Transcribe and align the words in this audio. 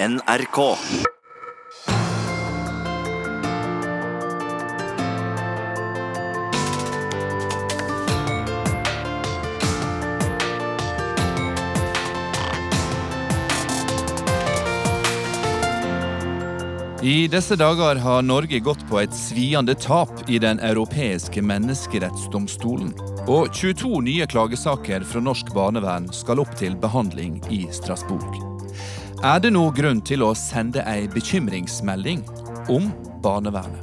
NRK. 0.00 0.76
I 17.02 17.28
disse 17.28 17.56
dager 17.56 17.96
har 17.96 18.22
Norge 18.22 18.58
gått 18.58 18.78
på 18.88 19.00
et 19.00 19.14
sviende 19.14 19.74
tap 19.74 20.10
i 20.30 20.38
Den 20.38 20.60
europeiske 20.60 21.42
menneskerettsdomstolen. 21.42 22.92
Og 23.26 23.50
22 23.50 24.04
nye 24.06 24.30
klagesaker 24.30 25.02
fra 25.02 25.24
norsk 25.26 25.50
barnevern 25.58 26.06
skal 26.14 26.44
opp 26.44 26.54
til 26.60 26.78
behandling 26.78 27.40
i 27.50 27.64
Strasbourg. 27.74 28.47
Er 29.18 29.40
det 29.42 29.50
nå 29.50 29.64
grunn 29.74 29.98
til 30.06 30.22
å 30.22 30.28
sende 30.38 30.84
ei 30.86 31.08
bekymringsmelding 31.10 32.20
om 32.70 32.84
barnevernet? 33.18 33.82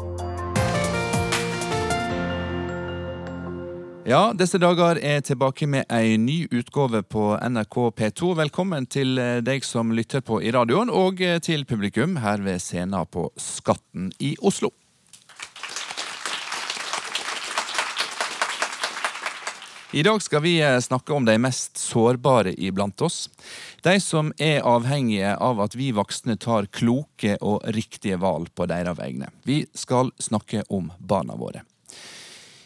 Ja, 4.08 4.30
disse 4.32 4.62
dager 4.64 4.96
er 4.96 5.20
tilbake 5.28 5.68
med 5.68 5.92
ei 5.92 6.16
ny 6.16 6.46
utgave 6.56 7.04
på 7.04 7.34
NRK 7.36 7.78
P2. 8.00 8.32
Velkommen 8.40 8.88
til 8.88 9.20
eh, 9.20 9.42
deg 9.44 9.68
som 9.68 9.92
lytter 9.92 10.24
på 10.24 10.40
i 10.40 10.56
radioen, 10.56 10.88
og 10.88 11.20
eh, 11.20 11.42
til 11.44 11.68
publikum 11.68 12.16
her 12.24 12.40
ved 12.46 12.64
scenen 12.64 13.04
på 13.12 13.28
Skatten 13.36 14.14
i 14.24 14.38
Oslo. 14.40 14.72
I 19.92 20.04
dag 20.04 20.22
skal 20.22 20.42
vi 20.42 20.62
eh, 20.62 20.80
snakke 20.80 21.14
om 21.14 21.26
de 21.26 21.38
mest 21.38 21.78
sårbare 21.78 22.54
iblant 22.58 23.02
oss. 23.02 23.30
De 23.84 24.00
som 24.02 24.34
er 24.38 24.66
avhengige 24.66 25.36
av 25.38 25.62
at 25.62 25.76
vi 25.78 25.92
voksne 25.94 26.38
tar 26.42 26.66
kloke 26.66 27.38
og 27.42 27.62
riktige 27.76 28.18
valg 28.18 28.50
på 28.56 28.66
deres 28.66 28.98
vegne. 28.98 29.30
Vi 29.44 29.66
skal 29.74 30.12
snakke 30.20 30.64
om 30.70 30.92
barna 31.00 31.38
våre. 31.38 31.64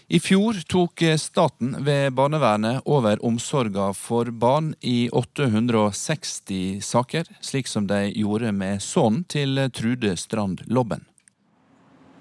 I 0.10 0.18
fjor 0.20 0.58
tok 0.66 1.04
staten 1.22 1.76
ved 1.86 2.16
barnevernet 2.18 2.82
over 2.90 3.20
omsorga 3.26 3.92
for 3.94 4.32
barn 4.32 4.72
i 4.82 5.10
860 5.14 6.82
saker, 6.82 7.30
slik 7.46 7.70
som 7.70 7.86
de 7.86 8.08
gjorde 8.16 8.50
med 8.50 8.82
sønnen 8.82 9.22
til 9.30 9.68
Trude 9.70 10.16
Strand 10.18 10.66
Lobben. 10.66 11.06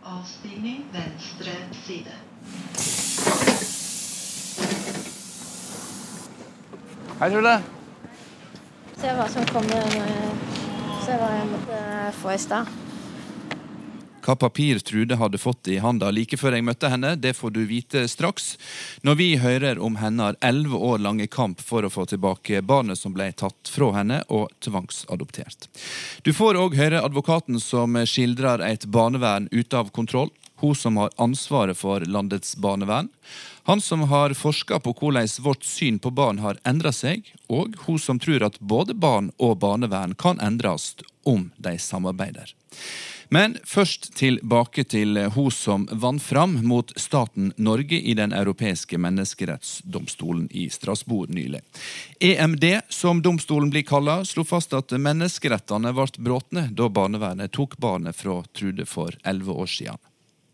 Avstigning 0.05 0.85
venstre 0.93 1.57
side. 1.87 2.13
Hei, 7.19 7.31
Trude. 7.31 7.53
Se 8.95 9.11
hva 9.11 9.25
som 9.27 9.47
kommer. 9.51 9.89
Se 11.03 11.17
hva 11.19 11.31
jeg 11.35 11.49
måtte 11.51 11.79
få 12.15 12.31
i 12.31 12.37
stad. 12.39 12.69
Hva 14.23 14.37
papir 14.39 14.79
Trude 14.87 15.19
hadde 15.19 15.41
fått 15.43 15.67
i 15.73 15.81
handa 15.83 16.13
like 16.15 16.39
før 16.39 16.55
jeg 16.55 16.67
møtte 16.69 16.93
henne, 16.93 17.17
det 17.19 17.33
får 17.35 17.57
du 17.57 17.65
vite 17.67 18.05
straks, 18.07 18.53
når 19.03 19.19
vi 19.19 19.29
hører 19.43 19.83
om 19.83 19.99
hennes 19.99 20.39
elleve 20.47 20.79
år 20.79 21.03
lange 21.03 21.27
kamp 21.27 21.59
for 21.59 21.83
å 21.83 21.91
få 21.91 22.07
tilbake 22.07 22.63
barnet 22.63 23.03
som 23.03 23.17
ble 23.17 23.33
tatt 23.35 23.67
fra 23.67 23.91
henne 23.99 24.21
og 24.29 24.55
tvangsadoptert. 24.63 25.67
Du 26.23 26.31
får 26.31 26.61
òg 26.63 26.79
høre 26.79 27.03
advokaten 27.03 27.59
som 27.59 27.99
skildrer 28.07 28.63
et 28.63 28.87
barnevern 28.87 29.51
ute 29.51 29.75
av 29.75 29.91
kontroll, 29.91 30.31
hun 30.61 30.75
som 30.75 30.97
har 31.03 31.11
ansvaret 31.19 31.79
for 31.79 32.07
landets 32.07 32.55
barnevern, 32.59 33.11
han 33.69 33.81
som 33.81 34.01
har 34.01 34.33
forska 34.33 34.81
på 34.81 34.95
hvordan 34.97 35.29
vårt 35.45 35.65
syn 35.65 35.99
på 35.99 36.11
barn 36.11 36.39
har 36.41 36.57
endra 36.65 36.89
seg, 36.93 37.27
og 37.53 37.75
hun 37.85 37.99
som 38.01 38.17
tror 38.17 38.47
at 38.47 38.55
både 38.61 38.95
barn 38.97 39.29
og 39.37 39.59
barnevern 39.61 40.15
kan 40.17 40.41
endres 40.41 40.95
om 41.29 41.51
de 41.61 41.75
samarbeider. 41.77 42.55
Men 43.29 43.59
først 43.69 44.15
tilbake 44.17 44.87
til 44.89 45.21
hun 45.35 45.51
som 45.53 45.85
vant 45.93 46.25
fram 46.25 46.55
mot 46.65 46.95
staten 46.97 47.53
Norge 47.61 48.01
i 48.01 48.15
Den 48.17 48.33
europeiske 48.33 48.97
menneskerettsdomstolen 48.97 50.49
i 50.51 50.71
Strasbourg 50.73 51.29
nylig. 51.29 51.61
EMD, 52.21 52.65
som 52.89 53.21
domstolen 53.21 53.69
blir 53.69 53.85
kalla, 53.85 54.23
slo 54.25 54.47
fast 54.49 54.73
at 54.73 54.97
menneskerettene 54.97 55.93
ble 55.93 56.09
bråtne 56.17 56.71
da 56.73 56.89
barnevernet 56.89 57.53
tok 57.53 57.77
barnet 57.77 58.17
fra 58.17 58.41
Trude 58.57 58.89
for 58.89 59.13
elleve 59.29 59.61
år 59.61 59.73
siden. 59.77 60.01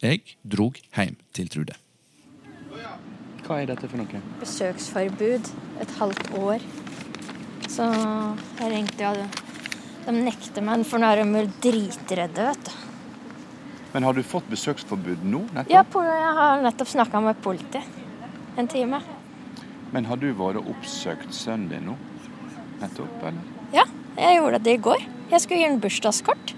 Jeg 0.03 0.27
drog 0.43 0.83
hjem 0.99 1.15
til 1.31 1.49
Trude. 1.49 1.79
Hva 3.45 3.61
er 3.61 3.69
dette 3.69 3.89
for 3.91 4.01
noe? 4.01 4.21
Besøksforbud 4.41 5.51
et 5.85 5.91
halvt 5.99 6.31
år. 6.41 6.65
Så 7.69 7.89
jeg 8.61 8.71
ringte 8.73 9.05
jo 9.05 9.27
de 10.05 10.13
nekter 10.17 10.65
meg, 10.65 10.85
for 10.89 11.01
nå 11.01 11.09
er 11.09 11.23
de 11.25 11.45
dritredde, 11.65 12.49
vet 12.51 12.69
du. 12.69 12.73
Men 13.95 14.05
har 14.09 14.17
du 14.17 14.25
fått 14.27 14.49
besøksforbud 14.51 15.23
nå? 15.23 15.45
nettopp? 15.55 15.71
Ja, 15.71 15.85
jeg 16.19 16.33
har 16.39 16.65
nettopp 16.65 16.91
snakka 16.91 17.21
med 17.23 17.39
politiet 17.45 18.59
en 18.59 18.69
time. 18.69 19.01
Men 19.95 20.09
har 20.11 20.19
du 20.19 20.27
vært 20.35 20.59
og 20.59 20.73
oppsøkt 20.73 21.31
sønnen 21.37 21.69
din 21.71 21.87
nå? 21.93 21.95
Nettopp, 22.81 23.21
eller? 23.23 23.53
Ja, 23.77 23.85
jeg 24.19 24.41
gjorde 24.41 24.61
det 24.67 24.75
i 24.75 24.83
går. 24.89 25.05
Jeg 25.31 25.45
skulle 25.45 25.61
gi 25.61 25.69
ham 25.69 25.79
bursdagskort. 25.83 26.55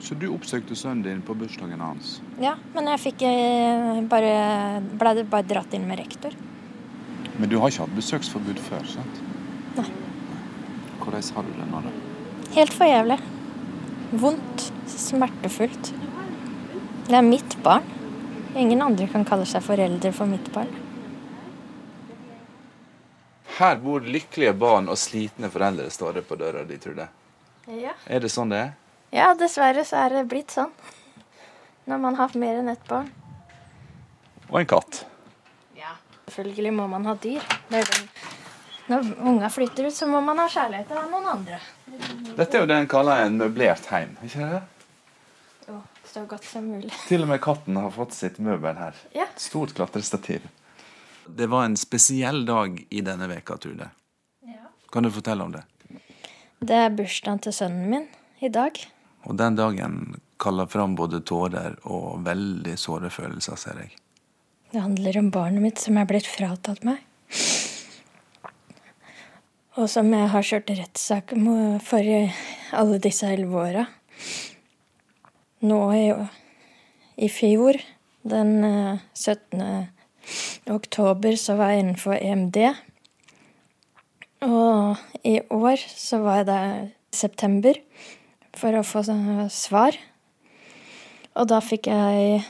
Så 0.00 0.14
du 0.18 0.26
oppsøkte 0.30 0.76
sønnen 0.76 1.04
din 1.04 1.22
på 1.24 1.34
bursdagen 1.38 1.80
hans? 1.80 2.18
Ja, 2.42 2.56
men 2.74 2.90
jeg 2.92 3.02
fikk 3.02 3.24
eh, 3.26 4.02
bare 4.10 4.34
ble 5.00 5.24
bare 5.30 5.48
dratt 5.48 5.74
inn 5.76 5.86
med 5.88 6.00
rektor. 6.02 6.36
Men 7.36 7.50
du 7.50 7.58
har 7.60 7.72
ikke 7.72 7.84
hatt 7.84 7.96
besøksforbud 7.96 8.60
før, 8.68 8.84
sant? 8.88 9.22
Nei. 9.76 9.88
Hvordan 11.00 11.26
har 11.36 11.46
du 11.48 11.52
det 11.56 11.68
nå, 11.70 11.82
da? 11.84 11.92
Helt 12.56 12.72
for 12.76 12.88
jævlig. 12.88 13.18
Vondt. 14.16 14.70
Smertefullt. 14.86 15.92
Det 17.08 17.16
er 17.18 17.26
mitt 17.26 17.56
barn. 17.62 17.84
Ingen 18.56 18.80
andre 18.82 19.08
kan 19.10 19.26
kalle 19.28 19.44
seg 19.48 19.64
foreldre 19.66 20.12
for 20.16 20.30
mitt 20.30 20.48
barn. 20.54 20.70
Her 23.58 23.78
bor 23.80 24.04
lykkelige 24.04 24.52
barn 24.56 24.88
og 24.92 24.98
slitne 25.00 25.48
foreldre, 25.52 25.88
står 25.92 26.18
det 26.18 26.24
på 26.28 26.36
døra 26.40 26.64
di, 26.68 26.76
tror 26.80 26.98
jeg. 27.00 27.12
Ja. 27.82 27.94
Er 28.06 28.22
det 28.22 28.30
sånn 28.32 28.52
det 28.52 28.62
er? 28.62 28.74
Ja, 29.14 29.34
dessverre 29.38 29.84
så 29.86 30.00
er 30.04 30.16
det 30.18 30.24
blitt 30.30 30.54
sånn. 30.54 30.72
Når 31.86 32.00
man 32.02 32.16
har 32.18 32.32
mer 32.34 32.58
enn 32.60 32.72
ett 32.72 32.88
barn. 32.88 33.10
Og 34.50 34.60
en 34.60 34.68
katt. 34.70 35.04
Ja. 35.78 35.94
Selvfølgelig 36.26 36.72
må 36.74 36.86
man 36.90 37.06
ha 37.06 37.14
dyr. 37.22 37.42
Når 38.86 39.12
unga 39.18 39.50
flytter 39.50 39.88
ut, 39.88 39.94
så 39.94 40.06
må 40.10 40.20
man 40.22 40.38
ha 40.38 40.46
kjærlighet 40.50 40.90
til 40.90 41.10
noen 41.10 41.28
andre. 41.30 41.60
Dette 42.36 42.58
er 42.58 42.62
jo 42.62 42.70
det 42.70 42.78
en 42.82 42.90
kaller 42.90 43.24
en 43.24 43.38
møblert 43.40 43.86
heim. 43.90 44.16
ikke 44.26 44.50
det? 44.50 44.62
Jo, 45.66 45.80
så 46.06 46.24
godt 46.30 46.46
som 46.46 46.68
mulig. 46.70 46.92
Til 47.08 47.26
og 47.26 47.30
med 47.32 47.42
katten 47.42 47.78
har 47.80 47.94
fått 47.94 48.14
sitt 48.14 48.38
møbel 48.42 48.78
her. 48.78 48.98
Ja. 49.14 49.26
Stort 49.38 49.74
klatrestativ. 49.74 50.46
Det 51.26 51.48
var 51.50 51.66
en 51.66 51.74
spesiell 51.78 52.44
dag 52.46 52.78
i 52.90 53.02
denne 53.02 53.26
veka, 53.30 53.56
Trude. 53.62 53.88
Ja. 54.46 54.70
Kan 54.92 55.02
du 55.02 55.10
fortelle 55.10 55.42
om 55.46 55.54
det? 55.54 55.64
Det 56.62 56.76
er 56.86 56.94
bursdagen 56.94 57.42
til 57.42 57.54
sønnen 57.54 57.90
min 57.90 58.06
i 58.40 58.50
dag. 58.54 58.78
Og 59.26 59.36
den 59.38 59.58
dagen 59.58 60.16
kaller 60.40 60.68
fram 60.70 60.94
både 60.98 61.22
tårer 61.26 61.76
og 61.88 62.22
veldig 62.26 62.76
såre 62.78 63.10
følelser, 63.10 63.58
ser 63.58 63.80
jeg. 63.82 63.96
Det 64.72 64.82
handler 64.82 65.18
om 65.18 65.30
barnet 65.34 65.62
mitt 65.62 65.82
som 65.82 65.98
er 65.98 66.08
blitt 66.08 66.28
fratatt 66.28 66.82
meg. 66.86 67.02
Og 69.76 69.90
som 69.92 70.08
jeg 70.14 70.30
har 70.32 70.46
kjørt 70.46 70.72
rettssak 70.78 71.34
for 71.84 72.12
alle 72.80 73.00
disse 73.02 73.28
elleve 73.28 73.60
åra. 73.60 73.84
Nå 75.66 75.80
i, 75.96 76.06
i 77.26 77.28
fjor, 77.32 77.78
den 78.26 78.52
17. 79.14 79.60
Eh, 79.60 79.86
oktober, 80.72 81.36
så 81.38 81.54
var 81.58 81.72
jeg 81.72 81.84
innenfor 81.84 82.16
EMD. 82.18 82.58
Og 84.46 85.24
i 85.24 85.38
år 85.54 85.82
så 85.86 86.20
var 86.24 86.40
jeg 86.40 86.48
der 86.50 86.66
i 86.76 87.16
september 87.16 87.78
for 88.56 88.76
å 88.76 88.84
få 88.86 89.02
svar. 89.52 89.98
Og 91.36 91.48
da 91.50 91.60
fikk 91.60 91.90
jeg 91.92 92.40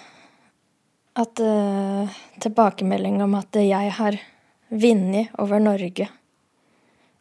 at, 1.17 1.41
uh, 1.41 2.19
tilbakemelding 2.43 3.19
om 3.25 3.35
at 3.39 3.59
jeg 3.59 3.91
har 3.99 4.19
vunnet 4.69 5.35
over 5.43 5.63
Norge 5.63 6.09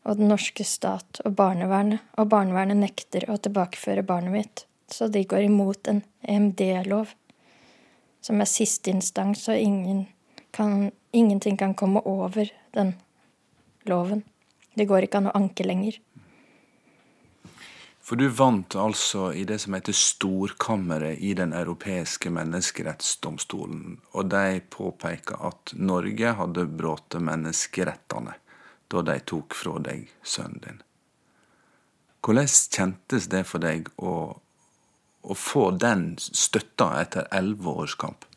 og 0.06 0.20
den 0.20 0.30
norske 0.30 0.66
stat 0.68 1.22
og 1.26 1.34
barnevernet, 1.38 2.04
og 2.22 2.30
barnevernet 2.30 2.78
nekter 2.78 3.26
å 3.32 3.40
tilbakeføre 3.42 4.06
barnet 4.06 4.34
mitt. 4.36 4.66
Så 4.92 5.08
de 5.10 5.24
går 5.26 5.48
imot 5.48 5.90
en 5.90 6.04
EMD-lov, 6.22 7.16
som 8.22 8.42
er 8.42 8.50
siste 8.50 8.94
instans, 8.94 9.48
og 9.50 9.58
ingen 9.58 10.06
kan, 10.54 10.92
ingenting 11.12 11.58
kan 11.58 11.74
komme 11.74 12.04
over 12.06 12.52
den 12.78 12.94
loven. 13.90 14.22
Det 14.78 14.86
går 14.86 15.08
ikke 15.08 15.24
an 15.24 15.32
å 15.32 15.38
anke 15.40 15.66
lenger. 15.66 15.98
For 18.06 18.16
du 18.16 18.28
vant 18.28 18.76
altså 18.78 19.32
i 19.34 19.48
det 19.50 19.58
som 19.64 19.74
heter 19.74 19.96
Storkammeret 19.98 21.18
i 21.26 21.34
Den 21.34 21.54
europeiske 21.58 22.30
menneskerettsdomstolen, 22.30 23.96
og 24.14 24.30
de 24.30 24.60
påpeker 24.70 25.42
at 25.48 25.74
Norge 25.74 26.34
hadde 26.38 26.68
brutt 26.70 27.18
menneskerettene 27.18 28.36
da 28.94 29.02
de 29.08 29.16
tok 29.26 29.58
fra 29.58 29.80
deg 29.88 30.04
sønnen 30.22 30.62
din. 30.68 30.78
Hvordan 32.22 32.52
kjentes 32.78 33.26
det 33.34 33.42
for 33.50 33.66
deg 33.66 33.90
å, 33.98 34.14
å 35.26 35.40
få 35.48 35.66
den 35.74 36.06
støtta 36.22 36.92
etter 37.02 37.26
elleve 37.34 37.74
års 37.74 37.98
kamp? 37.98 38.30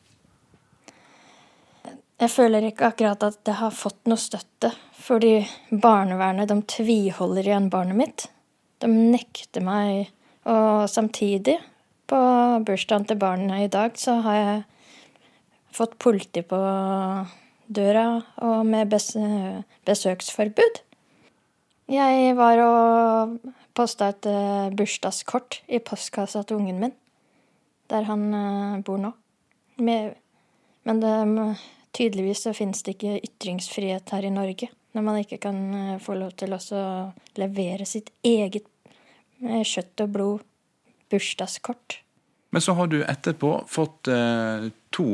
Jeg 2.19 2.33
føler 2.33 2.71
ikke 2.71 2.89
akkurat 2.89 3.29
at 3.29 3.45
jeg 3.45 3.61
har 3.61 3.77
fått 3.77 4.09
noe 4.09 4.19
støtte, 4.19 4.73
fordi 4.97 5.43
barnevernet 5.71 6.49
de 6.49 6.59
tviholder 6.73 7.53
igjen 7.53 7.69
barnet 7.77 8.01
mitt. 8.01 8.29
De 8.79 8.89
nekter 8.89 9.65
meg, 9.65 10.13
og 10.49 10.89
samtidig, 10.91 11.59
på 12.09 12.19
bursdagen 12.65 13.07
til 13.09 13.19
barna 13.21 13.63
i 13.65 13.71
dag, 13.73 13.97
så 14.01 14.19
har 14.25 14.37
jeg 14.39 14.61
fått 15.77 15.99
politi 16.01 16.43
på 16.47 16.59
døra 17.69 18.07
og 18.47 18.63
med 18.67 18.89
bes 18.93 19.11
besøksforbud. 19.87 20.81
Jeg 21.89 22.37
var 22.37 22.61
og 22.61 23.39
posta 23.77 24.11
et 24.13 24.27
eh, 24.29 24.69
bursdagskort 24.77 25.63
i 25.73 25.81
postkassa 25.81 26.43
til 26.45 26.59
ungen 26.61 26.81
min, 26.83 26.95
der 27.89 28.05
han 28.09 28.27
eh, 28.35 28.81
bor 28.85 29.01
nå. 29.01 29.15
Men 29.79 31.01
det 31.01 31.15
Tydeligvis 31.99 32.45
så 32.45 32.53
finnes 32.55 32.83
det 32.85 32.95
ikke 32.95 33.21
ytringsfrihet 33.27 34.13
her 34.13 34.27
i 34.29 34.31
Norge. 34.31 34.69
Når 34.97 35.05
man 35.05 35.21
ikke 35.21 35.41
kan 35.43 35.59
eh, 35.75 35.97
få 36.03 36.17
lov 36.19 36.35
til 36.41 36.55
å 36.57 36.85
levere 37.39 37.87
sitt 37.87 38.11
eget 38.27 38.67
eh, 39.45 39.65
kjøtt 39.65 40.05
og 40.05 40.15
blod 40.15 40.47
bursdagskort. 41.11 42.01
Men 42.51 42.65
så 42.65 42.73
har 42.73 42.87
du 42.89 43.03
etterpå 43.05 43.51
fått 43.69 44.09
eh, 44.09 44.71
to 44.91 45.09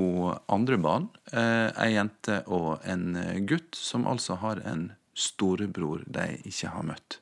andre 0.46 0.78
barn. 0.78 1.08
Eh, 1.32 1.70
ei 1.82 1.94
jente 1.96 2.42
og 2.46 2.84
en 2.86 3.16
eh, 3.18 3.40
gutt, 3.42 3.74
som 3.74 4.06
altså 4.06 4.38
har 4.42 4.62
en 4.62 4.92
storebror 5.14 6.04
de 6.06 6.28
ikke 6.46 6.70
har 6.70 6.86
møtt. 6.86 7.18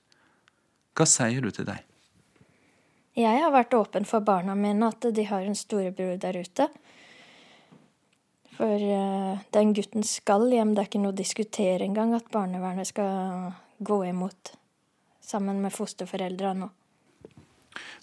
Hva 0.96 1.08
sier 1.08 1.40
du 1.40 1.48
til 1.50 1.68
dem? 1.68 1.80
Jeg 3.16 3.40
har 3.40 3.52
vært 3.52 3.74
åpen 3.76 4.06
for 4.08 4.24
barna 4.24 4.54
mine 4.56 4.88
at 4.88 5.04
de 5.16 5.24
har 5.28 5.44
en 5.44 5.56
storebror 5.56 6.16
der 6.20 6.38
ute. 6.40 6.68
For 8.62 8.78
uh, 8.78 9.40
den 9.50 9.72
gutten 9.74 10.04
skal 10.06 10.46
hjem. 10.54 10.76
Det 10.76 10.84
er 10.84 10.90
ikke 10.92 11.00
noe 11.02 11.10
å 11.10 11.18
diskutere 11.18 11.82
engang 11.82 12.12
at 12.14 12.28
barnevernet 12.30 12.86
skal 12.92 13.48
gå 13.82 13.96
imot 14.06 14.52
sammen 15.18 15.58
med 15.64 15.74
fosterforeldrene 15.74 16.68
nå. 16.68 16.68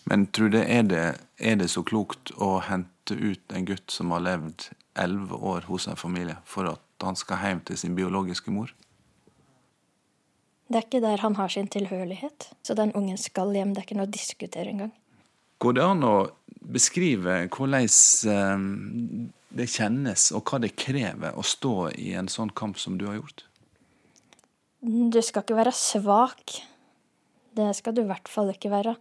Men 0.10 0.26
tror 0.36 0.52
du 0.52 0.58
er 0.60 0.84
det, 0.90 1.06
er 1.40 1.56
det 1.62 1.70
så 1.72 1.86
klokt 1.88 2.34
å 2.36 2.58
hente 2.66 3.16
ut 3.16 3.56
en 3.56 3.70
gutt 3.70 3.94
som 3.94 4.12
har 4.12 4.26
levd 4.26 4.68
elleve 5.00 5.40
år 5.40 5.70
hos 5.70 5.88
en 5.88 6.00
familie, 6.00 6.36
for 6.44 6.68
at 6.74 7.08
han 7.08 7.16
skal 7.16 7.40
hjem 7.46 7.64
til 7.70 7.80
sin 7.80 7.96
biologiske 7.96 8.52
mor? 8.52 8.74
Det 10.68 10.82
er 10.82 10.88
ikke 10.90 11.04
der 11.08 11.24
han 11.24 11.40
har 11.40 11.56
sin 11.56 11.72
tilhørighet. 11.72 12.52
Så 12.68 12.76
den 12.76 12.92
ungen 13.00 13.18
skal 13.22 13.56
hjem. 13.56 13.72
Det 13.72 13.86
er 13.86 13.88
ikke 13.88 14.02
noe 14.02 14.10
å 14.10 14.18
diskutere 14.18 14.76
engang. 14.76 14.92
Går 15.64 15.80
det 15.80 15.88
an 15.88 16.04
å 16.04 16.16
beskrive 16.60 17.46
hvordan 17.48 17.88
eh, 17.88 18.68
det 19.50 19.70
kjennes, 19.74 20.30
og 20.36 20.50
hva 20.50 20.60
det 20.64 20.76
krever 20.78 21.38
å 21.38 21.46
stå 21.46 21.92
i 21.98 22.12
en 22.18 22.30
sånn 22.32 22.52
kamp 22.54 22.80
som 22.82 22.98
du 23.00 23.08
har 23.10 23.20
gjort? 23.20 23.46
Du 24.82 25.20
skal 25.26 25.44
ikke 25.44 25.58
være 25.58 25.76
svak. 25.76 26.60
Det 27.58 27.72
skal 27.76 27.96
du 27.96 28.04
i 28.06 28.10
hvert 28.10 28.30
fall 28.32 28.54
ikke 28.54 28.72
være. 28.72 28.96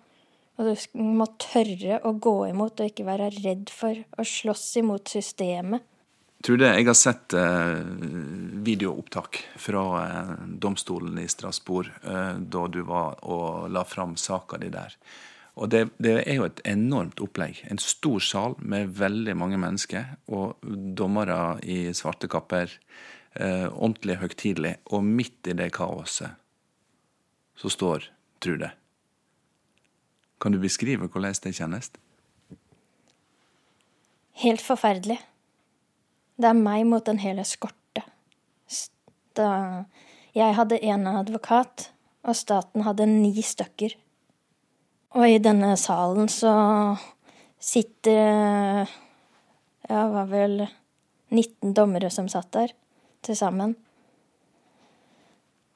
Og 0.58 0.66
du 0.66 0.98
må 0.98 1.28
tørre 1.38 2.00
å 2.02 2.16
gå 2.18 2.34
imot 2.48 2.80
og 2.80 2.90
ikke 2.90 3.06
være 3.06 3.30
redd 3.36 3.70
for 3.70 3.94
å 4.18 4.26
slåss 4.26 4.66
imot 4.80 5.14
systemet. 5.14 5.84
Trude, 6.42 6.68
jeg 6.70 6.86
har 6.86 6.94
sett 6.94 7.34
eh, 7.34 7.80
videoopptak 8.62 9.40
fra 9.58 9.84
eh, 10.04 10.34
domstolen 10.62 11.18
i 11.18 11.26
Strasbourg 11.30 11.90
eh, 12.06 12.36
da 12.38 12.66
du 12.70 12.84
var 12.86 13.18
og 13.26 13.66
la 13.74 13.82
fram 13.86 14.14
saka 14.18 14.60
di 14.62 14.70
der. 14.70 14.94
Og 15.58 15.70
det, 15.74 15.88
det, 15.98 16.14
er 16.22 16.38
jo 16.38 16.46
et 16.46 16.60
enormt 16.68 17.20
opplegg. 17.24 17.64
En 17.66 17.80
stor 17.82 18.22
sal 18.22 18.54
med 18.62 18.94
veldig 18.98 19.34
mange 19.38 19.58
mennesker, 19.58 20.14
og 20.30 20.58
dommere 20.98 21.58
i 21.66 21.88
svarte 21.96 22.30
kapper. 22.30 22.70
Eh, 23.34 23.66
ordentlig 23.66 24.18
høytidelig. 24.22 24.76
Og 24.94 25.02
midt 25.04 25.50
i 25.50 25.56
det 25.58 25.72
kaoset 25.74 26.38
så 27.58 27.70
står 27.70 28.06
Trude. 28.38 28.70
Kan 30.38 30.54
du 30.54 30.60
beskrive 30.62 31.08
hvordan 31.10 31.34
det 31.42 31.56
kjennes? 31.58 31.90
Helt 34.38 34.62
forferdelig. 34.62 35.18
Det 36.38 36.46
er 36.46 36.54
meg 36.54 36.84
mot 36.86 37.08
en 37.10 37.18
hel 37.18 37.40
eskorte. 37.42 38.04
Jeg 40.38 40.54
hadde 40.54 40.78
én 40.78 41.06
advokat, 41.10 41.90
og 42.22 42.36
staten 42.38 42.86
hadde 42.86 43.06
ni 43.10 43.42
stykker. 43.42 43.96
Og 45.16 45.24
i 45.24 45.38
denne 45.40 45.72
salen 45.80 46.28
så 46.28 46.52
sitter 47.58 48.88
Ja, 49.88 50.02
det 50.04 50.12
var 50.12 50.26
vel 50.28 50.60
19 51.32 51.72
dommere 51.76 52.10
som 52.12 52.28
satt 52.28 52.50
der 52.52 52.74
til 53.24 53.36
sammen. 53.36 53.74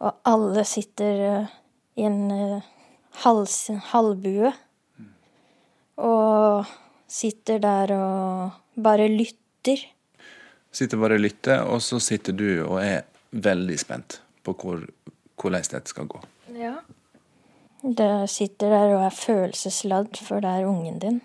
Og 0.03 0.19
alle 0.29 0.65
sitter 0.69 1.23
eh, 1.29 1.55
i 1.97 2.05
en 2.09 2.31
eh, 2.35 2.71
hals, 3.23 3.71
halvbue. 3.93 4.53
Og 6.03 6.73
sitter 7.09 7.61
der 7.63 7.93
og 7.97 8.83
bare 8.83 9.09
lytter. 9.13 9.85
Sitter 10.73 11.01
bare 11.01 11.17
og 11.21 11.25
lytter, 11.25 11.65
og 11.69 11.83
så 11.85 12.01
sitter 12.01 12.37
du 12.37 12.49
og 12.65 12.81
er 12.83 13.05
veldig 13.33 13.79
spent 13.81 14.21
på 14.45 14.57
hvor, 14.59 14.83
hvordan 15.41 15.71
dette 15.73 15.93
skal 15.93 16.09
gå. 16.11 16.21
Ja. 16.57 16.81
Det 17.83 18.31
sitter 18.31 18.71
der 18.71 18.93
og 18.95 19.05
er 19.09 19.15
følelsesladd, 19.15 20.17
for 20.23 20.43
det 20.43 20.51
er 20.51 20.69
ungen 20.71 21.01
din. 21.03 21.21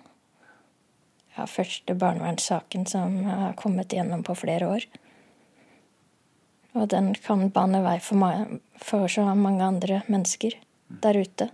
Ja, 1.37 1.45
første 1.45 1.93
barnevernssaken 1.93 2.87
som 2.89 3.19
har 3.29 3.53
kommet 3.59 3.93
gjennom 3.93 4.23
på 4.25 4.33
flere 4.35 4.69
år. 4.73 4.87
Og 6.73 6.89
den 6.89 7.13
kan 7.13 7.49
bane 7.53 7.83
vei 7.85 7.99
for, 8.01 8.57
for 8.81 9.05
så 9.09 9.27
mange 9.37 9.65
andre 9.65 10.01
mennesker 10.09 10.57
der 11.03 11.21
ute. 11.21 11.49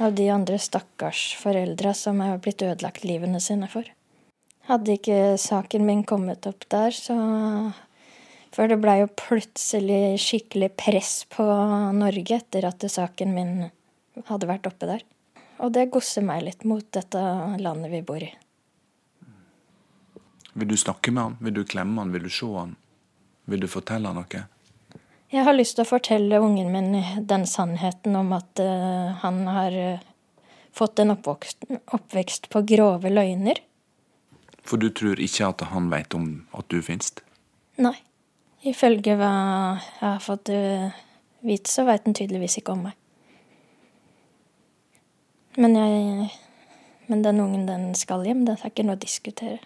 Av 0.00 0.12
de 0.16 0.28
andre 0.32 0.58
stakkars 0.60 1.30
foreldra 1.40 1.94
som 1.96 2.20
jeg 2.20 2.34
har 2.34 2.44
blitt 2.44 2.62
ødelagt 2.62 3.08
livene 3.08 3.40
sine 3.40 3.68
for. 3.72 3.88
Hadde 4.68 4.98
ikke 4.98 5.38
saken 5.40 5.86
min 5.88 6.04
kommet 6.04 6.46
opp 6.46 6.68
der, 6.70 6.92
så 6.94 7.16
for 8.54 8.70
det 8.70 8.80
blei 8.82 8.98
jo 9.02 9.08
plutselig 9.14 10.18
skikkelig 10.22 10.72
press 10.80 11.24
på 11.30 11.46
Norge 11.96 12.40
etter 12.40 12.66
at 12.68 12.84
saken 12.90 13.34
min 13.36 13.56
hadde 14.26 14.48
vært 14.50 14.68
oppe 14.70 14.88
der. 14.90 15.04
Og 15.60 15.74
det 15.76 15.90
gosser 15.92 16.24
meg 16.24 16.44
litt 16.46 16.64
mot 16.64 16.86
dette 16.94 17.20
landet 17.60 17.92
vi 17.92 18.00
bor 18.06 18.22
i. 18.24 18.30
Vil 20.52 20.68
du 20.68 20.76
snakke 20.76 21.12
med 21.14 21.22
han? 21.22 21.36
Vil 21.40 21.54
du 21.60 21.64
klemme 21.64 22.00
han? 22.00 22.12
Vil 22.12 22.26
du 22.26 22.32
se 22.32 22.48
han? 22.56 22.74
Vil 23.50 23.62
du 23.62 23.68
fortelle 23.70 24.10
han 24.10 24.18
noe? 24.18 24.46
Jeg 25.30 25.46
har 25.46 25.54
lyst 25.54 25.76
til 25.78 25.86
å 25.86 25.90
fortelle 25.92 26.40
ungen 26.42 26.72
min 26.74 26.96
den 27.30 27.46
sannheten 27.46 28.16
om 28.18 28.32
at 28.34 28.58
uh, 28.58 29.14
han 29.22 29.44
har 29.46 29.76
uh, 29.78 30.06
fått 30.74 30.98
en 30.98 31.14
oppvokst, 31.14 31.68
oppvekst 31.94 32.50
på 32.50 32.64
grove 32.66 33.12
løgner. 33.12 33.62
For 34.66 34.80
du 34.82 34.90
tror 34.90 35.22
ikke 35.22 35.52
at 35.52 35.62
han 35.70 35.86
veit 35.92 36.14
om 36.18 36.32
at 36.56 36.66
du 36.72 36.80
finnes? 36.82 37.12
Nei. 37.78 37.94
Ifølge 38.60 39.14
hva 39.16 39.30
jeg 39.80 40.04
har 40.04 40.20
fått 40.20 40.50
eh, 40.52 40.92
vite, 41.46 41.70
så 41.72 41.86
veit 41.88 42.04
den 42.04 42.16
tydeligvis 42.16 42.58
ikke 42.60 42.74
om 42.74 42.82
meg. 42.90 42.96
Men 45.56 45.76
jeg 45.76 46.30
Men 47.10 47.24
den 47.24 47.40
ungen, 47.40 47.66
den 47.66 47.94
skal 47.98 48.22
hjem. 48.22 48.44
Det 48.46 48.52
er 48.54 48.70
ikke 48.70 48.84
noe 48.86 48.94
å 48.94 49.02
diskutere. 49.02 49.56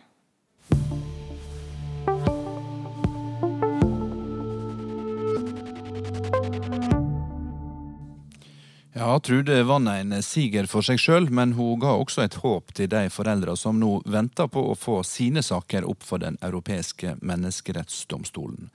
Ja, 9.05 9.21
Trude 9.21 9.63
vant 9.63 9.89
en 9.89 10.23
siger 10.25 10.65
for 10.65 10.81
seg 10.81 10.97
sjøl, 10.97 11.27
men 11.29 11.51
hun 11.59 11.77
ga 11.83 11.91
også 11.93 12.23
et 12.25 12.39
håp 12.41 12.71
til 12.73 12.89
de 12.89 13.03
foreldra 13.13 13.53
som 13.53 13.77
nå 13.77 13.99
venter 14.09 14.49
på 14.49 14.63
å 14.71 14.77
få 14.81 15.03
sine 15.05 15.43
saker 15.45 15.85
opp 15.85 16.07
for 16.09 16.23
Den 16.23 16.39
europeiske 16.41 17.19
menneskerettsdomstolen. 17.21 18.71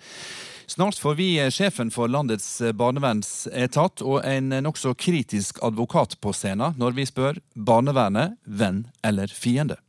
Snart 0.70 1.02
får 1.02 1.16
vi 1.18 1.30
sjefen 1.50 1.90
for 1.90 2.14
landets 2.14 2.46
barnevernsetat 2.78 4.04
og 4.06 4.20
en 4.22 4.54
nokså 4.68 4.94
kritisk 4.94 5.64
advokat 5.66 6.20
på 6.22 6.36
scenen 6.38 6.78
når 6.78 7.00
vi 7.00 7.08
spør 7.10 7.42
barnevernet 7.56 8.38
venn 8.46 8.84
eller 9.02 9.34
fiende. 9.34 9.80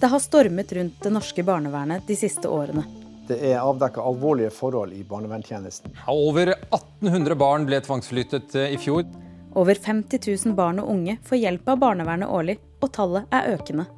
Det 0.00 0.10
har 0.10 0.24
stormet 0.24 0.74
rundt 0.74 0.98
det 1.06 1.14
norske 1.14 1.46
barnevernet 1.46 2.10
de 2.10 2.18
siste 2.18 2.50
årene. 2.50 2.82
Det 3.30 3.38
er 3.52 3.62
avdekka 3.62 4.02
alvorlige 4.02 4.50
forhold 4.50 4.98
i 4.98 5.06
barnevernstjenesten. 5.06 5.94
Over 6.10 6.56
1800 6.56 7.38
barn 7.38 7.70
ble 7.70 7.78
tvangsflyttet 7.86 8.58
eh, 8.58 8.74
i 8.74 8.82
fjor. 8.82 9.06
Over 9.58 9.74
50 9.74 10.20
000 10.46 10.54
barn 10.54 10.78
og 10.78 10.90
unge 10.92 11.16
får 11.26 11.40
hjelp 11.40 11.70
av 11.72 11.80
barnevernet 11.82 12.30
årlig, 12.30 12.54
og 12.78 12.92
tallet 12.94 13.32
er 13.34 13.56
økende. 13.56 13.88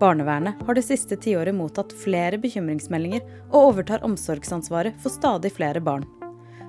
Barnevernet 0.00 0.62
har 0.64 0.78
det 0.78 0.84
siste 0.86 1.18
tiåret 1.20 1.52
mottatt 1.52 1.92
flere 2.00 2.38
bekymringsmeldinger 2.40 3.20
og 3.50 3.58
overtar 3.58 4.06
omsorgsansvaret 4.06 4.96
for 5.04 5.12
stadig 5.12 5.52
flere 5.58 5.82
barn. 5.84 6.06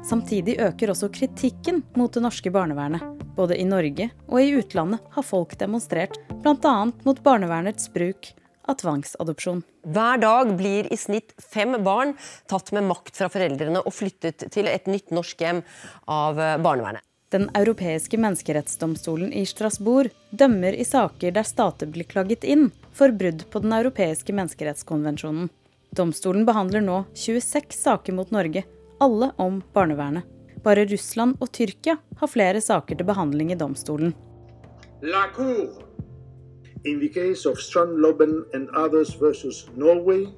Samtidig 0.03 0.57
øker 0.67 0.91
også 0.91 1.09
kritikken 1.15 1.79
mot 1.95 2.11
det 2.11 2.25
norske 2.27 2.51
barnevernet. 2.51 3.07
Både 3.39 3.55
i 3.55 3.63
Norge 3.63 4.09
og 4.27 4.43
i 4.43 4.51
utlandet 4.59 5.07
har 5.15 5.29
folk 5.31 5.55
demonstrert, 5.63 6.19
bl.a. 6.43 6.75
mot 7.07 7.23
barnevernets 7.23 7.87
bruk 7.95 8.33
av 8.67 8.81
tvangsadopsjon. 8.83 9.63
Hver 9.87 10.19
dag 10.27 10.55
blir 10.59 10.91
i 10.91 10.99
snitt 10.99 11.31
fem 11.39 11.79
barn 11.87 12.17
tatt 12.51 12.75
med 12.75 12.89
makt 12.91 13.15
fra 13.15 13.31
foreldrene 13.31 13.79
og 13.79 13.95
flyttet 13.95 14.49
til 14.51 14.67
et 14.67 14.91
nytt 14.91 15.15
norsk 15.15 15.47
hjem 15.47 15.63
av 16.11 16.35
barnevernet. 16.59 17.05
Den 17.35 17.49
europeiske 17.53 18.15
menneskerettsdomstolen 18.17 19.33
i 19.33 19.41
Strasbourg 19.45 20.13
dømmer 20.31 20.71
i 20.71 20.85
saker 20.87 21.33
der 21.35 21.43
stater 21.43 21.89
blir 21.91 22.07
klaget 22.07 22.45
inn 22.47 22.69
for 22.95 23.11
brudd 23.11 23.41
på 23.51 23.59
Den 23.59 23.73
europeiske 23.75 24.31
menneskerettskonvensjonen. 24.37 25.49
Domstolen 25.99 26.45
behandler 26.47 26.85
nå 26.85 27.01
26 27.11 27.75
saker 27.75 28.15
mot 28.15 28.31
Norge, 28.31 28.63
alle 29.03 29.29
om 29.35 29.57
barnevernet. 29.75 30.23
Bare 30.63 30.85
Russland 30.87 31.35
og 31.43 31.51
Tyrkia 31.51 31.97
har 32.21 32.31
flere 32.31 32.61
saker 32.63 32.95
til 32.95 33.09
behandling 33.09 33.51
i 33.51 33.59
domstolen. 33.59 34.15
La 35.03 35.25
Cour. 35.35 35.75
In 36.85 37.01
the 37.03 37.09
case 37.09 37.43
of 37.49 37.59
and 38.53 38.69
others 38.69 39.11
versus 39.19 39.67
Norway, 39.75 40.29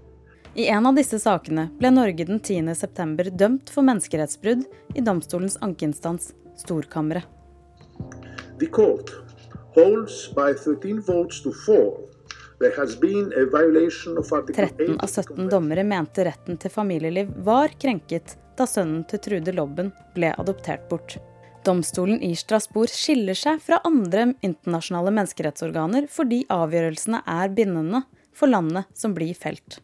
I 0.55 0.65
en 0.67 0.85
av 0.85 0.95
disse 0.97 1.19
sakene 1.19 1.69
ble 1.77 1.91
Norge 1.93 2.25
den 2.25 2.39
10.9 2.39 3.29
dømt 3.37 3.69
for 3.69 3.85
menneskerettsbrudd 3.85 4.65
i 4.95 5.01
domstolens 5.05 5.59
ankeinstans, 5.61 6.33
Storkammeret. 6.57 7.23
the 8.59 8.67
court 8.67 9.11
holds 9.75 10.33
by 10.35 10.53
13 10.53 11.01
votes 11.01 11.41
to 11.43 11.51
4 11.51 12.07
there 12.59 12.73
has 12.77 12.95
been 12.99 13.31
a 13.37 13.45
violation 13.45 14.17
of 14.17 14.31
Article 14.33 14.65
13 14.65 14.99
av 14.99 15.07
17 15.07 15.49
dommere 15.49 15.83
mente 15.83 16.25
retten 16.25 16.57
til 16.57 16.73
familieliv 16.73 17.29
var 17.45 17.75
krenket 17.79 18.37
da 18.57 18.65
sønnen 18.65 19.03
til 19.09 19.21
Trude 19.21 19.53
Lobben 19.53 19.91
ble 20.15 20.31
adoptert 20.41 20.87
bort. 20.89 21.19
Domstolen 21.67 22.21
i 22.25 22.31
Strasbourg 22.39 22.89
skiller 22.89 23.37
seg 23.37 23.61
fra 23.61 23.77
andre 23.85 24.31
internasjonale 24.41 25.13
menneskerettsorganer 25.13 26.07
fordi 26.09 26.45
avgjørelsene 26.49 27.21
er 27.27 27.53
bindende 27.53 28.01
for 28.33 28.49
landet 28.49 28.89
som 28.97 29.13
blir 29.13 29.37
felt. 29.37 29.77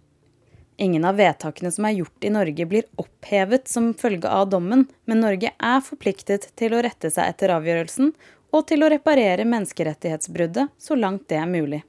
Ingen 0.77 1.05
av 1.05 1.15
vedtakene 1.15 1.71
som 1.71 1.85
er 1.85 1.97
gjort 1.99 2.25
i 2.25 2.31
Norge 2.33 2.65
blir 2.65 2.87
opphevet 2.97 3.67
som 3.69 3.93
følge 3.93 4.29
av 4.29 4.49
dommen, 4.49 4.87
men 5.05 5.21
Norge 5.21 5.51
er 5.53 5.83
forpliktet 5.85 6.49
til 6.57 6.73
å 6.73 6.81
rette 6.81 7.11
seg 7.13 7.29
etter 7.29 7.53
avgjørelsen 7.53 8.13
og 8.53 8.67
til 8.69 8.85
å 8.85 8.89
reparere 8.93 9.45
menneskerettighetsbruddet 9.49 10.73
så 10.81 10.97
langt 10.97 11.27
det 11.29 11.39
er 11.41 11.49
mulig. 11.49 11.83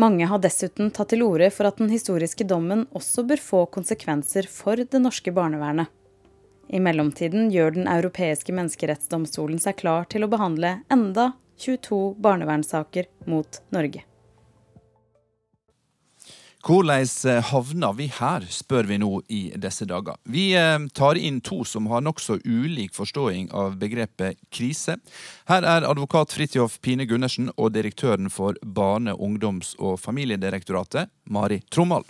Mange 0.00 0.24
har 0.24 0.40
dessuten 0.40 0.88
tatt 0.94 1.12
til 1.12 1.24
orde 1.26 1.50
for 1.52 1.68
at 1.68 1.80
den 1.80 1.90
historiske 1.92 2.46
dommen 2.48 2.86
også 2.96 3.26
bør 3.28 3.42
få 3.44 3.64
konsekvenser 3.74 4.48
for 4.48 4.80
det 4.80 5.00
norske 5.02 5.32
barnevernet. 5.36 5.90
I 6.70 6.78
mellomtiden 6.80 7.50
gjør 7.50 7.74
Den 7.74 7.88
europeiske 7.90 8.54
menneskerettsdomstolen 8.54 9.58
seg 9.58 9.80
klar 9.82 10.06
til 10.08 10.24
å 10.24 10.30
behandle 10.30 10.78
enda 10.88 11.32
22 11.60 12.14
barnevernssaker 12.22 13.10
mot 13.26 13.60
Norge. 13.74 14.06
Hvordan 16.60 17.06
eh, 17.24 17.42
havner 17.50 17.94
vi 17.96 18.06
her, 18.12 18.44
spør 18.52 18.84
vi 18.84 18.98
nå 19.00 19.22
i 19.32 19.40
disse 19.56 19.86
dager. 19.88 20.18
Vi 20.28 20.50
eh, 20.52 20.76
tar 20.92 21.16
inn 21.16 21.40
to 21.40 21.62
som 21.64 21.86
har 21.88 22.02
nokså 22.04 22.36
ulik 22.44 22.92
forståing 22.92 23.48
av 23.56 23.78
begrepet 23.80 24.36
krise. 24.52 24.98
Her 25.48 25.64
er 25.64 25.86
advokat 25.88 26.34
Fridtjof 26.36 26.76
Pine 26.84 27.06
Gundersen 27.08 27.48
og 27.56 27.72
direktøren 27.72 28.28
for 28.28 28.60
Barne-, 28.60 29.16
ungdoms- 29.16 29.72
og 29.78 29.96
familiedirektoratet, 30.02 31.08
Mari 31.24 31.62
Trommal. 31.72 32.04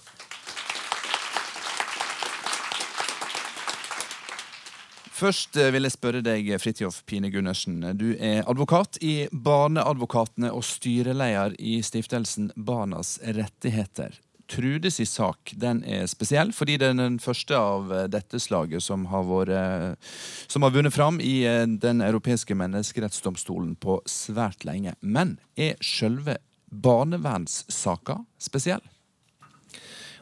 Først 5.21 5.61
eh, 5.61 5.69
vil 5.71 5.87
jeg 5.87 5.95
spørre 5.95 6.25
deg, 6.26 6.49
Fridtjof 6.59 7.04
Pine 7.07 7.30
Gundersen. 7.30 7.85
Du 7.95 8.09
er 8.19 8.42
advokat 8.50 8.99
i 8.99 9.28
Barneadvokatene 9.30 10.50
og 10.50 10.66
styreleder 10.66 11.54
i 11.61 11.78
stiftelsen 11.87 12.50
Barnas 12.57 13.21
rettigheter. 13.23 14.19
Trudes 14.50 14.99
sak 15.07 15.54
den 15.62 15.85
er 15.87 16.09
spesiell, 16.11 16.50
fordi 16.52 16.76
det 16.80 16.90
er 16.90 16.99
den 16.99 17.19
første 17.23 17.54
av 17.57 17.92
eh, 17.95 18.07
dette 18.11 18.40
slaget 18.42 18.83
som 18.83 19.07
har, 19.12 19.26
vært, 19.28 19.99
som 20.50 20.66
har 20.66 20.75
vunnet 20.75 20.95
fram 20.95 21.21
i 21.23 21.40
eh, 21.47 21.66
Den 21.71 22.02
europeiske 22.02 22.57
menneskerettsdomstolen 22.59 23.76
på 23.78 24.00
svært 24.11 24.66
lenge. 24.66 24.97
Men 25.00 25.38
er 25.57 25.78
selve 25.85 26.40
barnevernssaka 26.71 28.21
spesiell? 28.38 28.83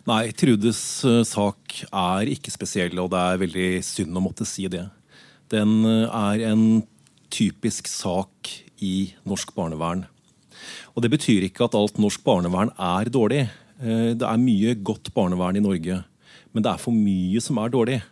Nei, 0.09 0.31
Trudes 0.33 0.81
eh, 1.05 1.21
sak 1.27 1.83
er 1.91 2.31
ikke 2.33 2.53
spesiell, 2.55 2.97
og 3.03 3.11
det 3.13 3.21
er 3.21 3.41
veldig 3.43 3.67
synd 3.85 4.17
å 4.17 4.23
måtte 4.25 4.47
si 4.49 4.65
det. 4.73 4.87
Den 5.53 5.83
eh, 5.85 6.07
er 6.09 6.45
en 6.53 6.63
typisk 7.35 7.91
sak 7.93 8.49
i 8.81 9.11
norsk 9.29 9.53
barnevern. 9.57 10.07
Og 10.97 11.05
det 11.05 11.13
betyr 11.13 11.45
ikke 11.45 11.67
at 11.67 11.77
alt 11.77 12.01
norsk 12.01 12.25
barnevern 12.25 12.73
er 12.81 13.11
dårlig. 13.13 13.45
Eh, 13.79 14.15
Det 14.19 14.27
er 14.27 14.41
mye 14.43 14.75
godt 14.83 15.13
barnevern 15.15 15.57
i 15.57 15.63
Norge, 15.63 16.05
men 16.53 16.63
det 16.63 16.71
er 16.73 16.81
for 16.83 16.93
mye 16.93 17.41
som 17.41 17.59
er 17.59 17.71
dårlig. 17.71 18.03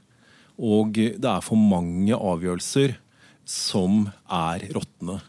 Og 0.57 0.93
det 0.95 1.25
er 1.25 1.43
for 1.45 1.57
mange 1.57 2.15
avgjørelser 2.15 2.97
som 3.45 4.07
er 4.31 4.65
råtne. 4.73 5.21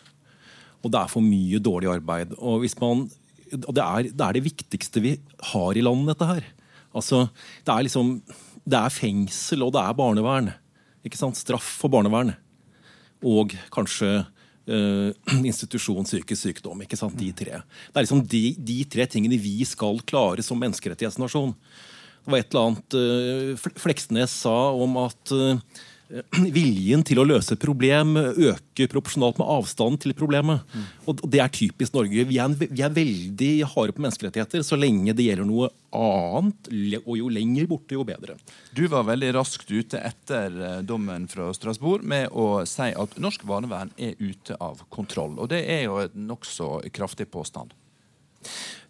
Og 0.84 0.92
det 0.94 1.00
er 1.02 1.12
for 1.12 1.26
mye 1.26 1.60
dårlig 1.60 1.90
arbeid. 1.92 2.36
Og, 2.38 2.64
man, 2.80 3.10
det, 3.52 3.84
er, 3.84 4.08
det 4.08 4.24
er 4.24 4.38
det 4.38 4.46
viktigste 4.46 5.04
vi 5.04 5.18
har 5.52 5.76
i 5.76 5.84
landet, 5.84 6.14
dette 6.16 6.30
her. 6.30 6.48
Altså, 6.96 7.28
det 7.66 7.74
er 7.74 7.84
liksom 7.84 8.22
Det 8.68 8.76
er 8.76 8.92
fengsel, 8.92 9.64
og 9.64 9.72
det 9.72 9.80
er 9.80 9.96
barnevern. 9.96 10.50
Ikke 11.06 11.18
sant? 11.20 11.38
Straff 11.40 11.68
for 11.80 11.88
barnevern. 11.88 12.34
Og 13.24 13.56
kanskje 13.72 14.26
eh, 14.68 15.12
institusjon, 15.52 16.08
psykisk 16.08 16.50
sykdom. 16.50 16.84
ikke 16.84 17.00
sant? 17.00 17.18
De 17.18 17.32
tre. 17.36 17.62
Det 17.62 17.96
er 17.96 18.06
liksom 18.06 18.24
de, 18.28 18.44
de 18.60 18.80
tre 18.92 19.08
tingene 19.10 19.40
vi 19.42 19.60
skal 19.68 20.02
klare 20.08 20.46
som 20.46 20.60
menneskerettighetsnasjon. 20.62 21.56
Det 22.28 22.34
var 22.34 22.42
et 22.44 22.50
eller 22.52 22.66
annet 22.68 22.96
uh, 23.00 23.70
Fleksnes 23.80 24.34
sa 24.44 24.56
om 24.76 24.98
at 25.00 25.32
eh, 25.32 25.62
viljen 26.58 27.04
til 27.08 27.20
å 27.20 27.26
løse 27.28 27.56
et 27.56 27.62
problem 27.62 28.16
øker 28.18 28.90
proporsjonalt 28.92 29.40
med 29.42 29.50
avstanden 29.58 30.00
til 30.02 30.14
problemet. 30.18 30.64
Og 31.10 31.24
det 31.28 31.42
er 31.44 31.52
typisk 31.54 31.96
Norge. 31.98 32.28
Vi 32.30 32.40
er, 32.40 32.54
vi 32.62 32.84
er 32.86 32.94
veldig 32.96 33.52
harde 33.74 33.96
på 33.96 34.04
menneskerettigheter 34.06 34.64
så 34.66 34.80
lenge 34.80 35.16
det 35.18 35.28
gjelder 35.28 35.50
noe 35.50 35.70
annet. 35.96 36.72
Og 37.04 37.18
jo 37.20 37.32
lenger 37.34 37.68
borte, 37.70 37.98
jo 37.98 38.06
bedre. 38.08 38.38
Du 38.76 38.86
var 38.92 39.08
veldig 39.10 39.34
raskt 39.36 39.72
ute 39.72 40.00
etter 40.00 40.56
eh, 40.56 40.80
dommen 40.88 41.28
fra 41.32 41.50
Strasbourg 41.56 42.06
med 42.08 42.32
å 42.32 42.64
si 42.70 42.92
at 42.94 43.20
norsk 43.22 43.44
barnevern 43.48 43.92
er 43.98 44.16
ute 44.20 44.56
av 44.64 44.86
kontroll. 44.94 45.36
Og 45.42 45.52
det 45.52 45.66
er 45.68 45.86
jo 45.88 46.00
en 46.06 46.24
nokså 46.32 46.78
kraftig 46.96 47.28
påstand. 47.34 47.76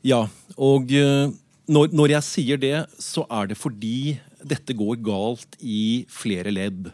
Ja, 0.06 0.28
og 0.62 0.94
eh, 0.94 1.34
når, 1.68 1.92
når 1.98 2.14
jeg 2.18 2.28
sier 2.28 2.62
det, 2.62 2.78
så 3.02 3.26
er 3.34 3.50
det 3.50 3.58
fordi 3.60 4.18
dette 4.48 4.76
går 4.78 5.02
galt 5.04 5.58
i 5.60 6.06
flere 6.12 6.54
ledd. 6.54 6.92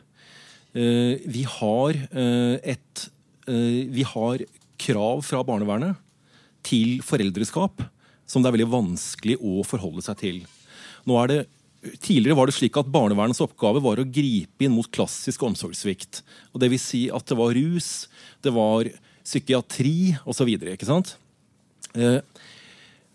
Eh, 0.74 1.22
vi 1.30 1.44
har 1.46 1.94
eh, 1.94 2.56
et 2.74 3.04
eh, 3.46 3.84
Vi 3.94 4.06
har 4.10 4.42
krav 4.82 5.22
fra 5.22 5.44
barnevernet 5.46 6.00
til 6.66 6.98
foreldreskap 7.06 7.84
som 8.26 8.42
det 8.42 8.50
er 8.50 8.56
veldig 8.56 8.72
vanskelig 8.72 9.36
å 9.38 9.62
forholde 9.68 10.02
seg 10.06 10.18
til. 10.24 10.40
Nå 11.06 11.20
er 11.22 11.30
det 11.32 11.42
Tidligere 11.84 12.38
var 12.38 12.48
det 12.48 12.56
slik 12.56 12.78
at 12.80 12.88
Barnevernets 12.88 13.42
oppgave 13.44 13.82
var 13.84 14.00
å 14.00 14.08
gripe 14.08 14.64
inn 14.64 14.72
mot 14.72 14.88
klassisk 14.88 15.42
omsorgssvikt. 15.44 16.22
Og 16.56 16.62
det 16.64 16.70
vil 16.72 16.80
si 16.80 17.02
at 17.12 17.28
det 17.28 17.36
var 17.36 17.52
rus, 17.58 17.90
det 18.40 18.54
var 18.56 18.88
psykiatri 19.20 20.14
osv. 20.24 20.54
Eh, 20.64 22.20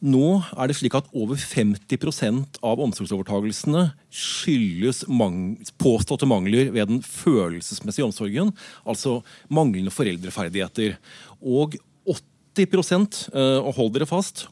nå 0.00 0.38
er 0.54 0.70
det 0.70 0.76
slik 0.78 0.94
at 0.94 1.08
over 1.16 1.34
50% 1.40 2.60
av 2.62 2.78
omsorgsovertagelsene 2.84 3.88
skyldes 4.14 5.04
mang 5.10 5.56
påståtte 5.80 6.28
mangler 6.30 6.70
ved 6.74 6.88
den 6.92 7.00
følelsesmessige 7.02 8.06
omsorgen, 8.06 8.52
altså 8.86 9.18
manglende 9.50 9.90
foreldreferdigheter. 9.94 10.98
Og 11.42 11.74
80 12.58 13.30
eh, 13.34 13.58
og 13.62 13.74
hold 13.78 13.92
dere 13.94 14.06
fast, 14.10 14.46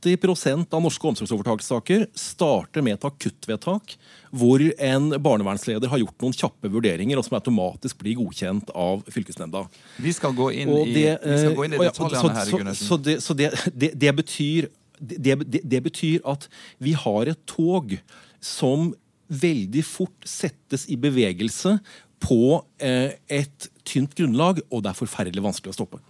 80% 0.00 0.70
av 0.72 0.80
norske 0.84 1.08
omsorgsovertakelsessaker 1.10 2.06
starter 2.16 2.84
med 2.84 2.94
et 2.96 3.06
akuttvedtak 3.08 3.96
hvor 4.30 4.62
en 4.62 5.10
barnevernsleder 5.20 5.90
har 5.90 6.00
gjort 6.00 6.22
noen 6.24 6.36
kjappe 6.36 6.70
vurderinger 6.72 7.18
og 7.20 7.26
som 7.26 7.36
automatisk 7.40 7.98
blir 8.00 8.16
godkjent 8.20 8.70
av 8.72 9.02
fylkesnemnda. 9.10 9.64
Vi 10.00 10.14
skal 10.16 10.34
gå 10.38 10.50
inn 10.62 10.70
i, 10.70 10.84
det, 10.94 11.16
vi 11.24 11.38
skal 11.42 11.56
gå 11.58 11.66
inn 11.66 11.74
i 11.74 11.80
eh, 11.80 11.82
og 11.82 11.88
ja, 11.88 11.92
detaljene 11.92 12.22
så- 12.22 12.34
her, 12.38 12.74
så- 12.74 12.86
Så, 12.90 12.96
det, 13.02 13.16
så 13.22 13.34
det, 13.36 13.50
det, 13.74 13.92
det 13.98 14.14
betyr 14.22 14.70
det, 15.00 15.36
det, 15.48 15.62
det 15.64 15.80
betyr 15.84 16.20
at 16.28 16.46
vi 16.78 16.94
har 16.98 17.30
et 17.30 17.40
tog 17.48 17.96
som 18.40 18.92
veldig 19.30 19.82
fort 19.86 20.28
settes 20.28 20.86
i 20.90 20.98
bevegelse 21.00 21.78
på 22.20 22.60
eh, 22.82 23.16
et 23.30 23.68
tynt 23.88 24.14
grunnlag, 24.18 24.60
og 24.68 24.84
det 24.84 24.92
er 24.92 24.98
forferdelig 24.98 25.44
vanskelig 25.44 25.72
å 25.72 25.78
stoppe. 25.78 26.00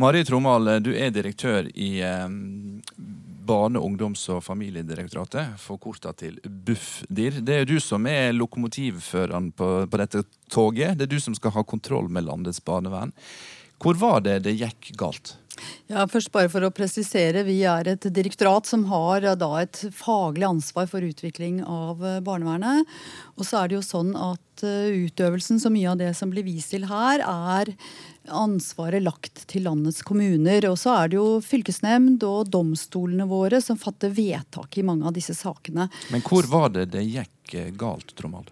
Mari 0.00 0.24
Tromal, 0.24 0.78
du 0.82 0.90
er 0.96 1.12
direktør 1.12 1.68
i 1.76 1.92
eh, 2.02 2.26
Barne-, 3.46 3.82
ungdoms- 3.82 4.24
og 4.32 4.42
familiedirektoratet, 4.46 5.56
forkorta 5.60 6.14
til 6.16 6.38
Bufdir. 6.42 7.40
Det 7.44 7.60
er 7.60 7.68
du 7.68 7.76
som 7.82 8.06
er 8.10 8.32
lokomotivføreren 8.36 9.50
på, 9.58 9.70
på 9.90 10.00
dette 10.00 10.24
toget. 10.52 10.96
Det 10.98 11.06
er 11.06 11.12
du 11.12 11.20
som 11.20 11.36
skal 11.36 11.54
ha 11.56 11.64
kontroll 11.66 12.08
med 12.12 12.26
landets 12.28 12.62
barnevern. 12.64 13.12
Hvor 13.82 13.98
var 13.98 14.20
det 14.24 14.42
det 14.46 14.56
gikk 14.60 14.92
galt? 15.00 15.36
Ja, 15.90 16.06
først 16.08 16.30
bare 16.32 16.48
for 16.48 16.64
å 16.64 16.72
presisere, 16.72 17.42
Vi 17.44 17.58
er 17.68 17.88
et 17.88 18.06
direktorat 18.14 18.66
som 18.66 18.86
har 18.88 19.26
da 19.36 19.50
et 19.60 19.82
faglig 19.92 20.46
ansvar 20.48 20.88
for 20.88 21.04
utvikling 21.04 21.60
av 21.62 22.00
barnevernet. 22.24 22.88
Og 23.36 23.44
så 23.44 23.60
er 23.60 23.68
det 23.68 23.76
jo 23.76 23.82
sånn 23.84 24.14
at 24.16 24.62
utøvelsen, 24.62 25.60
så 25.60 25.70
mye 25.70 25.90
av 25.90 25.98
det 26.00 26.14
som 26.16 26.30
blir 26.30 26.46
vist 26.46 26.72
til 26.72 26.86
her, 26.88 27.20
er 27.20 27.74
ansvaret 28.30 29.02
lagt 29.02 29.44
til 29.50 29.66
landets 29.66 30.02
kommuner. 30.06 30.64
Og 30.70 30.78
så 30.80 30.96
er 30.96 31.12
det 31.12 31.20
jo 31.20 31.42
fylkesnemnd 31.44 32.24
og 32.24 32.48
domstolene 32.48 33.28
våre 33.28 33.60
som 33.60 33.76
fatter 33.76 34.14
vedtak 34.14 34.78
i 34.78 34.86
mange 34.86 35.06
av 35.06 35.12
disse 35.18 35.36
sakene. 35.36 35.90
Men 36.14 36.24
hvor 36.24 36.48
var 36.48 36.72
det 36.72 36.88
det 36.96 37.04
gikk 37.04 37.76
galt, 37.76 38.14
Tromald? 38.16 38.50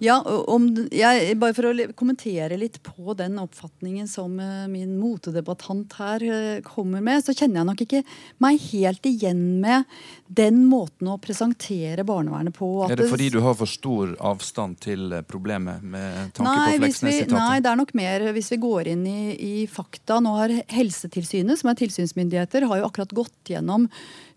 Ja, 0.00 0.18
om, 0.24 0.68
jeg, 0.94 1.34
Bare 1.40 1.56
for 1.56 1.70
å 1.70 1.74
kommentere 1.98 2.58
litt 2.60 2.80
på 2.86 3.14
den 3.18 3.38
oppfatningen 3.42 4.08
som 4.10 4.38
uh, 4.40 4.66
min 4.70 4.96
motedebattant 5.00 5.96
her 6.00 6.24
uh, 6.24 6.62
kommer 6.66 7.04
med, 7.04 7.24
så 7.24 7.34
kjenner 7.36 7.62
jeg 7.62 7.70
nok 7.70 7.84
ikke 7.86 8.02
meg 8.42 8.60
helt 8.70 9.06
igjen 9.08 9.42
med 9.60 9.88
den 10.30 10.62
måten 10.70 11.08
å 11.10 11.16
presentere 11.22 12.04
barnevernet 12.06 12.54
på. 12.54 12.68
er 12.86 13.00
det 13.00 13.08
fordi 13.10 13.30
du 13.34 13.40
har 13.42 13.56
for 13.58 13.70
stor 13.70 14.12
avstand 14.30 14.78
til 14.84 15.10
eh, 15.16 15.24
problemet 15.26 15.82
med 15.82 16.30
tanke 16.36 16.46
nei, 16.46 16.76
på 16.76 16.84
Fleksnes-sitatet? 16.84 17.34
Nei, 17.34 17.58
det 17.64 17.72
er 17.72 17.80
nok 17.80 17.92
mer 17.98 18.26
hvis 18.36 18.52
vi 18.54 18.60
går 18.62 18.92
inn 18.92 19.02
i, 19.10 19.20
i 19.34 19.66
fakta. 19.70 20.20
Nå 20.22 20.36
har 20.38 20.54
Helsetilsynet, 20.70 21.58
som 21.60 21.72
er 21.72 21.80
tilsynsmyndigheter, 21.80 22.68
har 22.70 22.82
jo 22.82 22.86
akkurat 22.86 23.14
gått 23.22 23.50
gjennom 23.50 23.88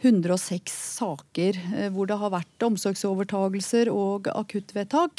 106 0.01 0.74
saker 0.98 1.60
eh, 1.77 1.89
hvor 1.94 2.10
det 2.10 2.18
har 2.20 2.34
vært 2.34 2.65
omsorgsovertagelser 2.65 3.92
og 3.94 4.32
akuttvedtak. 4.34 5.12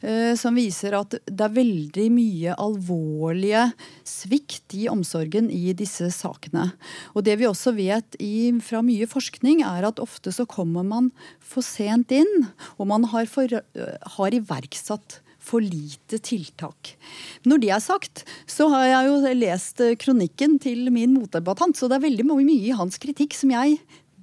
Eh, 0.00 0.32
som 0.32 0.56
viser 0.56 0.94
at 0.96 1.12
det 1.28 1.44
er 1.44 1.52
veldig 1.52 2.06
mye 2.14 2.54
alvorlige 2.56 3.66
svikt 4.08 4.72
i 4.78 4.86
omsorgen 4.88 5.50
i 5.52 5.74
disse 5.76 6.08
sakene. 6.16 6.70
Og 7.12 7.26
det 7.26 7.36
vi 7.40 7.48
også 7.48 7.74
vet 7.76 8.16
i, 8.16 8.48
fra 8.64 8.80
mye 8.84 9.08
forskning, 9.10 9.60
er 9.60 9.84
at 9.90 10.00
ofte 10.00 10.32
så 10.32 10.48
kommer 10.48 10.86
man 10.88 11.10
for 11.44 11.64
sent 11.64 12.14
inn. 12.16 12.48
Og 12.78 12.88
man 12.88 13.04
har, 13.12 13.28
for, 13.28 13.44
eh, 13.44 13.96
har 14.16 14.32
iverksatt 14.32 15.20
for 15.40 15.60
lite 15.60 16.20
tiltak. 16.20 16.96
Når 17.44 17.60
det 17.60 17.70
er 17.72 17.84
sagt, 17.84 18.24
så 18.48 18.68
har 18.72 18.88
jeg 18.88 19.08
jo 19.08 19.34
lest 19.36 19.80
kronikken 20.00 20.58
til 20.60 20.88
min 20.92 21.16
motdebattant, 21.16 21.76
så 21.76 21.88
det 21.88 21.96
er 21.96 22.08
veldig 22.08 22.28
mye 22.28 22.56
i 22.56 22.76
hans 22.76 23.00
kritikk 23.00 23.36
som 23.36 23.52
jeg 23.52 23.80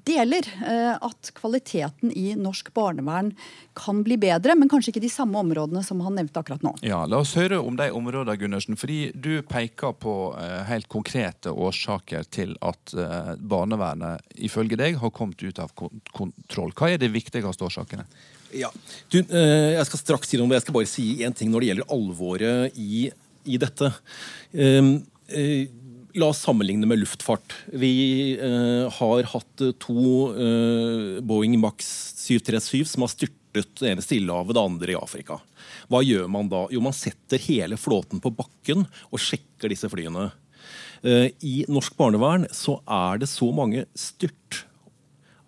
deler 0.07 0.47
eh, 0.65 0.93
at 0.95 1.31
kvaliteten 1.37 2.11
i 2.11 2.31
norsk 2.39 2.71
barnevern 2.75 3.33
kan 3.77 3.99
bli 4.05 4.17
bedre, 4.21 4.55
men 4.57 4.69
kanskje 4.71 4.93
ikke 4.93 5.03
de 5.03 5.11
samme 5.11 5.39
områdene 5.41 5.83
som 5.85 6.01
han 6.05 6.15
nevnte 6.17 6.41
akkurat 6.41 6.63
nå. 6.65 6.73
Ja, 6.87 7.03
La 7.09 7.21
oss 7.23 7.35
høre 7.37 7.59
om 7.61 7.77
de 7.79 7.89
områdene, 7.93 8.37
Gundersen. 8.39 8.77
Fordi 8.79 9.11
du 9.13 9.41
peker 9.47 9.93
på 9.99 10.15
uh, 10.37 10.63
helt 10.69 10.87
konkrete 10.91 11.53
årsaker 11.53 12.25
til 12.33 12.55
at 12.65 12.95
uh, 12.97 13.35
barnevernet 13.37 14.23
ifølge 14.47 14.79
deg 14.79 14.97
har 15.01 15.13
kommet 15.15 15.43
ut 15.43 15.61
av 15.61 15.73
kontroll. 15.75 16.73
Hva 16.77 16.93
er 16.93 17.01
de 17.01 17.11
viktigste 17.13 17.67
årsakene? 17.67 18.07
Ja, 18.55 18.71
du, 19.11 19.19
uh, 19.21 19.75
Jeg 19.75 19.85
skal 19.89 20.03
straks 20.03 20.31
si 20.31 20.39
noe, 20.39 20.49
men 20.49 20.57
jeg 20.57 20.67
skal 20.67 20.79
bare 20.79 20.89
si 20.89 21.09
én 21.27 21.35
ting 21.35 21.51
når 21.53 21.63
det 21.63 21.71
gjelder 21.73 21.93
alvoret 21.97 22.79
i, 22.79 23.07
i 23.45 23.61
dette. 23.61 23.91
Um, 24.53 24.95
La 26.17 26.31
oss 26.31 26.39
sammenligne 26.41 26.87
med 26.89 26.97
luftfart. 26.97 27.53
Vi 27.77 28.37
eh, 28.41 28.87
har 28.89 29.27
hatt 29.33 29.61
eh, 29.61 29.75
to 29.77 30.31
eh, 30.33 31.19
Boeing 31.21 31.59
Max 31.61 31.85
737 32.23 32.87
som 32.89 33.05
har 33.05 33.11
styrtet 33.11 33.75
det 33.77 33.91
ene 33.91 34.01
Stillehavet, 34.01 34.55
det 34.57 34.63
andre 34.63 34.95
i 34.95 34.97
Afrika. 34.97 35.37
Hva 35.91 36.01
gjør 36.01 36.25
man 36.33 36.49
da? 36.49 36.63
Jo, 36.73 36.81
man 36.81 36.95
setter 36.97 37.41
hele 37.45 37.77
flåten 37.77 38.21
på 38.23 38.31
bakken 38.33 38.87
og 39.11 39.21
sjekker 39.21 39.69
disse 39.69 39.89
flyene. 39.93 40.31
Eh, 41.05 41.29
I 41.45 41.55
norsk 41.69 41.93
barnevern 41.99 42.49
så 42.49 42.79
er 42.81 43.21
det 43.21 43.29
så 43.29 43.51
mange 43.53 43.85
styrt 43.93 44.63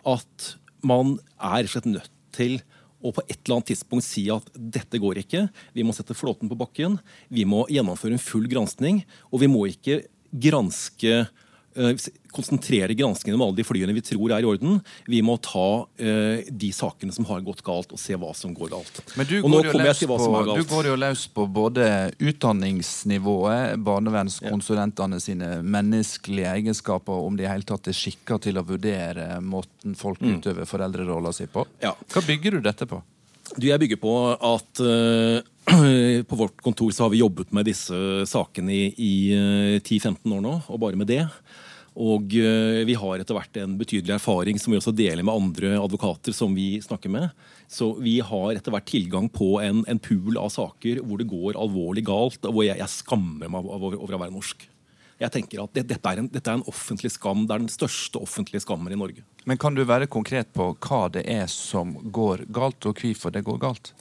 at 0.06 0.52
man 0.86 1.16
er 1.34 1.66
slett 1.66 1.90
nødt 1.90 2.14
til 2.36 2.60
og 3.00 3.16
på 3.16 3.24
et 3.26 3.38
eller 3.40 3.58
annet 3.58 3.72
tidspunkt 3.72 4.04
si 4.04 4.28
at 4.30 4.46
dette 4.54 5.02
går 5.02 5.22
ikke. 5.22 5.46
Vi 5.74 5.82
må 5.82 5.96
sette 5.96 6.14
flåten 6.14 6.50
på 6.50 6.58
bakken. 6.62 6.98
Vi 7.32 7.46
må 7.48 7.64
gjennomføre 7.72 8.14
en 8.14 8.22
full 8.22 8.44
granskning. 8.50 9.02
Og 9.32 9.40
vi 9.42 9.48
må 9.48 9.64
ikke 9.70 10.02
granske 10.30 11.12
eh, 11.20 12.08
konsentrere 12.30 12.94
granskingen 12.94 13.34
om 13.34 13.42
alle 13.46 13.58
de 13.58 13.64
flyene 13.66 13.94
vi 13.94 14.02
tror 14.04 14.32
er 14.34 14.44
i 14.44 14.48
orden. 14.48 14.78
Vi 15.10 15.20
må 15.26 15.36
ta 15.42 15.82
uh, 15.82 16.38
de 16.46 16.70
sakene 16.74 17.14
som 17.14 17.26
har 17.26 17.42
gått 17.46 17.62
galt, 17.66 17.90
og 17.90 17.98
se 18.00 18.14
hva 18.14 18.30
som 18.38 18.54
går 18.54 18.70
galt. 18.70 19.00
Men 19.18 19.26
du 19.26 19.36
går, 19.42 19.66
jo 19.66 19.74
løs, 19.80 20.02
på, 20.06 20.18
du 20.54 20.62
går 20.70 20.90
jo 20.92 20.96
løs 21.00 21.24
på 21.34 21.46
både 21.50 21.86
utdanningsnivået, 22.18 23.78
barnevernskonsulentene 23.86 25.20
sine 25.22 25.52
menneskelige 25.62 26.54
egenskaper, 26.60 27.26
om 27.26 27.38
de 27.38 27.48
i 27.48 27.50
hele 27.50 27.66
tatt 27.66 27.90
er 27.90 27.98
skikka 27.98 28.38
til 28.42 28.60
å 28.60 28.66
vurdere 28.66 29.40
måten 29.42 29.98
folk 29.98 30.22
mm. 30.22 30.36
utøver 30.38 30.70
foreldrerolla 30.70 31.34
si 31.34 31.50
på. 31.50 31.66
Ja. 31.82 31.96
Hva 32.14 32.22
bygger 32.26 32.58
du 32.58 32.68
dette 32.70 32.86
på? 32.90 33.02
Du, 33.56 33.66
Jeg 33.66 33.82
bygger 33.82 33.98
på 33.98 34.14
at 34.36 34.84
uh, 34.84 35.40
på 36.30 36.36
vårt 36.36 36.60
kontor 36.64 36.90
så 36.90 37.04
har 37.04 37.12
vi 37.12 37.20
jobbet 37.20 37.52
med 37.52 37.68
disse 37.68 37.96
sakene 38.26 38.72
i, 38.72 38.86
i 38.96 39.14
10-15 39.80 40.16
uh, 40.24 40.36
år 40.36 40.46
nå, 40.46 40.54
og 40.66 40.80
bare 40.82 40.98
med 40.98 41.10
det. 41.10 41.24
Og 42.00 42.32
uh, 42.32 42.80
vi 42.86 42.96
har 42.96 43.20
etter 43.20 43.36
hvert 43.36 43.60
en 43.60 43.76
betydelig 43.78 44.14
erfaring 44.16 44.58
som 44.62 44.72
vi 44.72 44.80
også 44.80 44.94
deler 44.96 45.26
med 45.26 45.34
andre 45.34 45.76
advokater 45.80 46.34
som 46.36 46.54
vi 46.56 46.80
snakker 46.82 47.12
med. 47.12 47.30
Så 47.70 47.92
vi 48.02 48.18
har 48.24 48.56
etter 48.56 48.74
hvert 48.74 48.88
tilgang 48.88 49.28
på 49.30 49.58
en, 49.62 49.84
en 49.90 50.02
pool 50.02 50.40
av 50.40 50.50
saker 50.54 51.02
hvor 51.04 51.20
det 51.20 51.30
går 51.30 51.58
alvorlig 51.60 52.06
galt, 52.08 52.42
og 52.44 52.56
hvor 52.56 52.66
jeg, 52.66 52.80
jeg 52.80 52.96
skammer 52.96 53.50
meg 53.50 53.66
over, 53.66 53.98
over 54.00 54.16
å 54.16 54.22
være 54.24 54.36
norsk. 54.36 54.68
Jeg 55.20 55.32
tenker 55.34 55.60
at 55.60 55.74
det, 55.76 55.84
dette, 55.90 56.08
er 56.08 56.22
en, 56.22 56.28
dette, 56.32 56.48
er 56.48 56.56
en, 56.56 56.68
offentlig 56.70 57.10
skam. 57.12 57.44
Det 57.44 57.52
er 57.52 57.62
den 57.66 57.72
største 57.72 58.20
offentlige 58.24 58.62
skammen 58.64 58.92
i 58.94 58.98
Norge. 58.98 59.24
Men 59.44 59.60
Kan 59.60 59.76
du 59.76 59.82
være 59.84 60.08
konkret 60.08 60.48
på 60.56 60.70
hva 60.80 61.00
det 61.12 61.26
er 61.28 61.44
som 61.52 61.92
går 62.08 62.46
galt, 62.48 62.88
og 62.88 63.02
hvorfor 63.02 63.34
det 63.34 63.44
går 63.44 63.60
galt? 63.60 63.92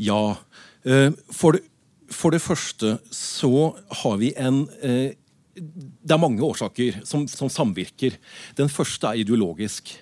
Ja. 0.00 0.38
Eh, 0.84 1.10
for 1.30 1.56
det, 1.56 1.64
for 2.12 2.34
det 2.34 2.42
første 2.42 2.96
så 3.14 3.72
har 4.02 4.16
vi 4.20 4.32
en 4.36 4.64
eh, 4.82 5.14
Det 5.54 6.14
er 6.14 6.20
mange 6.20 6.42
årsaker 6.42 7.02
som, 7.04 7.26
som 7.28 7.50
samvirker. 7.52 8.16
Den 8.56 8.70
første 8.72 9.06
er 9.06 9.20
ideologisk. 9.20 9.92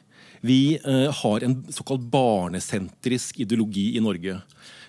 Vi 0.47 0.79
eh, 0.79 1.09
har 1.11 1.45
en 1.45 1.57
såkalt 1.75 2.05
barnesentrisk 2.12 3.40
ideologi 3.43 3.90
i 3.99 4.05
Norge 4.05 4.38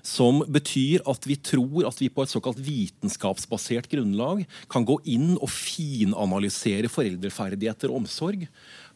som 0.06 0.42
betyr 0.50 1.04
at 1.10 1.26
vi 1.30 1.38
tror 1.38 1.86
at 1.90 2.00
vi 2.02 2.10
på 2.10 2.24
et 2.26 2.32
såkalt 2.32 2.60
vitenskapsbasert 2.62 3.90
grunnlag 3.92 4.44
kan 4.72 4.86
gå 4.88 4.98
inn 5.14 5.36
og 5.38 5.50
finanalysere 5.54 6.90
foreldreferdigheter 6.92 7.92
og 7.92 8.02
omsorg. 8.02 8.48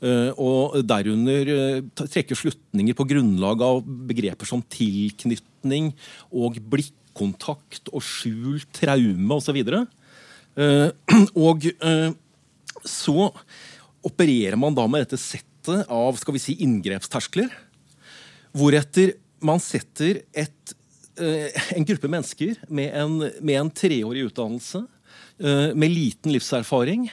Eh, 0.05 0.31
og 0.37 0.75
derunder 0.85 1.49
eh, 1.49 1.79
trekke 1.97 2.37
slutninger 2.37 2.97
på 2.97 3.07
grunnlag 3.09 3.61
av 3.65 3.79
begreper 3.85 4.45
som 4.45 4.61
tilknytning 4.61 5.93
og 6.29 6.59
blikkontakt 6.61 7.89
og 7.89 8.03
skjult 8.05 8.69
traume 8.75 9.39
osv. 9.39 9.61
Og, 11.45 11.65
eh, 11.73 12.11
så 12.85 13.29
opererer 14.05 14.59
man 14.61 14.75
da 14.77 14.85
med 14.87 15.07
dette 15.07 15.19
settet 15.19 15.89
av 15.89 16.19
skal 16.21 16.35
vi 16.35 16.43
si, 16.43 16.53
inngrepsterskler. 16.61 17.49
Hvoretter 18.55 19.15
man 19.43 19.59
setter 19.63 20.21
et 20.31 20.75
en 21.15 21.85
gruppe 21.87 22.09
mennesker 22.11 22.57
med 22.67 22.91
en, 22.99 23.13
med 23.39 23.55
en 23.55 23.69
treårig 23.71 24.25
utdannelse, 24.27 24.81
med 25.39 25.93
liten 25.93 26.33
livserfaring 26.35 27.05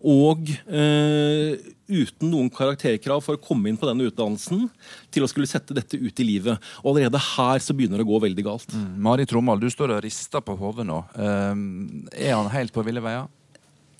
og 0.00 0.48
eh, 0.48 1.58
uten 1.90 2.30
noen 2.30 2.50
karakterkrav 2.52 3.22
for 3.24 3.36
å 3.36 3.42
komme 3.42 3.68
inn 3.68 3.78
på 3.80 3.88
denne 3.88 4.06
utdannelsen, 4.08 4.68
til 5.12 5.26
å 5.26 5.30
skulle 5.30 5.50
sette 5.50 5.76
dette 5.76 5.98
ut 6.00 6.22
i 6.22 6.26
livet. 6.26 6.70
Og 6.84 6.94
Allerede 6.94 7.20
her 7.36 7.60
så 7.60 7.76
begynner 7.76 8.00
det 8.00 8.06
å 8.08 8.12
gå 8.12 8.22
veldig 8.24 8.46
galt. 8.46 8.72
Mm. 8.72 8.94
Mari 9.04 9.28
Trommal, 9.28 9.60
du 9.60 9.68
står 9.72 9.96
og 9.96 10.04
rister 10.06 10.44
på 10.44 10.56
hodet 10.60 10.88
nå. 10.88 11.02
Uh, 11.16 12.08
er 12.16 12.34
han 12.36 12.50
helt 12.54 12.74
på 12.74 12.84
ville 12.86 13.04
veier? 13.04 13.28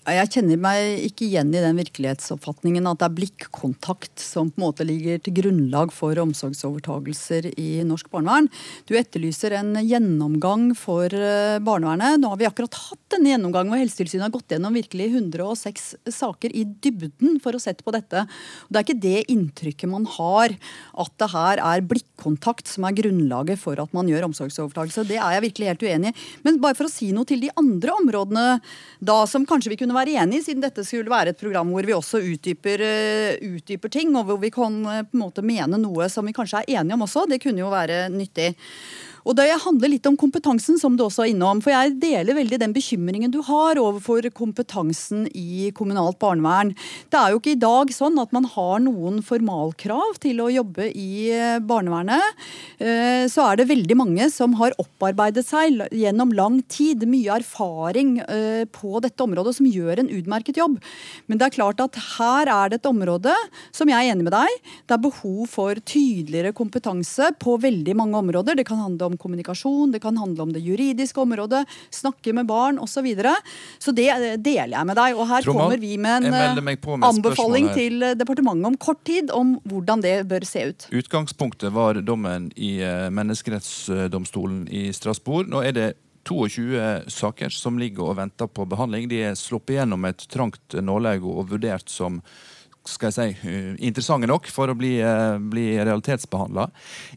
Jeg 0.08 0.30
kjenner 0.32 0.56
meg 0.56 1.02
ikke 1.10 1.26
igjen 1.26 1.50
i 1.52 1.60
den 1.60 1.76
virkelighetsoppfatningen 1.76 2.88
at 2.88 3.02
det 3.02 3.06
er 3.06 3.16
blikkontakt 3.18 4.22
som 4.22 4.48
på 4.48 4.58
en 4.58 4.64
måte 4.64 4.86
ligger 4.88 5.20
til 5.20 5.34
grunnlag 5.36 5.92
for 5.92 6.16
omsorgsovertagelser 6.22 7.50
i 7.52 7.82
norsk 7.86 8.08
barnevern. 8.12 8.48
Du 8.88 8.96
etterlyser 8.96 9.58
en 9.58 9.76
gjennomgang 9.84 10.70
for 10.78 11.12
eh, 11.12 11.60
barnevernet. 11.60 12.16
Nå 12.16 12.32
har 12.32 12.40
vi 12.40 12.48
akkurat 12.48 12.80
hatt 12.88 12.99
hatt 13.10 13.18
en 13.18 13.26
gjennomgang 13.26 13.70
hvor 13.70 13.80
Helsetilsynet 13.80 14.28
har 14.28 14.32
gått 14.34 14.52
gjennom 14.54 14.76
virkelig 14.76 15.08
106 15.10 15.86
saker 16.14 16.52
i 16.54 16.62
dybden 16.82 17.40
for 17.42 17.56
å 17.56 17.60
sette 17.62 17.82
på 17.82 17.94
dette. 17.94 18.22
Det 18.68 18.78
er 18.78 18.86
ikke 18.86 19.02
det 19.02 19.24
inntrykket 19.32 19.90
man 19.90 20.06
har, 20.18 20.54
at 21.02 21.14
det 21.18 21.30
her 21.32 21.62
er 21.64 21.84
blikkontakt 21.90 22.70
som 22.70 22.86
er 22.86 22.94
grunnlaget 23.00 23.60
for 23.60 23.80
at 23.82 23.90
man 23.96 24.08
gjør 24.10 24.28
omsorgsovertakelse. 24.28 25.06
Det 25.08 25.18
er 25.18 25.36
jeg 25.36 25.46
virkelig 25.48 25.70
helt 25.72 25.84
uenig 25.88 26.12
i. 26.12 26.28
Men 26.46 26.60
bare 26.62 26.78
for 26.78 26.86
å 26.86 26.92
si 26.92 27.10
noe 27.16 27.26
til 27.28 27.42
de 27.42 27.50
andre 27.58 27.96
områdene 27.98 28.46
da 29.02 29.18
som 29.30 29.46
kanskje 29.48 29.74
vi 29.74 29.80
kunne 29.82 29.96
være 29.96 30.14
enig 30.22 30.40
i, 30.40 30.46
siden 30.46 30.62
dette 30.64 30.86
skulle 30.86 31.10
være 31.10 31.34
et 31.34 31.40
program 31.40 31.72
hvor 31.74 31.86
vi 31.86 31.96
også 31.96 32.22
utdyper, 32.22 32.86
uh, 32.86 33.54
utdyper 33.58 33.92
ting, 33.92 34.14
og 34.14 34.30
hvor 34.30 34.42
vi 34.42 34.52
kan 34.54 34.80
uh, 34.86 35.02
på 35.02 35.18
en 35.18 35.24
måte 35.24 35.46
mene 35.46 35.80
noe 35.80 36.10
som 36.12 36.26
vi 36.28 36.36
kanskje 36.36 36.62
er 36.62 36.80
enige 36.80 36.98
om 36.98 37.06
også. 37.08 37.26
Det 37.30 37.42
kunne 37.42 37.64
jo 37.64 37.72
være 37.74 38.04
nyttig. 38.14 38.52
Og 39.30 39.36
Det 39.38 39.46
handler 39.62 39.92
litt 39.92 40.06
om 40.08 40.16
kompetansen, 40.18 40.74
som 40.80 40.96
du 40.98 41.04
også 41.04 41.22
er 41.22 41.30
innom. 41.30 41.60
For 41.62 41.70
jeg 41.70 41.94
deler 42.02 42.34
veldig 42.34 42.58
den 42.58 42.72
bekymringen 42.74 43.30
du 43.30 43.38
har 43.46 43.78
overfor 43.78 44.26
kompetansen 44.34 45.28
i 45.38 45.70
kommunalt 45.76 46.18
barnevern. 46.18 46.72
Det 47.12 47.18
er 47.18 47.30
jo 47.30 47.38
ikke 47.38 47.54
i 47.54 47.60
dag 47.62 47.92
sånn 47.94 48.18
at 48.18 48.32
man 48.34 48.48
har 48.50 48.80
noen 48.82 49.20
formalkrav 49.22 50.18
til 50.22 50.42
å 50.42 50.48
jobbe 50.50 50.88
i 50.90 51.30
eh, 51.30 51.60
barnevernet. 51.62 52.40
Eh, 52.82 53.28
så 53.30 53.44
er 53.46 53.60
det 53.60 53.68
veldig 53.70 53.98
mange 54.00 54.26
som 54.34 54.56
har 54.58 54.74
opparbeidet 54.82 55.46
seg 55.46 55.78
gjennom 55.94 56.34
lang 56.34 56.58
tid 56.66 57.06
mye 57.06 57.38
erfaring 57.38 58.16
eh, 58.24 58.64
på 58.66 58.98
dette 59.04 59.22
området, 59.22 59.54
som 59.60 59.70
gjør 59.70 60.02
en 60.02 60.10
utmerket 60.10 60.58
jobb. 60.58 60.80
Men 61.30 61.38
det 61.38 61.46
er 61.46 61.56
klart 61.60 61.84
at 61.86 62.00
her 62.16 62.50
er 62.50 62.74
det 62.74 62.80
et 62.80 62.90
område 62.90 63.36
som 63.70 63.90
jeg 63.90 64.00
er 64.00 64.10
enig 64.16 64.26
med 64.26 64.34
deg. 64.34 64.58
Det 64.90 64.98
er 64.98 65.06
behov 65.06 65.46
for 65.54 65.78
tydeligere 65.86 66.56
kompetanse 66.56 67.30
på 67.38 67.60
veldig 67.62 67.98
mange 68.02 68.24
områder. 68.24 68.58
Det 68.58 68.66
kan 68.66 68.82
handle 68.82 69.06
om 69.06 69.10
om 69.10 69.19
kommunikasjon, 69.20 69.92
det 69.94 70.02
kan 70.02 70.18
handle 70.20 70.48
om 70.48 70.54
det 70.54 70.62
juridiske 70.64 71.20
området, 71.20 71.64
snakke 71.94 72.34
med 72.36 72.48
barn 72.50 72.78
osv. 72.78 73.00
Så, 73.00 73.04
videre. 73.04 73.32
så 73.80 73.94
det 73.96 74.10
deler 74.44 74.74
jeg 74.76 74.88
med 74.90 74.98
deg. 74.98 75.16
Og 75.16 75.28
her 75.30 75.46
Troman, 75.46 75.70
kommer 75.70 75.80
vi 75.80 75.94
med 75.96 76.26
en 76.26 76.34
eh, 76.36 76.60
med 76.60 77.06
anbefaling 77.08 77.70
til 77.72 78.04
eh, 78.04 78.16
departementet 78.18 78.68
om 78.68 78.76
kort 78.76 79.00
tid 79.08 79.32
om 79.32 79.54
hvordan 79.64 80.04
det 80.04 80.14
bør 80.28 80.44
se 80.44 80.66
ut. 80.68 80.88
Utgangspunktet 81.00 81.72
var 81.72 82.02
dommen 82.04 82.50
i 82.60 82.74
eh, 82.84 83.08
menneskerettsdomstolen 83.14 84.66
i 84.68 84.90
Strasbourg. 84.96 85.48
Nå 85.48 85.64
er 85.64 85.76
det 85.76 85.88
22 86.28 87.08
saker 87.08 87.56
som 87.56 87.80
ligger 87.80 88.10
og 88.12 88.18
venter 88.20 88.50
på 88.52 88.68
behandling. 88.68 89.08
De 89.08 89.22
er 89.30 89.38
sluppet 89.38 89.78
gjennom 89.78 90.04
et 90.10 90.28
trangt 90.28 90.76
nåløye 90.76 91.22
og 91.24 91.54
vurdert 91.54 91.88
som 91.88 92.20
skal 92.88 93.10
jeg 93.10 93.36
si, 93.36 93.50
interessante 93.84 94.28
nok 94.28 94.48
for 94.48 94.72
å 94.72 94.76
bli, 94.76 94.94
bli 95.52 95.66
realitetsbehandla. 95.76 96.70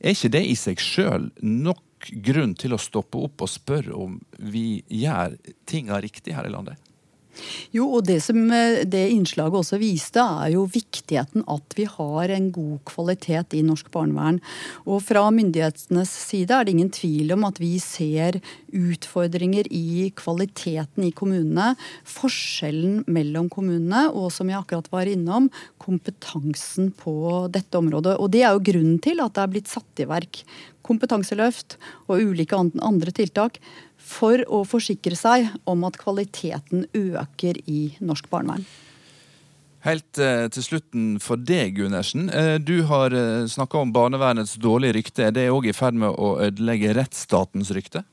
Er 0.03 0.15
ikke 0.15 0.31
det 0.35 0.43
i 0.47 0.57
seg 0.59 0.81
sjøl 0.83 1.29
nok 1.39 1.83
grunn 2.11 2.55
til 2.59 2.75
å 2.75 2.81
stoppe 2.81 3.21
opp 3.27 3.45
og 3.45 3.51
spørre 3.51 3.95
om 3.95 4.17
vi 4.37 4.83
gjør 4.91 5.37
tinga 5.69 6.01
riktig 6.03 6.35
her 6.37 6.49
i 6.49 6.53
landet? 6.53 6.79
Jo, 7.73 7.87
og 7.97 8.05
det 8.05 8.19
som 8.21 8.39
eh, 8.53 8.83
det 8.85 9.07
innslaget 9.13 9.63
også 9.63 9.79
viste, 9.81 10.21
er 10.21 10.53
jo 10.53 10.67
viktigheten 11.03 11.43
at 11.47 11.75
vi 11.75 11.85
har 11.85 12.29
en 12.29 12.51
god 12.51 12.79
kvalitet 12.85 13.53
i 13.53 13.63
norsk 13.63 13.91
barnevern. 13.91 14.39
Og 14.85 15.01
fra 15.03 15.29
myndighetenes 15.31 16.09
side 16.09 16.51
er 16.51 16.65
det 16.65 16.73
ingen 16.73 16.91
tvil 16.91 17.33
om 17.33 17.43
at 17.45 17.59
vi 17.59 17.77
ser 17.79 18.39
utfordringer 18.71 19.67
i 19.69 20.11
kvaliteten 20.15 21.03
i 21.03 21.11
kommunene. 21.11 21.75
Forskjellen 22.05 23.03
mellom 23.07 23.49
kommunene, 23.49 24.09
og 24.11 24.31
som 24.31 24.49
jeg 24.49 24.59
akkurat 24.59 24.89
var 24.91 25.05
innom, 25.07 25.49
kompetansen 25.77 26.91
på 26.91 27.47
dette 27.51 27.77
området. 27.77 28.17
Og 28.19 28.31
det 28.31 28.43
er 28.43 28.53
jo 28.53 28.63
grunnen 28.71 28.99
til 28.99 29.19
at 29.19 29.35
det 29.35 29.43
er 29.43 29.51
blitt 29.51 29.71
satt 29.71 29.99
i 29.99 30.07
verk 30.07 30.43
kompetanseløft 30.83 31.77
og 32.11 32.19
ulike 32.19 32.57
andre 32.59 33.13
tiltak 33.15 33.59
for 33.95 34.43
å 34.51 34.65
forsikre 34.67 35.15
seg 35.15 35.47
om 35.63 35.85
at 35.87 35.95
kvaliteten 36.01 36.89
øker 36.91 37.61
i 37.71 37.93
norsk 38.03 38.27
barnevern. 38.27 38.65
Helt 39.83 40.15
eh, 40.21 40.45
til 40.53 40.63
slutten 40.63 41.07
for 41.19 41.39
deg, 41.43 41.75
Gundersen. 41.75 42.29
Eh, 42.31 42.55
du 42.63 42.85
har 42.87 43.11
eh, 43.11 43.43
snakka 43.51 43.81
om 43.81 43.91
barnevernets 43.91 44.55
dårlige 44.63 44.95
rykte. 44.95 45.27
Er 45.27 45.35
det 45.35 45.49
òg 45.51 45.67
i 45.67 45.75
ferd 45.75 45.97
med 45.99 46.15
å 46.15 46.37
ødelegge 46.45 46.93
rettsstatens 46.95 47.73
rykte? 47.75 48.05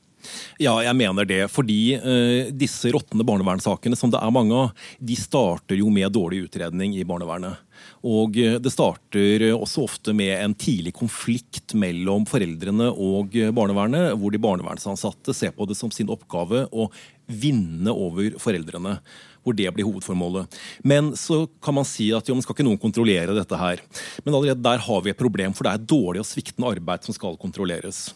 Ja, 0.59 0.75
jeg 0.83 0.93
mener 0.99 1.25
det. 1.25 1.45
Fordi 1.49 1.95
uh, 1.97 2.51
disse 2.53 2.91
råtne 2.93 3.25
barnevernssakene, 3.25 3.97
som 3.97 4.11
det 4.13 4.19
er 4.19 4.33
mange 4.35 4.53
av, 4.53 4.83
de 4.99 5.15
starter 5.17 5.79
jo 5.79 5.89
med 5.89 6.11
dårlig 6.13 6.43
utredning 6.45 6.93
i 6.93 7.07
barnevernet. 7.07 7.63
Og 8.05 8.37
det 8.37 8.69
starter 8.69 9.47
også 9.55 9.87
ofte 9.87 10.13
med 10.13 10.35
en 10.35 10.53
tidlig 10.53 10.93
konflikt 10.99 11.73
mellom 11.73 12.27
foreldrene 12.29 12.91
og 12.93 13.33
barnevernet, 13.57 14.13
hvor 14.21 14.33
de 14.33 14.43
barnevernsansatte 14.45 15.33
ser 15.33 15.55
på 15.57 15.65
det 15.69 15.79
som 15.79 15.89
sin 15.93 16.13
oppgave 16.13 16.67
å 16.69 16.91
vinne 17.25 17.89
over 17.89 18.37
foreldrene 18.41 18.99
hvor 19.43 19.57
det 19.57 19.69
blir 19.75 19.87
hovedformålet. 19.87 20.61
Men 20.87 21.13
så 21.19 21.43
kan 21.63 21.77
man 21.77 21.87
si 21.87 22.11
at 22.15 22.29
jo, 22.29 22.37
men 22.37 22.45
skal 22.45 22.57
ikke 22.57 22.67
noen 22.67 22.81
kontrollere 22.81 23.35
dette 23.37 23.59
her. 23.59 23.83
Men 24.25 24.35
allerede 24.35 24.63
der 24.63 24.85
har 24.87 25.03
vi 25.03 25.13
et 25.13 25.21
problem, 25.21 25.55
for 25.57 25.67
det 25.67 25.75
er 25.75 25.91
dårlig 25.93 26.23
og 26.23 26.29
sviktende 26.29 26.71
arbeid 26.71 27.07
som 27.07 27.17
skal 27.17 27.39
kontrolleres. 27.41 28.09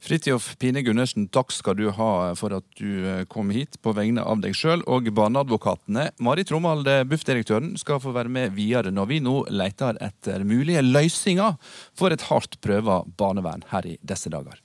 Fridtjof 0.00 0.54
Pine 0.56 0.80
Gundersen, 0.80 1.26
takk 1.28 1.52
skal 1.52 1.76
du 1.76 1.90
ha 1.92 2.12
for 2.38 2.54
at 2.56 2.64
du 2.80 3.04
eh, 3.04 3.26
kom 3.28 3.50
hit 3.52 3.76
på 3.84 3.92
vegne 3.96 4.24
av 4.24 4.40
deg 4.40 4.56
sjøl 4.56 4.80
og 4.88 5.10
barneadvokatene. 5.12 6.06
Mari 6.24 6.46
Tromalde, 6.48 7.02
BUF-direktøren, 7.10 7.74
skal 7.80 8.00
få 8.00 8.14
være 8.16 8.32
med 8.32 8.56
videre 8.56 8.94
når 8.96 9.10
vi 9.12 9.20
nå 9.24 9.36
leter 9.52 10.00
etter 10.00 10.46
mulige 10.48 10.86
løsninger 10.86 11.60
for 11.92 12.16
et 12.16 12.24
hardt 12.30 12.56
prøva 12.64 13.02
barnevern 13.20 13.66
her 13.74 13.92
i 13.92 13.98
disse 14.00 14.32
dager. 14.32 14.56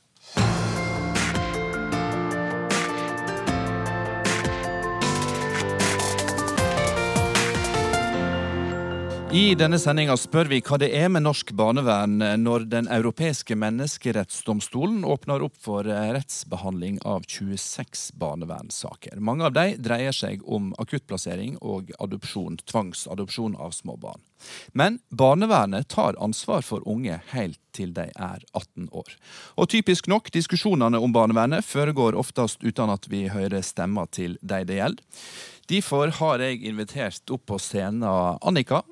I 9.36 9.50
denne 9.60 9.76
sendinga 9.76 10.14
spør 10.16 10.48
vi 10.48 10.62
hva 10.64 10.78
det 10.80 10.88
er 10.96 11.10
med 11.12 11.26
norsk 11.26 11.50
barnevern 11.60 12.22
når 12.40 12.70
Den 12.72 12.86
europeiske 12.88 13.58
menneskerettsdomstolen 13.60 15.02
åpner 15.04 15.44
opp 15.44 15.58
for 15.60 15.84
rettsbehandling 15.84 17.02
av 17.04 17.26
26 17.28 18.14
barnevernssaker. 18.22 19.20
Mange 19.20 19.50
av 19.50 19.58
de 19.58 19.66
dreier 19.76 20.16
seg 20.16 20.46
om 20.48 20.70
akuttplassering 20.80 21.58
og 21.60 21.92
adopsjon, 22.00 22.62
tvangsadopsjon 22.64 23.60
av 23.60 23.76
små 23.76 23.98
barn. 24.00 24.24
Men 24.72 25.02
barnevernet 25.12 25.90
tar 25.92 26.16
ansvar 26.24 26.64
for 26.64 26.88
unge 26.88 27.20
helt 27.34 27.60
til 27.76 27.92
de 27.92 28.08
er 28.16 28.40
18 28.56 28.88
år. 28.96 29.18
Og 29.60 29.68
typisk 29.76 30.08
nok, 30.08 30.32
diskusjonene 30.32 30.96
om 30.96 31.12
barnevernet 31.12 31.68
foregår 31.68 32.16
oftest 32.16 32.64
uten 32.64 32.94
at 32.94 33.12
vi 33.12 33.26
hører 33.28 33.68
stemmer 33.68 34.08
til 34.16 34.40
de 34.40 34.64
det 34.64 34.80
gjelder. 34.80 35.24
Derfor 35.66 36.12
har 36.22 36.40
jeg 36.46 36.62
invitert 36.70 37.32
opp 37.34 37.50
på 37.50 37.58
scenen 37.60 38.06
Annika, 38.06 38.86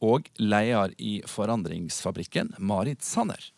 og 0.00 0.28
leder 0.40 0.92
i 0.98 1.20
Forandringsfabrikken, 1.28 2.54
Marit 2.58 3.04
Sanner. 3.06 3.50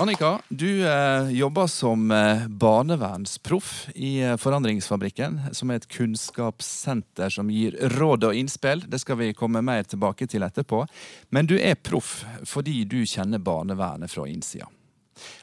Annika, 0.00 0.40
du 0.48 0.86
eh, 0.88 1.30
jobber 1.30 1.66
som 1.66 2.10
eh, 2.10 2.46
barnevernsproff 2.48 3.88
i 3.94 4.22
eh, 4.22 4.36
Forandringsfabrikken, 4.36 5.40
som 5.52 5.68
er 5.70 5.76
et 5.76 5.88
kunnskapssenter 5.92 7.28
som 7.28 7.50
gir 7.52 7.76
råd 7.98 8.24
og 8.30 8.38
innspill. 8.38 8.80
Det 8.88 9.02
skal 9.02 9.18
vi 9.20 9.34
komme 9.36 9.60
mer 9.60 9.84
tilbake 9.84 10.24
til 10.24 10.46
etterpå. 10.46 10.86
Men 11.36 11.50
du 11.50 11.58
er 11.58 11.76
proff 11.76 12.22
fordi 12.48 12.78
du 12.88 13.02
kjenner 13.04 13.44
barnevernet 13.44 14.08
fra 14.08 14.24
innsida. 14.24 14.70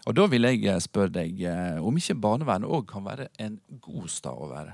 Og 0.10 0.18
da 0.18 0.26
vil 0.26 0.50
jeg 0.50 0.66
eh, 0.66 0.82
spørre 0.82 1.14
deg 1.20 1.46
om 1.78 2.02
ikke 2.02 2.18
barnevernet 2.26 2.74
òg 2.80 2.90
kan 2.90 3.06
være 3.06 3.30
en 3.38 3.62
god 3.78 4.10
stad 4.10 4.42
å 4.42 4.50
være? 4.56 4.74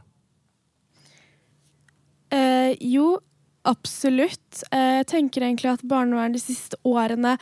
Eh, 2.33 2.73
jo, 2.81 3.19
absolutt. 3.69 4.63
Eh, 4.71 4.99
jeg 5.01 5.09
tenker 5.11 5.45
egentlig 5.45 5.73
at 5.73 5.83
barnevernet 5.87 6.39
de 6.39 6.43
siste 6.43 6.79
årene 6.87 7.35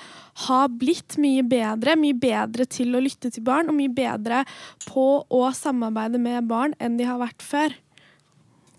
har 0.47 0.73
blitt 0.81 1.17
mye 1.21 1.45
bedre. 1.47 1.95
Mye 1.99 2.17
bedre 2.17 2.67
til 2.69 2.97
å 2.97 3.03
lytte 3.03 3.31
til 3.31 3.45
barn, 3.47 3.71
og 3.71 3.77
mye 3.77 3.93
bedre 3.93 4.43
på 4.89 5.07
å 5.23 5.45
samarbeide 5.55 6.21
med 6.21 6.49
barn 6.51 6.75
enn 6.79 6.99
de 6.99 7.07
har 7.07 7.21
vært 7.21 7.45
før. 7.45 7.77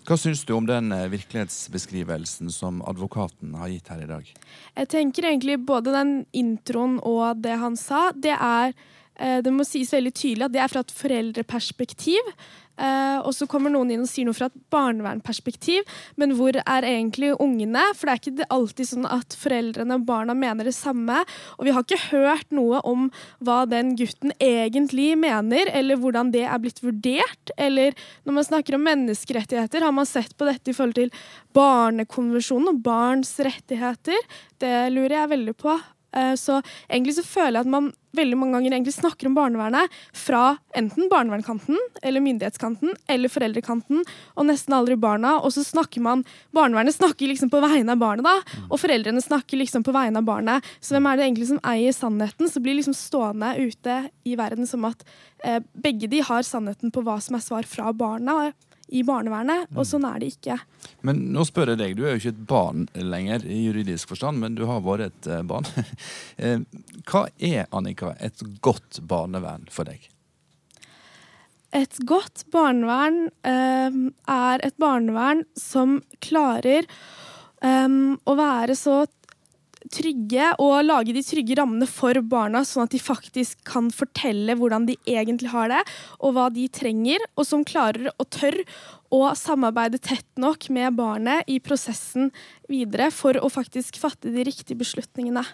Hva 0.03 0.17
syns 0.19 0.43
du 0.43 0.57
om 0.57 0.67
den 0.67 0.91
eh, 0.95 1.09
virkelighetsbeskrivelsen 1.13 2.51
som 2.51 2.81
advokaten 2.91 3.55
har 3.55 3.71
gitt 3.71 3.93
her 3.93 4.03
i 4.03 4.09
dag? 4.11 4.33
Jeg 4.75 4.91
tenker 4.91 5.29
egentlig 5.31 5.61
både 5.63 5.95
den 5.95 6.17
introen 6.35 6.99
og 7.07 7.39
det 7.45 7.55
han 7.63 7.79
sa, 7.79 8.09
det 8.11 8.35
er 8.35 8.75
eh, 9.15 9.39
det 9.47 9.53
må 9.55 9.67
sies 9.67 9.95
veldig 9.95 10.13
tydelig 10.19 10.49
at 10.49 10.57
det 10.57 10.65
er 10.65 10.73
fra 10.73 10.83
et 10.83 10.97
foreldreperspektiv. 10.99 12.33
Uh, 12.81 13.21
og 13.27 13.35
så 13.37 13.47
kommer 13.51 13.73
noen 13.73 13.91
inn 13.93 14.05
og 14.05 14.09
sier 14.09 14.27
noe 14.27 14.37
fra 14.37 14.49
et 14.49 14.57
barnevernperspektiv, 14.73 15.85
men 16.21 16.33
hvor 16.39 16.57
er 16.57 16.87
egentlig 16.89 17.35
ungene? 17.37 17.85
For 17.99 18.09
det 18.09 18.15
er 18.15 18.23
ikke 18.23 18.49
alltid 18.57 18.89
sånn 18.89 19.09
at 19.13 19.37
foreldrene 19.39 19.99
og 19.99 20.07
barna 20.09 20.37
mener 20.37 20.69
det 20.69 20.75
samme. 20.77 21.21
Og 21.59 21.69
vi 21.69 21.75
har 21.77 21.85
ikke 21.85 22.01
hørt 22.11 22.49
noe 22.55 22.81
om 22.89 23.11
hva 23.45 23.63
den 23.69 23.95
gutten 24.01 24.35
egentlig 24.43 25.13
mener, 25.21 25.69
eller 25.73 26.01
hvordan 26.01 26.33
det 26.35 26.47
er 26.49 26.63
blitt 26.63 26.83
vurdert. 26.85 27.55
Eller 27.61 27.97
når 28.25 28.39
man 28.41 28.49
snakker 28.49 28.79
om 28.79 28.87
menneskerettigheter, 28.89 29.85
har 29.85 29.95
man 29.95 30.09
sett 30.09 30.37
på 30.39 30.49
dette 30.49 30.73
i 30.73 30.77
forhold 30.77 30.99
til 30.99 31.13
barnekonvensjonen 31.57 32.73
og 32.73 32.85
barns 32.85 33.37
rettigheter? 33.43 34.31
Det 34.63 34.77
lurer 34.95 35.21
jeg 35.21 35.35
veldig 35.37 35.59
på. 35.61 35.77
Eh, 36.13 36.35
Så 36.37 36.63
egentlig 36.91 37.17
så 37.17 37.25
føler 37.25 37.59
jeg 37.61 37.67
at 37.67 37.73
man 37.73 37.93
veldig 38.13 38.37
mange 38.37 38.59
ganger 38.59 38.75
egentlig 38.75 38.93
snakker 38.93 39.29
om 39.31 39.37
barnevernet 39.37 39.93
fra 40.13 40.59
enten 40.77 41.09
barnevernkanten 41.09 41.79
eller 42.05 42.21
myndighetskanten 42.21 42.93
eller 43.09 43.33
foreldrekanten, 43.33 44.03
og 44.37 44.47
nesten 44.49 44.77
aldri 44.77 44.99
barna. 45.01 45.39
Og 45.41 45.55
så 45.55 45.65
snakker 45.65 46.05
man 46.05 46.25
Barnevernet 46.53 46.95
snakker 46.95 47.31
liksom 47.31 47.49
på 47.51 47.63
vegne 47.65 47.95
av 47.95 47.99
barnet, 48.03 48.25
da, 48.25 48.65
og 48.69 48.81
foreldrene 48.81 49.23
snakker 49.25 49.57
liksom 49.57 49.85
på 49.87 49.95
vegne 49.97 50.21
av 50.21 50.29
barnet. 50.29 50.65
Så 50.81 50.93
hvem 50.93 51.09
er 51.09 51.17
det 51.17 51.25
egentlig 51.25 51.49
som 51.49 51.63
eier 51.65 51.97
sannheten? 51.97 52.51
Så 52.51 52.61
blir 52.61 52.77
liksom 52.77 52.97
stående 52.97 53.55
ute 53.57 54.11
i 54.29 54.37
verden 54.37 54.69
som 54.69 54.85
at 54.85 55.05
eh, 55.45 55.61
begge 55.73 56.11
de 56.13 56.21
har 56.21 56.45
sannheten 56.45 56.93
på 56.93 57.03
hva 57.03 57.17
som 57.21 57.37
er 57.37 57.45
svar 57.45 57.65
fra 57.69 57.93
barna 57.97 58.53
i 58.93 59.03
barnevernet, 59.07 59.71
og 59.73 59.87
sånn 59.89 60.05
er 60.09 60.21
det 60.21 60.33
ikke. 60.35 60.59
Men 61.07 61.23
nå 61.35 61.45
spør 61.49 61.73
jeg 61.73 61.81
deg, 61.81 61.95
du 61.97 62.05
er 62.05 62.15
jo 62.15 62.21
ikke 62.21 62.33
et 62.35 62.43
barn 62.51 62.87
lenger 62.95 63.47
i 63.49 63.63
juridisk 63.65 64.13
forstand, 64.13 64.43
men 64.43 64.57
du 64.59 64.67
har 64.69 64.83
vært 64.85 65.09
et 65.09 65.31
eh, 65.33 65.45
barn. 65.49 65.69
Eh, 66.43 66.59
Hva 67.07 67.27
er, 67.39 67.67
Annika, 67.77 68.15
et 68.21 68.41
godt 68.65 69.01
barnevern 69.09 69.67
for 69.71 69.87
deg? 69.87 70.09
Et 71.77 71.99
godt 72.09 72.45
barnevern 72.53 73.27
eh, 73.49 73.99
er 74.33 74.65
et 74.67 74.77
barnevern 74.81 75.45
som 75.59 76.01
klarer 76.25 76.89
eh, 77.65 77.89
å 78.25 78.37
være 78.39 78.77
så 78.79 79.05
trygge 79.93 80.49
og 80.63 80.81
lage 80.87 81.15
de 81.15 81.23
trygge 81.25 81.57
rammene 81.59 81.89
for 81.91 82.19
barna, 82.25 82.65
sånn 82.67 82.87
at 82.87 82.95
de 82.95 83.01
faktisk 83.03 83.61
kan 83.69 83.91
fortelle 83.95 84.57
hvordan 84.59 84.89
de 84.89 84.97
egentlig 85.09 85.53
har 85.53 85.71
det, 85.73 85.83
og 86.21 86.37
hva 86.37 86.49
de 86.55 86.67
trenger, 86.73 87.23
og 87.37 87.49
som 87.49 87.67
klarer 87.69 88.11
og 88.17 88.29
tør 88.33 88.63
å 89.13 89.27
samarbeide 89.37 90.01
tett 90.01 90.29
nok 90.41 90.71
med 90.73 90.97
barnet 90.97 91.49
i 91.51 91.59
prosessen 91.61 92.31
videre 92.71 93.11
for 93.13 93.37
å 93.37 93.53
faktisk 93.53 94.01
fatte 94.01 94.33
de 94.33 94.47
riktige 94.49 94.79
beslutningene. 94.81 95.45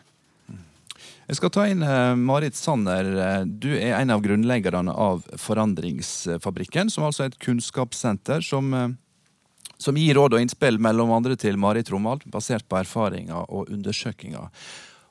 Jeg 1.28 1.36
skal 1.36 1.52
ta 1.52 1.66
inn 1.68 1.82
eh, 1.84 2.14
Marit 2.16 2.56
Sanner. 2.56 3.44
Du 3.44 3.68
er 3.76 3.98
en 3.98 4.14
av 4.14 4.22
grunnleggerne 4.24 4.94
av 4.94 5.26
Forandringsfabrikken, 5.38 6.88
som 6.90 7.04
altså 7.04 7.26
er 7.26 7.32
et 7.32 7.42
kunnskapssenter 7.44 8.42
som, 8.44 8.72
eh, 8.74 8.94
som 9.78 9.96
gir 9.96 10.18
råd 10.18 10.34
og 10.36 10.42
innspill 10.42 10.80
mellom 10.82 11.12
andre 11.14 11.36
til 11.38 11.58
Marit 11.60 11.90
Romald, 11.94 12.26
basert 12.26 12.66
på 12.68 12.80
erfaringer 12.80 13.46
og 13.46 13.70
undersøkelser. 13.70 14.50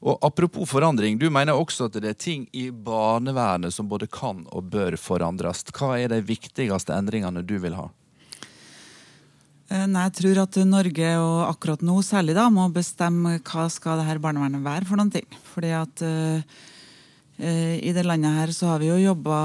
Og 0.06 0.20
Apropos 0.22 0.70
forandring, 0.70 1.18
du 1.18 1.30
mener 1.34 1.58
også 1.58 1.88
at 1.88 1.96
det 1.98 2.12
er 2.12 2.20
ting 2.20 2.44
i 2.54 2.68
barnevernet 2.70 3.74
som 3.74 3.88
både 3.90 4.06
kan 4.12 4.44
og 4.54 4.70
bør 4.70 4.98
forandres. 5.02 5.64
Hva 5.74 5.96
er 5.98 6.14
de 6.14 6.22
viktigste 6.22 6.94
endringene 6.94 7.42
du 7.42 7.56
vil 7.64 7.78
ha? 7.80 7.88
Eh, 9.68 9.88
Nei, 9.90 10.06
jeg 10.06 10.16
tror 10.22 10.44
at 10.46 10.60
Norge, 10.70 11.12
og 11.18 11.40
akkurat 11.50 11.84
nå 11.84 11.98
særlig, 12.06 12.38
da, 12.38 12.46
må 12.54 12.70
bestemme 12.72 13.40
hva 13.42 13.68
skal 13.74 14.00
det 14.00 14.08
her 14.12 14.22
barnevernet 14.22 14.64
være 14.64 14.88
for 14.88 15.00
noen 15.00 15.12
ting. 15.18 15.28
Fordi 15.56 15.74
at 15.76 16.04
eh, 16.06 16.60
i 17.38 17.94
det 17.94 18.06
landet 18.06 18.38
her 18.38 18.54
så 18.54 18.72
har 18.72 18.82
vi 18.82 18.88
jo 18.90 18.98
jobba 18.98 19.40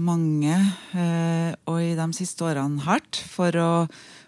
mange, 0.00 0.54
uh, 0.96 1.50
og 1.68 1.76
i 1.76 1.90
de 1.92 2.06
siste 2.16 2.40
årene 2.40 2.80
hardt, 2.86 3.18
for 3.28 3.52
å 3.60 3.72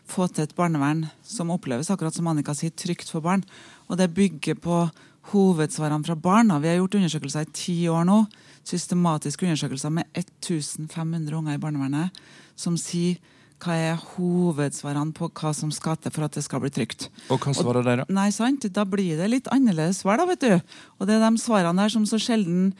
få 0.06 0.28
til 0.30 0.46
et 0.46 0.54
barnevern 0.56 1.04
som 1.26 1.50
oppleves, 1.54 1.90
akkurat 1.90 2.14
som 2.14 2.28
Annika 2.30 2.54
sier, 2.56 2.74
trygt 2.74 3.10
for 3.12 3.24
barn. 3.24 3.44
Og 3.90 3.98
det 4.00 4.12
bygger 4.14 4.58
på 4.62 4.86
hovedsvarene 5.32 6.06
fra 6.06 6.14
barna. 6.14 6.60
Vi 6.62 6.70
har 6.70 6.78
gjort 6.80 6.98
undersøkelser 7.00 7.46
i 7.46 7.54
ti 7.56 7.78
år 7.90 8.06
nå. 8.06 8.20
Systematiske 8.66 9.46
undersøkelser 9.46 9.94
med 9.94 10.06
1500 10.14 11.38
unger 11.38 11.56
i 11.56 11.62
barnevernet 11.62 12.20
som 12.58 12.78
sier 12.80 13.18
hva 13.62 13.72
er 13.72 14.00
hovedsvarene 14.16 15.14
på 15.16 15.30
hva 15.32 15.52
som 15.56 15.70
skal 15.72 15.96
til 16.00 16.12
for 16.12 16.26
at 16.26 16.34
det 16.36 16.44
skal 16.44 16.60
bli 16.62 16.70
trygt. 16.74 17.08
Og 17.32 17.40
hva 17.40 17.54
svarer 17.56 17.86
dere? 17.86 18.04
Nei, 18.12 18.28
sant? 18.34 18.66
Da 18.72 18.84
blir 18.88 19.16
det 19.18 19.30
litt 19.32 19.48
annerledes 19.52 20.02
svar, 20.02 20.20
da, 20.20 20.26
vet 20.28 20.44
du. 20.44 20.76
Og 21.00 21.08
det 21.08 21.16
er 21.16 21.24
de 21.24 21.40
svarene 21.40 21.86
der 21.86 21.94
som 21.94 22.04
så 22.08 22.20
sjelden 22.20 22.74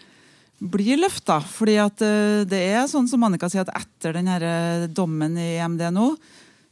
blir 0.60 1.00
løfta. 1.00 1.38
Fordi 1.40 1.78
at 1.80 2.04
eh, 2.04 2.44
det 2.48 2.60
er 2.76 2.90
sånn 2.92 3.08
som 3.08 3.24
Annika 3.24 3.48
sier, 3.52 3.64
at 3.64 3.86
etter 3.86 4.18
den 4.18 4.28
eh, 4.36 4.86
dommen 4.92 5.38
i 5.40 5.54
EMD 5.56 5.88
nå, 5.96 6.10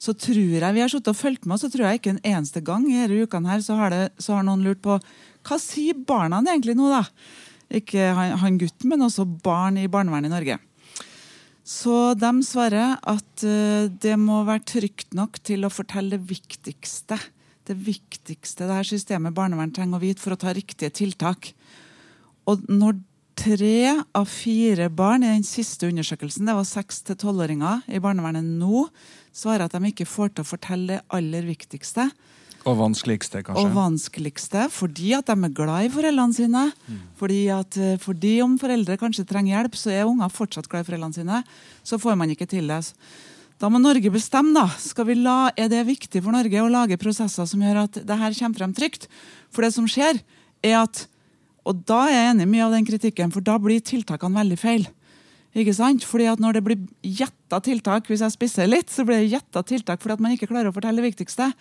så 0.04 0.12
tror 0.12 0.58
jeg 0.58 0.76
vi 0.76 0.82
har 0.82 0.96
og 0.98 1.16
fulgt 1.16 1.46
med, 1.48 1.60
så 1.60 1.70
tror 1.72 1.86
jeg 1.86 2.00
ikke 2.00 2.12
en 2.12 2.26
eneste 2.34 2.60
gang 2.64 2.84
i 2.90 2.98
disse 2.98 3.24
ukene 3.24 3.48
her, 3.48 3.64
så 3.64 3.78
har, 3.78 3.94
det, 3.94 4.02
så 4.20 4.36
har 4.36 4.44
noen 4.44 4.64
lurt 4.66 4.82
på 4.84 4.98
hva 5.44 5.58
sier 5.60 5.96
barna 5.96 6.42
egentlig 6.44 6.76
nå, 6.76 6.90
da? 6.92 7.04
Ikke 7.74 8.12
han, 8.16 8.36
han 8.42 8.60
gutten, 8.60 8.90
men 8.90 9.04
også 9.04 9.24
barn 9.24 9.78
i 9.80 9.88
barnevernet 9.90 10.28
i 10.28 10.34
Norge. 10.34 10.58
Så 11.64 12.12
de 12.20 12.30
svarer 12.44 12.98
at 13.00 13.44
eh, 13.48 13.88
det 13.88 14.18
må 14.20 14.42
være 14.44 14.66
trygt 14.68 15.16
nok 15.16 15.40
til 15.40 15.64
å 15.64 15.72
fortelle 15.72 16.18
det 16.18 16.28
viktigste. 16.28 17.16
Det 17.64 17.76
viktigste 17.86 18.68
det 18.68 18.76
her 18.76 18.88
systemet 18.88 19.36
barnevern 19.36 19.72
trenger 19.72 19.96
å 19.96 20.04
vite 20.04 20.20
for 20.20 20.36
å 20.36 20.40
ta 20.40 20.52
riktige 20.52 20.92
tiltak. 20.92 21.54
Og 22.44 22.68
når 22.68 23.00
tre 23.40 23.96
av 24.12 24.28
fire 24.28 24.90
barn 24.92 25.24
i 25.24 25.32
den 25.32 25.46
siste 25.48 25.88
undersøkelsen, 25.88 26.44
det 26.44 26.56
var 26.56 26.68
seks 26.68 27.00
til 27.08 27.16
tolvåringer 27.18 27.88
i 27.88 28.02
barnevernet 28.04 28.44
nå, 28.44 28.84
svarer 29.34 29.66
at 29.66 29.74
de 29.74 29.90
ikke 29.90 30.08
får 30.08 30.34
til 30.34 30.44
å 30.44 30.48
fortelle 30.48 30.96
det 30.96 31.02
aller 31.14 31.46
viktigste. 31.48 32.08
Og 32.64 32.78
vanskeligste, 32.78 33.42
kanskje? 33.44 33.60
Og 33.60 33.74
vanskeligste 33.76 34.68
fordi 34.72 35.12
at 35.16 35.28
de 35.28 35.36
er 35.36 35.52
glad 35.52 35.84
i 35.84 35.92
foreldrene 35.92 36.36
sine. 36.36 36.64
Fordi, 37.20 37.40
at, 37.52 37.76
eh, 37.76 37.98
fordi 38.00 38.38
om 38.42 38.56
foreldre 38.58 38.96
kanskje 39.00 39.26
trenger 39.28 39.58
hjelp, 39.58 39.76
så 39.76 39.92
er 39.92 40.08
unger 40.08 40.32
fortsatt 40.32 40.68
glad 40.68 40.86
i 40.86 40.88
foreldrene 40.88 41.14
sine. 41.18 41.42
Så 41.84 42.00
får 42.00 42.16
man 42.16 42.32
ikke 42.32 42.48
til 42.48 42.66
det. 42.66 42.80
Da 43.60 43.68
må 43.68 43.80
Norge 43.80 44.10
bestemme. 44.10 44.54
da. 44.54 44.66
Skal 44.78 45.04
vi 45.04 45.14
la, 45.14 45.50
Er 45.56 45.68
det 45.68 45.86
viktig 45.86 46.22
for 46.22 46.32
Norge 46.32 46.58
å 46.60 46.70
lage 46.70 46.98
prosesser 46.98 47.46
som 47.46 47.60
gjør 47.60 47.84
at 47.84 47.92
det 47.92 48.18
her 48.18 48.32
kommer 48.32 48.58
frem 48.58 48.74
trygt? 48.74 49.06
For 49.50 49.62
det 49.62 49.72
som 49.74 49.86
skjer, 49.86 50.20
er 50.62 50.82
at 50.82 51.06
Og 51.66 51.86
da 51.86 52.08
er 52.08 52.12
jeg 52.12 52.34
enig 52.34 52.42
i 52.42 52.50
mye 52.52 52.64
av 52.66 52.72
den 52.72 52.84
kritikken, 52.84 53.32
for 53.32 53.40
da 53.40 53.56
blir 53.56 53.80
tiltakene 53.80 54.36
veldig 54.36 54.58
feil. 54.58 54.86
Ikke 55.56 55.72
sant? 55.72 56.04
Fordi 56.04 56.30
at 56.30 56.38
Når 56.38 56.52
det 56.52 56.64
blir 56.64 56.88
gjetta 57.54 57.70
tiltak, 57.70 58.08
hvis 58.08 58.22
jeg 58.24 58.34
spisser 58.34 58.68
litt, 58.68 58.90
så 58.90 59.04
blir 59.06 59.22
det 59.22 59.32
gjetta 59.32 59.62
tiltak 59.62 60.02
fordi 60.02 60.16
at 60.16 60.22
man 60.22 60.34
ikke 60.34 60.48
klarer 60.50 60.70
å 60.70 60.74
fortelle 60.74 61.00
det 61.00 61.10
viktigste 61.12 61.52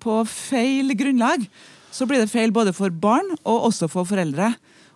på 0.00 0.22
feil 0.28 0.92
grunnlag, 0.96 1.44
så 1.92 2.06
blir 2.06 2.20
det 2.20 2.30
feil 2.30 2.52
både 2.52 2.72
for 2.72 2.90
barn 2.90 3.28
og 3.42 3.66
også 3.70 3.88
for 3.90 4.08
foreldre. 4.08 4.52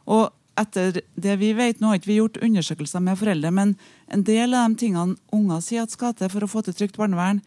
Og 0.07 0.31
etter 0.57 1.01
det 1.19 1.37
vi 1.41 1.53
vet, 1.57 1.81
Nå 1.81 1.91
har 1.91 1.99
ikke 1.99 2.13
vi 2.13 2.21
gjort 2.21 2.39
undersøkelser 2.45 3.03
med 3.03 3.19
foreldre, 3.19 3.51
men 3.51 3.75
en 4.09 4.23
del 4.23 4.55
av 4.55 4.71
de 4.71 4.79
tingene 4.85 5.17
unger 5.35 5.61
sier 5.65 5.83
at 5.83 5.93
skal 5.93 6.15
til 6.15 6.31
for 6.31 6.45
å 6.45 6.51
få 6.51 6.63
til 6.63 6.77
trygt 6.77 6.99
barnevern, 7.01 7.43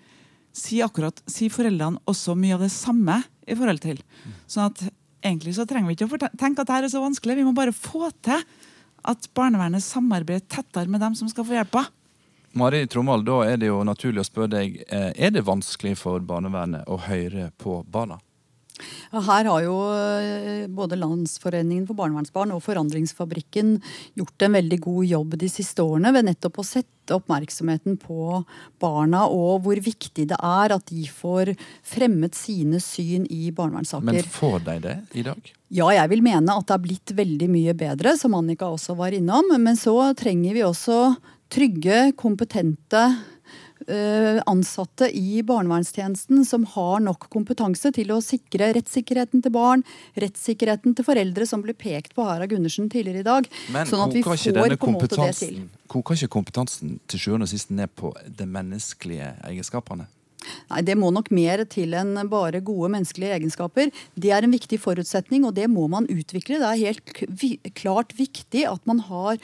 sier 0.58 0.88
akkurat, 0.88 1.22
sier 1.30 1.54
foreldrene 1.54 2.02
også 2.10 2.36
mye 2.36 2.58
av 2.58 2.66
det 2.66 2.74
samme 2.74 3.22
i 3.48 3.56
forhold 3.56 3.82
til. 3.84 4.02
Sånn 4.50 4.72
at 4.72 4.82
egentlig 5.24 5.56
så 5.56 5.68
trenger 5.70 5.88
vi 5.88 5.98
ikke 5.98 6.10
å 6.10 6.32
tenke 6.38 6.64
at 6.64 6.68
dette 6.68 6.82
er 6.90 6.92
så 6.92 7.04
vanskelig. 7.04 7.38
Vi 7.38 7.46
må 7.48 7.54
bare 7.56 7.76
få 7.76 8.10
til 8.26 8.42
at 9.08 9.30
barnevernet 9.38 9.86
samarbeider 9.86 10.44
tettere 10.50 10.90
med 10.92 11.02
dem 11.04 11.16
som 11.16 11.30
skal 11.32 11.46
få 11.48 11.56
hjelpa. 11.56 11.86
Mari 12.58 12.88
Trommald, 12.89 13.28
da 13.28 13.41
er 13.46 13.60
det 13.62 13.70
jo 13.70 13.84
naturlig 13.86 14.24
å 14.24 14.28
spørre 14.28 14.54
deg, 14.58 14.80
eh, 14.89 15.12
er 15.15 15.34
det 15.36 15.46
vanskelig 15.46 15.96
for 16.00 16.24
barnevernet 16.26 16.88
å 16.89 16.98
høre 17.08 17.52
på 17.62 17.84
barna? 17.86 18.17
Ja, 19.12 19.22
Her 19.26 19.48
har 19.50 19.63
jo 19.65 19.76
eh, 19.96 20.67
både 20.70 20.98
Landsforeningen 21.00 21.88
for 21.88 21.98
barnevernsbarn 21.98 22.54
og 22.54 22.63
Forandringsfabrikken 22.65 23.78
gjort 24.20 24.46
en 24.46 24.58
veldig 24.58 24.80
god 24.84 25.08
jobb 25.12 25.38
de 25.41 25.50
siste 25.52 25.86
årene 25.86 26.12
ved 26.15 26.28
nettopp 26.28 26.60
å 26.62 26.67
sette 26.67 27.15
oppmerksomheten 27.15 27.96
på 28.02 28.41
barna 28.82 29.24
og 29.32 29.63
hvor 29.65 29.80
viktig 29.82 30.28
det 30.30 30.38
er 30.38 30.76
at 30.76 30.91
de 30.91 31.08
får 31.10 31.54
fremmet 31.88 32.36
sine 32.38 32.82
syn 32.84 33.26
i 33.32 33.48
barnevernssaker. 33.56 34.12
Men 34.12 34.34
får 34.34 34.60
de 34.67 34.78
det 34.84 34.98
i 35.15 35.26
dag? 35.26 35.54
Ja, 35.74 35.88
jeg 35.96 36.12
vil 36.13 36.22
mene 36.24 36.60
at 36.60 36.67
det 36.67 36.76
har 36.76 36.84
blitt 36.84 37.15
veldig 37.15 37.50
mye 37.52 37.74
bedre, 37.76 38.13
som 38.20 38.36
Annika 38.38 38.70
også 38.72 38.96
var 39.00 39.15
innom. 39.15 39.50
Men 39.60 39.80
så 39.80 39.96
trenger 40.20 40.56
vi 40.56 40.63
også 40.63 41.00
trygge, 41.54 42.12
kompetente 42.20 43.04
eh, 43.88 44.42
ansatte 44.46 45.10
i 45.18 45.44
barnevernstjenesten 45.44 46.46
som 46.46 46.66
har 46.74 47.00
nok 47.04 47.30
kompetanse 47.34 47.92
til 47.96 48.12
å 48.16 48.20
sikre 48.24 48.72
rettssikkerheten 48.78 49.44
til 49.46 49.54
barn, 49.56 49.86
rettssikkerheten 50.20 50.98
til 50.98 51.08
foreldre, 51.08 51.48
som 51.50 51.64
ble 51.64 51.76
pekt 51.78 52.16
på 52.18 52.26
her 52.28 52.44
av 52.44 52.52
Gundersen 52.52 52.90
tidligere 52.94 53.24
i 53.24 53.28
dag. 53.28 53.50
Men 53.74 53.90
sånn 53.90 54.06
at 54.08 54.18
vi 54.18 54.26
får 54.26 54.44
på 54.76 54.92
en 54.92 55.00
måte 55.00 55.14
det 55.16 55.32
til. 55.40 55.64
koker 55.92 56.20
ikke 56.20 56.36
kompetansen 56.40 57.00
til 57.08 57.24
sjuende 57.24 57.48
og 57.48 57.54
sist 57.54 57.72
ned 57.72 57.94
på 57.96 58.14
de 58.28 58.50
menneskelige 58.50 59.34
egenskapene? 59.48 60.10
Nei, 60.72 60.82
Det 60.88 60.98
må 60.98 61.12
nok 61.14 61.32
mer 61.32 61.64
til 61.66 61.96
enn 61.98 62.18
bare 62.30 62.62
gode 62.62 62.92
menneskelige 62.94 63.38
egenskaper. 63.40 63.92
Det 64.16 64.32
er 64.32 64.44
en 64.44 64.56
viktig 64.56 64.80
forutsetning, 64.80 65.46
og 65.46 65.56
det 65.56 65.70
må 65.70 65.88
man 65.92 66.10
utvikle. 66.12 66.60
Det 66.62 66.70
er 66.70 66.86
helt 66.88 67.74
klart 67.76 68.14
viktig 68.18 68.66
at 68.70 68.84
man 68.90 69.00
har 69.08 69.38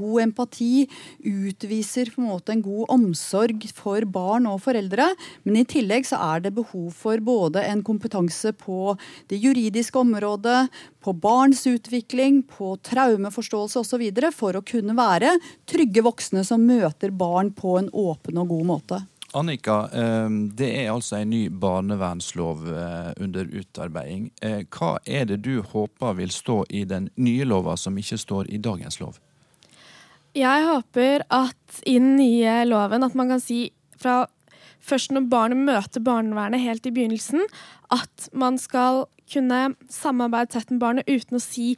god 0.00 0.22
empati, 0.22 0.86
utviser 1.26 2.10
på 2.14 2.22
en 2.22 2.30
måte 2.30 2.54
en 2.54 2.62
god 2.64 2.92
omsorg 2.94 3.66
for 3.76 4.06
barn 4.08 4.48
og 4.50 4.62
foreldre. 4.64 5.10
Men 5.44 5.60
i 5.60 5.66
tillegg 5.68 6.08
så 6.08 6.20
er 6.30 6.44
det 6.44 6.54
behov 6.56 6.90
for 6.96 7.20
både 7.24 7.64
en 7.66 7.84
kompetanse 7.86 8.54
på 8.56 8.94
det 9.30 9.40
juridiske 9.42 10.00
området, 10.00 10.68
på 11.04 11.14
barns 11.16 11.64
utvikling, 11.68 12.42
på 12.48 12.74
traumeforståelse 12.86 13.84
osv. 13.84 14.08
for 14.36 14.56
å 14.56 14.64
kunne 14.64 14.96
være 14.96 15.36
trygge 15.68 16.04
voksne 16.04 16.44
som 16.46 16.64
møter 16.66 17.10
barn 17.10 17.52
på 17.52 17.78
en 17.78 17.90
åpen 17.92 18.40
og 18.40 18.54
god 18.54 18.68
måte. 18.74 19.00
Annika, 19.32 19.88
eh, 19.94 20.28
det 20.58 20.68
er 20.82 20.90
altså 20.90 21.20
en 21.20 21.30
ny 21.30 21.44
barnevernslov 21.62 22.66
eh, 22.66 23.10
under 23.22 23.46
utarbeiding. 23.46 24.30
Eh, 24.42 24.62
hva 24.74 24.96
er 25.06 25.28
det 25.30 25.42
du 25.46 25.60
håper 25.62 26.16
vil 26.18 26.32
stå 26.34 26.64
i 26.68 26.84
den 26.88 27.08
nye 27.14 27.46
lova 27.46 27.76
som 27.78 27.98
ikke 27.98 28.18
står 28.18 28.50
i 28.50 28.58
dagens 28.58 28.98
lov? 29.00 29.20
Jeg 30.34 30.66
håper 30.66 31.24
at 31.30 31.82
i 31.86 31.98
den 31.98 32.16
nye 32.18 32.64
loven 32.66 33.06
at 33.06 33.14
man 33.18 33.34
kan 33.34 33.42
si 33.42 33.68
fra 34.00 34.24
først 34.90 35.14
når 35.14 35.30
barnet 35.30 35.64
møter 35.70 36.04
barnevernet 36.04 36.62
helt 36.62 36.86
i 36.86 36.92
begynnelsen, 36.94 37.46
at 37.94 38.28
man 38.36 38.58
skal 38.60 39.06
kunne 39.30 39.58
samarbeide 39.92 40.50
tett 40.54 40.72
med 40.72 40.80
barnet 40.82 41.10
uten 41.10 41.38
å 41.38 41.42
si 41.42 41.72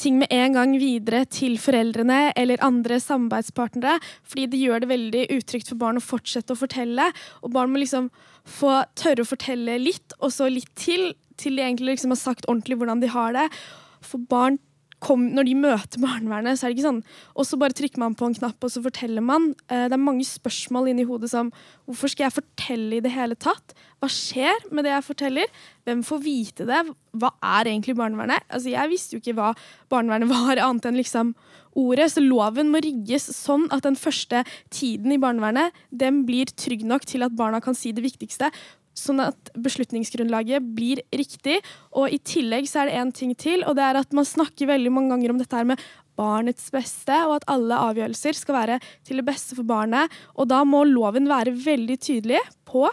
ting 0.00 0.18
med 0.20 0.32
en 0.34 0.56
gang 0.56 0.74
videre 0.80 1.22
til 1.30 1.56
foreldrene 1.62 2.32
eller 2.38 2.62
andre 2.66 2.98
samarbeidspartnere, 3.02 4.00
fordi 4.26 4.48
det 4.52 4.62
gjør 4.62 4.82
det 4.82 4.90
veldig 4.90 5.24
utrygt 5.36 5.70
for 5.70 5.80
barn 5.80 6.00
å 6.00 6.04
fortsette 6.04 6.54
å 6.54 6.58
fortelle. 6.58 7.10
Og 7.46 7.54
barn 7.54 7.72
må 7.72 7.82
liksom 7.82 8.10
få 8.46 8.80
tørre 8.98 9.22
å 9.22 9.30
fortelle 9.30 9.78
litt, 9.82 10.16
og 10.20 10.34
så 10.34 10.50
litt 10.50 10.72
til, 10.78 11.12
til 11.38 11.58
de 11.58 11.66
egentlig 11.66 11.96
liksom 11.96 12.14
har 12.14 12.22
sagt 12.22 12.48
ordentlig 12.50 12.80
hvordan 12.80 13.02
de 13.02 13.12
har 13.14 13.36
det. 13.38 13.48
For 14.06 14.22
barn 14.30 14.58
kom, 15.06 15.28
når 15.36 15.48
de 15.48 15.54
møter 15.58 16.02
barnevernet, 16.02 16.58
så 16.58 16.66
er 16.66 16.72
det 16.72 16.78
ikke 16.78 16.88
sånn 16.88 17.02
Og 17.38 17.46
så 17.46 17.58
bare 17.60 17.76
trykker 17.76 18.02
man 18.02 18.16
på 18.18 18.28
en 18.28 18.36
knapp, 18.36 18.58
og 18.58 18.72
så 18.72 18.82
forteller 18.84 19.24
man. 19.24 19.52
Eh, 19.70 19.86
det 19.86 19.96
er 19.96 20.02
mange 20.02 20.26
spørsmål 20.26 20.90
inni 20.92 21.06
hodet 21.08 21.30
som 21.32 21.52
Hvorfor 21.86 22.12
skal 22.12 22.26
jeg 22.26 22.36
fortelle 22.40 22.98
i 22.98 23.02
det 23.04 23.14
hele 23.14 23.38
tatt? 23.38 23.76
Hva 24.02 24.10
skjer 24.12 24.66
med 24.74 24.86
det 24.86 24.94
jeg 24.94 25.06
forteller? 25.06 25.60
Hvem 25.86 26.02
får 26.06 26.24
vite 26.24 26.66
det? 26.68 26.82
Hva 27.16 27.30
er 27.56 27.70
egentlig 27.70 27.96
barnevernet? 27.98 28.44
Altså, 28.50 28.72
jeg 28.74 28.92
visste 28.92 29.16
jo 29.16 29.22
ikke 29.22 29.36
hva 29.38 29.52
barnevernet 29.92 30.32
var, 30.34 30.60
annet 30.60 30.90
enn 30.90 30.98
liksom 30.98 31.36
ordet. 31.76 32.10
Så 32.12 32.24
loven 32.24 32.72
må 32.72 32.82
rigges 32.84 33.28
sånn 33.36 33.68
at 33.74 33.86
den 33.86 33.98
første 34.00 34.42
tiden 34.74 35.14
i 35.14 35.20
barnevernet 35.22 35.76
den 35.94 36.24
blir 36.28 36.50
trygg 36.50 36.84
nok 36.88 37.06
til 37.08 37.26
at 37.26 37.36
barna 37.36 37.62
kan 37.64 37.78
si 37.78 37.94
det 37.96 38.04
viktigste 38.04 38.50
sånn 38.96 39.22
at 39.24 39.52
beslutningsgrunnlaget 39.60 40.72
blir 40.76 41.02
riktig. 41.14 41.60
Og 41.96 42.12
i 42.12 42.20
tillegg 42.20 42.68
så 42.70 42.82
er 42.82 42.90
det 42.90 42.98
én 43.00 43.14
ting 43.14 43.34
til, 43.38 43.64
og 43.66 43.78
det 43.78 43.86
er 43.86 44.00
at 44.00 44.16
man 44.16 44.28
snakker 44.28 44.70
veldig 44.72 44.92
mange 44.92 45.14
ganger 45.14 45.34
om 45.34 45.40
dette 45.42 45.58
her 45.58 45.68
med 45.68 45.82
barnets 46.16 46.70
beste, 46.72 47.16
og 47.26 47.38
at 47.38 47.50
alle 47.52 47.80
avgjørelser 47.90 48.38
skal 48.38 48.56
være 48.60 48.78
til 49.06 49.20
det 49.20 49.26
beste 49.26 49.58
for 49.58 49.68
barnet. 49.68 50.12
Og 50.36 50.48
da 50.50 50.62
må 50.68 50.84
loven 50.88 51.28
være 51.30 51.54
veldig 51.66 51.98
tydelig 52.00 52.40
på 52.68 52.86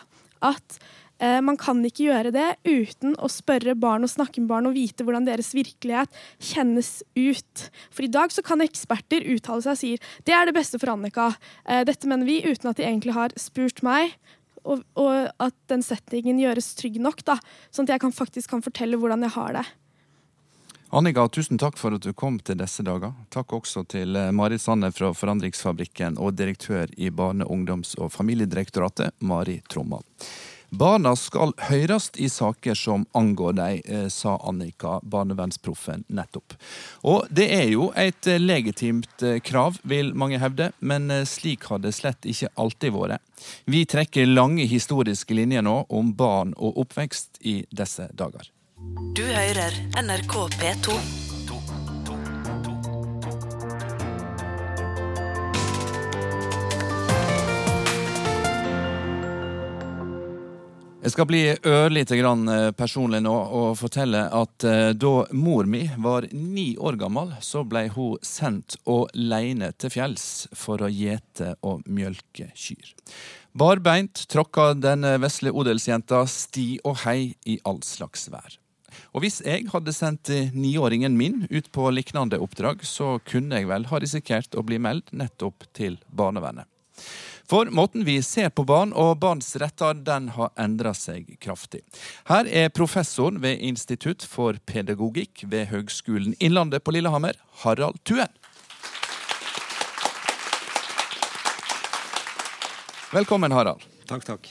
at 0.44 0.78
eh, 1.24 1.40
man 1.46 1.58
kan 1.60 1.80
ikke 1.88 2.10
gjøre 2.10 2.34
det 2.36 2.50
uten 2.68 3.16
å 3.16 3.32
spørre 3.32 3.78
barn 3.80 4.04
og 4.04 4.12
snakke 4.12 4.44
med 4.44 4.52
barn 4.52 4.68
og 4.68 4.76
vite 4.76 5.08
hvordan 5.08 5.28
deres 5.30 5.54
virkelighet 5.56 6.12
kjennes 6.52 6.98
ut. 7.16 7.66
For 7.96 8.04
i 8.04 8.12
dag 8.12 8.36
så 8.36 8.44
kan 8.46 8.64
eksperter 8.66 9.24
uttale 9.24 9.64
seg 9.64 9.78
og 9.78 9.82
sier 9.86 10.14
det 10.28 10.36
er 10.36 10.50
det 10.50 10.58
beste 10.60 10.82
for 10.82 10.92
Annika. 10.92 11.32
Eh, 11.64 11.86
dette 11.88 12.12
mener 12.12 12.28
vi 12.28 12.42
uten 12.44 12.74
at 12.74 12.80
de 12.80 12.88
egentlig 12.90 13.16
har 13.16 13.36
spurt 13.40 13.86
meg 13.88 14.18
og, 14.64 14.84
og, 15.00 15.30
at 15.44 15.56
den 15.72 15.84
settingen 15.86 16.42
gjøres 16.42 16.74
trygg 16.80 17.00
nok, 17.04 17.24
da, 17.28 17.38
sånn 17.72 17.88
at 17.88 17.96
jeg 17.96 18.04
kan, 18.06 18.16
faktisk 18.16 18.54
kan 18.54 18.64
fortelle 18.66 19.00
hvordan 19.00 19.26
jeg 19.28 19.36
har 19.38 19.58
det. 19.60 19.66
Annika, 20.94 21.26
tusen 21.26 21.58
takk 21.58 21.80
for 21.82 21.96
at 21.98 22.06
du 22.06 22.12
kom 22.14 22.36
til 22.46 22.60
disse 22.60 22.84
dager. 22.86 23.16
Takk 23.34 23.56
også 23.58 23.82
til 23.90 24.14
Mari 24.14 24.36
Marit 24.38 24.62
Sanner 24.62 24.94
fra 24.94 25.10
Forandringsfabrikken 25.18 26.20
og 26.22 26.36
direktør 26.38 26.92
i 27.02 27.10
Barne-, 27.10 27.48
ungdoms- 27.50 27.96
og 27.98 28.12
familiedirektoratet, 28.14 29.16
Mari 29.26 29.58
Tromma. 29.74 30.04
Barna 30.74 31.12
skal 31.16 31.52
høres 31.68 32.08
i 32.18 32.26
saker 32.34 32.74
som 32.74 33.04
angår 33.14 33.54
deg, 33.60 33.82
eh, 33.86 34.08
sa 34.10 34.40
Annika, 34.42 34.96
barnevernsproffen, 35.04 36.06
nettopp. 36.08 36.56
Og 37.04 37.28
det 37.30 37.46
er 37.54 37.68
jo 37.70 37.92
et 37.96 38.26
eh, 38.26 38.42
legitimt 38.42 39.22
eh, 39.22 39.38
krav, 39.38 39.78
vil 39.84 40.14
mange 40.18 40.40
hevde, 40.42 40.72
men 40.80 41.12
slik 41.30 41.70
har 41.70 41.84
det 41.84 41.94
slett 41.94 42.26
ikke 42.26 42.50
alltid 42.58 42.96
vært. 42.96 43.22
Vi 43.70 43.84
trekker 43.86 44.26
lange 44.26 44.66
historiske 44.66 45.38
linjer 45.38 45.62
nå 45.62 45.84
om 45.94 46.10
barn 46.18 46.56
og 46.58 46.82
oppvekst 46.88 47.44
i 47.46 47.60
disse 47.70 48.10
dager. 48.18 48.50
Du 49.14 49.24
hører 49.30 49.78
NRK 50.02 50.36
P2. 50.58 51.33
Jeg 61.04 61.12
skal 61.12 61.26
bli 61.28 61.42
ørlite 61.68 62.16
grann 62.16 62.48
eh, 62.48 62.70
personlig 62.80 63.20
nå 63.26 63.32
og 63.34 63.74
fortelle 63.76 64.22
at 64.32 64.64
eh, 64.64 64.94
da 64.96 65.26
mor 65.36 65.68
mi 65.68 65.82
var 66.00 66.30
ni 66.32 66.78
år 66.80 66.96
gammel, 67.02 67.34
så 67.44 67.66
ble 67.68 67.90
hun 67.92 68.22
sendt 68.24 68.78
alene 68.88 69.74
til 69.76 69.92
fjells 69.92 70.48
for 70.56 70.80
å 70.80 70.88
gjete 70.88 71.58
og 71.60 71.84
mjølke 71.92 72.48
kyr. 72.56 72.94
Barbeint 73.52 74.24
tråkka 74.32 74.70
denne 74.80 75.18
vesle 75.20 75.52
odelsjenta 75.52 76.24
sti 76.24 76.68
og 76.88 77.04
hei 77.04 77.34
i 77.52 77.60
all 77.68 77.84
slags 77.84 78.30
vær. 78.32 78.56
Og 79.12 79.26
hvis 79.26 79.42
jeg 79.44 79.68
hadde 79.74 79.92
sendt 79.92 80.32
niåringen 80.56 81.20
min 81.20 81.44
ut 81.52 81.68
på 81.76 81.92
lignende 81.92 82.40
oppdrag, 82.40 82.88
så 82.88 83.18
kunne 83.28 83.60
jeg 83.60 83.68
vel 83.68 83.92
ha 83.92 84.00
risikert 84.00 84.56
å 84.56 84.64
bli 84.64 84.80
meldt 84.80 85.12
nettopp 85.12 85.68
til 85.76 86.00
barnevernet. 86.08 86.70
For 87.50 87.66
måten 87.66 88.06
vi 88.08 88.22
ser 88.24 88.50
på 88.50 88.64
barn 88.64 88.94
og 88.96 89.18
barns 89.20 89.56
retter, 89.60 89.98
den 90.00 90.30
har 90.38 90.54
endra 90.60 90.94
seg 90.96 91.36
kraftig. 91.44 91.82
Her 92.30 92.48
er 92.48 92.72
professoren 92.72 93.42
ved 93.44 93.60
Institutt 93.60 94.24
for 94.24 94.58
pedagogikk 94.66 95.44
ved 95.52 95.68
Høgskolen 95.74 96.38
Innlandet 96.40 96.86
på 96.86 96.96
Lillehammer, 96.96 97.36
Harald 97.64 98.00
Tuen. 98.08 98.32
Velkommen, 103.14 103.52
Harald. 103.52 103.84
Takk, 104.10 104.26
takk. 104.26 104.48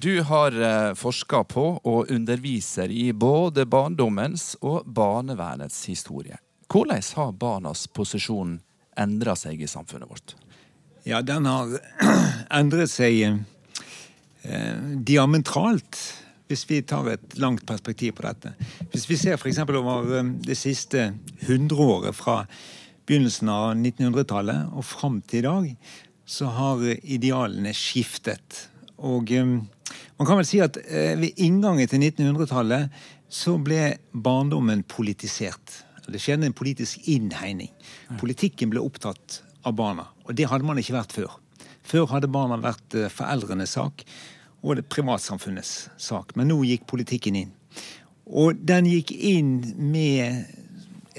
Du 0.00 0.22
har 0.22 0.54
eh, 0.62 0.92
forska 0.94 1.42
på 1.44 1.64
og 1.84 2.10
underviser 2.10 2.92
i 2.92 3.10
både 3.12 3.66
barndommens 3.66 4.54
og 4.60 4.86
barnevernets 4.86 5.82
historie. 5.90 6.38
Hvordan 6.70 7.02
har 7.16 7.32
barnas 7.32 7.88
posisjon 7.90 8.60
endra 8.96 9.34
seg 9.36 9.60
i 9.60 9.68
samfunnet 9.68 10.08
vårt? 10.08 10.36
Ja, 11.08 11.22
den 11.22 11.46
har 11.48 11.70
endret 12.60 12.90
seg 12.92 13.22
eh, 13.24 14.80
diametralt, 15.08 15.96
hvis 16.50 16.66
vi 16.68 16.82
tar 16.84 17.08
et 17.14 17.38
langt 17.40 17.64
perspektiv 17.68 18.18
på 18.18 18.26
dette. 18.26 18.52
Hvis 18.92 19.06
vi 19.08 19.16
ser 19.16 19.38
f.eks. 19.38 19.62
over 19.64 20.18
eh, 20.18 20.32
det 20.44 20.58
siste 20.60 21.10
hundreåret, 21.46 22.12
fra 22.16 22.42
begynnelsen 23.08 23.48
av 23.48 23.72
1900-tallet 23.78 24.76
og 24.76 24.86
fram 24.86 25.22
til 25.24 25.40
i 25.40 25.46
dag, 25.48 25.72
så 26.30 26.52
har 26.54 26.84
idealene 27.00 27.72
skiftet. 27.74 28.66
Og 29.00 29.32
eh, 29.32 29.56
man 30.20 30.28
kan 30.28 30.36
vel 30.36 30.48
si 30.48 30.60
at 30.60 30.76
eh, 30.84 31.16
ved 31.16 31.40
inngangen 31.40 31.88
til 31.88 32.04
1900-tallet 32.04 32.92
så 33.30 33.56
ble 33.56 33.94
barndommen 34.12 34.84
politisert. 34.84 35.80
Det 36.10 36.20
skjedde 36.20 36.48
en 36.48 36.56
politisk 36.56 37.06
innhegning. 37.08 37.70
Politikken 38.18 38.72
ble 38.72 38.82
opptatt 38.82 39.44
av 39.66 39.76
barna. 39.78 40.08
Og 40.26 40.34
det 40.36 40.48
hadde 40.50 40.66
man 40.66 40.80
ikke 40.80 40.96
vært 40.96 41.14
før. 41.16 41.38
Før 41.86 42.10
hadde 42.12 42.30
barna 42.32 42.60
vært 42.60 42.96
eh, 42.96 43.10
foreldrenes 43.12 43.76
sak 43.78 44.04
og 44.60 44.76
det 44.76 44.88
privatsamfunnets 44.92 45.90
sak. 46.00 46.34
Men 46.36 46.50
nå 46.50 46.60
gikk 46.68 46.86
politikken 46.90 47.38
inn. 47.40 47.54
Og 48.30 48.58
den 48.66 48.86
gikk 48.86 49.10
inn 49.10 49.54
med 49.90 50.46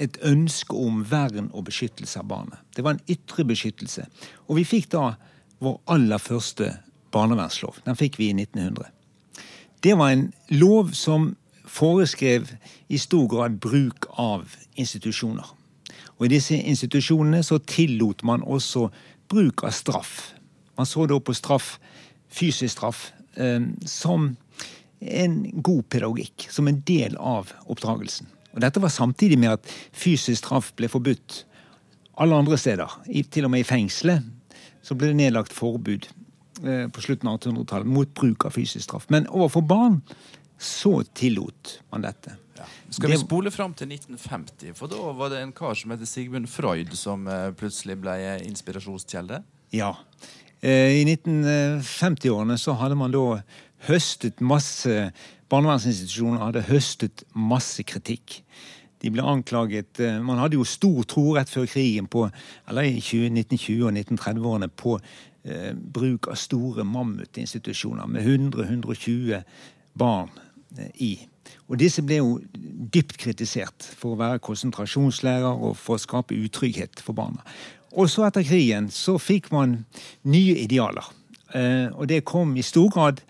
et 0.00 0.16
ønske 0.24 0.76
om 0.78 1.02
vern 1.10 1.50
og 1.52 1.66
beskyttelse 1.68 2.22
av 2.22 2.30
barnet. 2.30 2.62
Det 2.74 2.84
var 2.84 2.96
en 2.96 3.04
ytre 3.12 3.44
beskyttelse. 3.46 4.06
Og 4.48 4.58
vi 4.60 4.66
fikk 4.66 4.88
da 4.94 5.12
vår 5.62 5.78
aller 5.92 6.22
første 6.22 6.72
barnevernslov. 7.12 7.82
Den 7.86 7.98
fikk 7.98 8.18
vi 8.18 8.30
i 8.30 8.36
1900. 8.36 8.88
Det 9.82 9.94
var 9.98 10.14
en 10.14 10.28
lov 10.54 10.92
som 10.96 11.34
foreskrev 11.68 12.50
i 12.88 12.98
stor 12.98 13.26
grad 13.30 13.58
bruk 13.62 14.06
av 14.20 14.56
institusjoner. 14.74 15.46
Og 16.18 16.26
I 16.26 16.34
disse 16.34 16.58
institusjonene 16.58 17.42
så 17.46 17.58
tillot 17.66 18.22
man 18.26 18.44
også 18.44 18.88
bruk 19.32 19.64
av 19.66 19.74
straff. 19.76 20.32
Man 20.78 20.88
så 20.88 21.06
da 21.08 21.18
på 21.20 21.34
straff, 21.36 21.76
fysisk 22.32 22.76
straff, 22.76 23.10
eh, 23.36 23.60
som 23.86 24.36
en 25.00 25.62
god 25.62 25.88
pedagogikk. 25.88 26.48
Som 26.50 26.68
en 26.68 26.82
del 26.86 27.16
av 27.16 27.52
oppdragelsen. 27.66 28.28
Og 28.52 28.60
Dette 28.60 28.80
var 28.80 28.92
samtidig 28.92 29.38
med 29.40 29.56
at 29.56 29.72
fysisk 29.92 30.44
straff 30.44 30.72
ble 30.76 30.90
forbudt 30.92 31.44
alle 32.20 32.36
andre 32.36 32.58
steder. 32.60 32.98
Til 33.32 33.48
og 33.48 33.54
med 33.54 33.64
i 33.64 33.68
fengselet 33.68 34.28
så 34.82 34.96
ble 34.98 35.12
det 35.12 35.20
nedlagt 35.20 35.54
forbud 35.54 36.08
eh, 36.66 36.86
på 36.92 37.04
slutten 37.04 37.30
av 37.30 37.38
1800-tallet 37.40 37.88
mot 37.88 38.14
bruk 38.18 38.46
av 38.48 38.56
fysisk 38.56 38.84
straff. 38.84 39.08
Men 39.14 39.28
overfor 39.30 39.64
barn 39.64 40.00
så 40.62 41.00
tillot 41.16 41.78
man 41.90 42.04
dette. 42.04 42.36
Skal 42.90 43.14
vi 43.14 43.18
spole 43.20 43.52
fram 43.54 43.74
til 43.78 43.90
1950? 43.94 44.76
For 44.78 44.90
da 44.92 45.12
var 45.16 45.32
det 45.32 45.42
en 45.42 45.54
kar 45.56 45.74
som 45.78 45.94
heter 45.94 46.08
Sigmund 46.08 46.50
Freud, 46.52 46.94
som 46.98 47.26
eh, 47.30 47.50
plutselig 47.58 47.98
ble 48.02 48.16
inspirasjonskjelde? 48.46 49.42
Ja. 49.74 49.94
Eh, 50.60 51.00
I 51.00 51.04
1950-årene 51.08 52.58
så 52.60 52.76
hadde 52.78 52.98
man 52.98 53.14
da 53.14 53.42
høstet 53.88 54.42
masse 54.44 55.10
Barnevernsinstitusjoner 55.52 56.46
hadde 56.46 56.62
høstet 56.70 57.24
masse 57.36 57.84
kritikk. 57.84 58.38
De 59.02 59.10
ble 59.12 59.24
anklaget 59.26 60.00
eh, 60.00 60.20
Man 60.22 60.40
hadde 60.40 60.56
jo 60.56 60.68
stor 60.68 61.02
tro 61.10 61.34
rett 61.36 61.50
før 61.50 61.66
krigen 61.68 62.08
på, 62.10 62.28
eller 62.70 62.88
i 62.88 62.94
1920- 63.02 63.82
og 63.88 63.90
1930-årene 63.90 64.70
på 64.70 64.96
eh, 64.98 65.72
bruk 65.74 66.30
av 66.32 66.38
store 66.40 66.86
mammutinstitusjoner 66.88 68.08
med 68.08 68.30
100-120 68.54 69.42
barn 69.98 70.30
i. 70.94 71.16
Og 71.68 71.78
disse 71.80 72.02
ble 72.04 72.20
jo 72.20 72.34
dypt 72.92 73.16
kritisert 73.20 73.86
for 73.98 74.14
å 74.14 74.20
være 74.20 74.42
konsentrasjonslærer 74.44 75.52
og 75.52 75.76
for 75.80 75.96
å 75.96 76.02
skape 76.02 76.36
utrygghet 76.36 77.02
for 77.04 77.16
barna. 77.16 77.44
Og 77.92 78.08
så 78.08 78.24
etter 78.26 78.46
krigen 78.46 78.88
så 78.92 79.18
fikk 79.20 79.50
man 79.52 79.82
nye 80.24 80.56
idealer. 80.64 81.08
Eh, 81.52 81.88
og 81.92 82.08
det 82.08 82.24
kom 82.28 82.54
i 82.56 82.64
stor 82.64 82.88
grad 82.92 83.20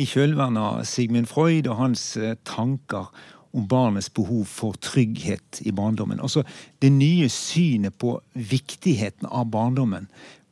i 0.00 0.06
kjølvannet 0.08 0.60
av 0.60 0.88
Sigmund 0.88 1.28
Freud 1.30 1.68
og 1.70 1.78
hans 1.80 2.04
eh, 2.20 2.36
tanker 2.44 3.08
om 3.56 3.66
barnets 3.70 4.10
behov 4.14 4.44
for 4.46 4.76
trygghet 4.84 5.62
i 5.66 5.72
barndommen. 5.74 6.20
Altså 6.22 6.44
det 6.82 6.92
nye 6.94 7.28
synet 7.32 7.96
på 7.98 8.18
viktigheten 8.34 9.26
av 9.26 9.50
barndommen. 9.54 10.06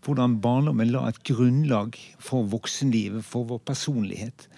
Hvordan 0.04 0.38
barndommen 0.42 0.90
la 0.94 1.04
et 1.10 1.20
grunnlag 1.28 1.98
for 2.22 2.48
voksenlivet, 2.48 3.24
for 3.26 3.46
vår 3.50 3.60
personlighet. 3.68 4.48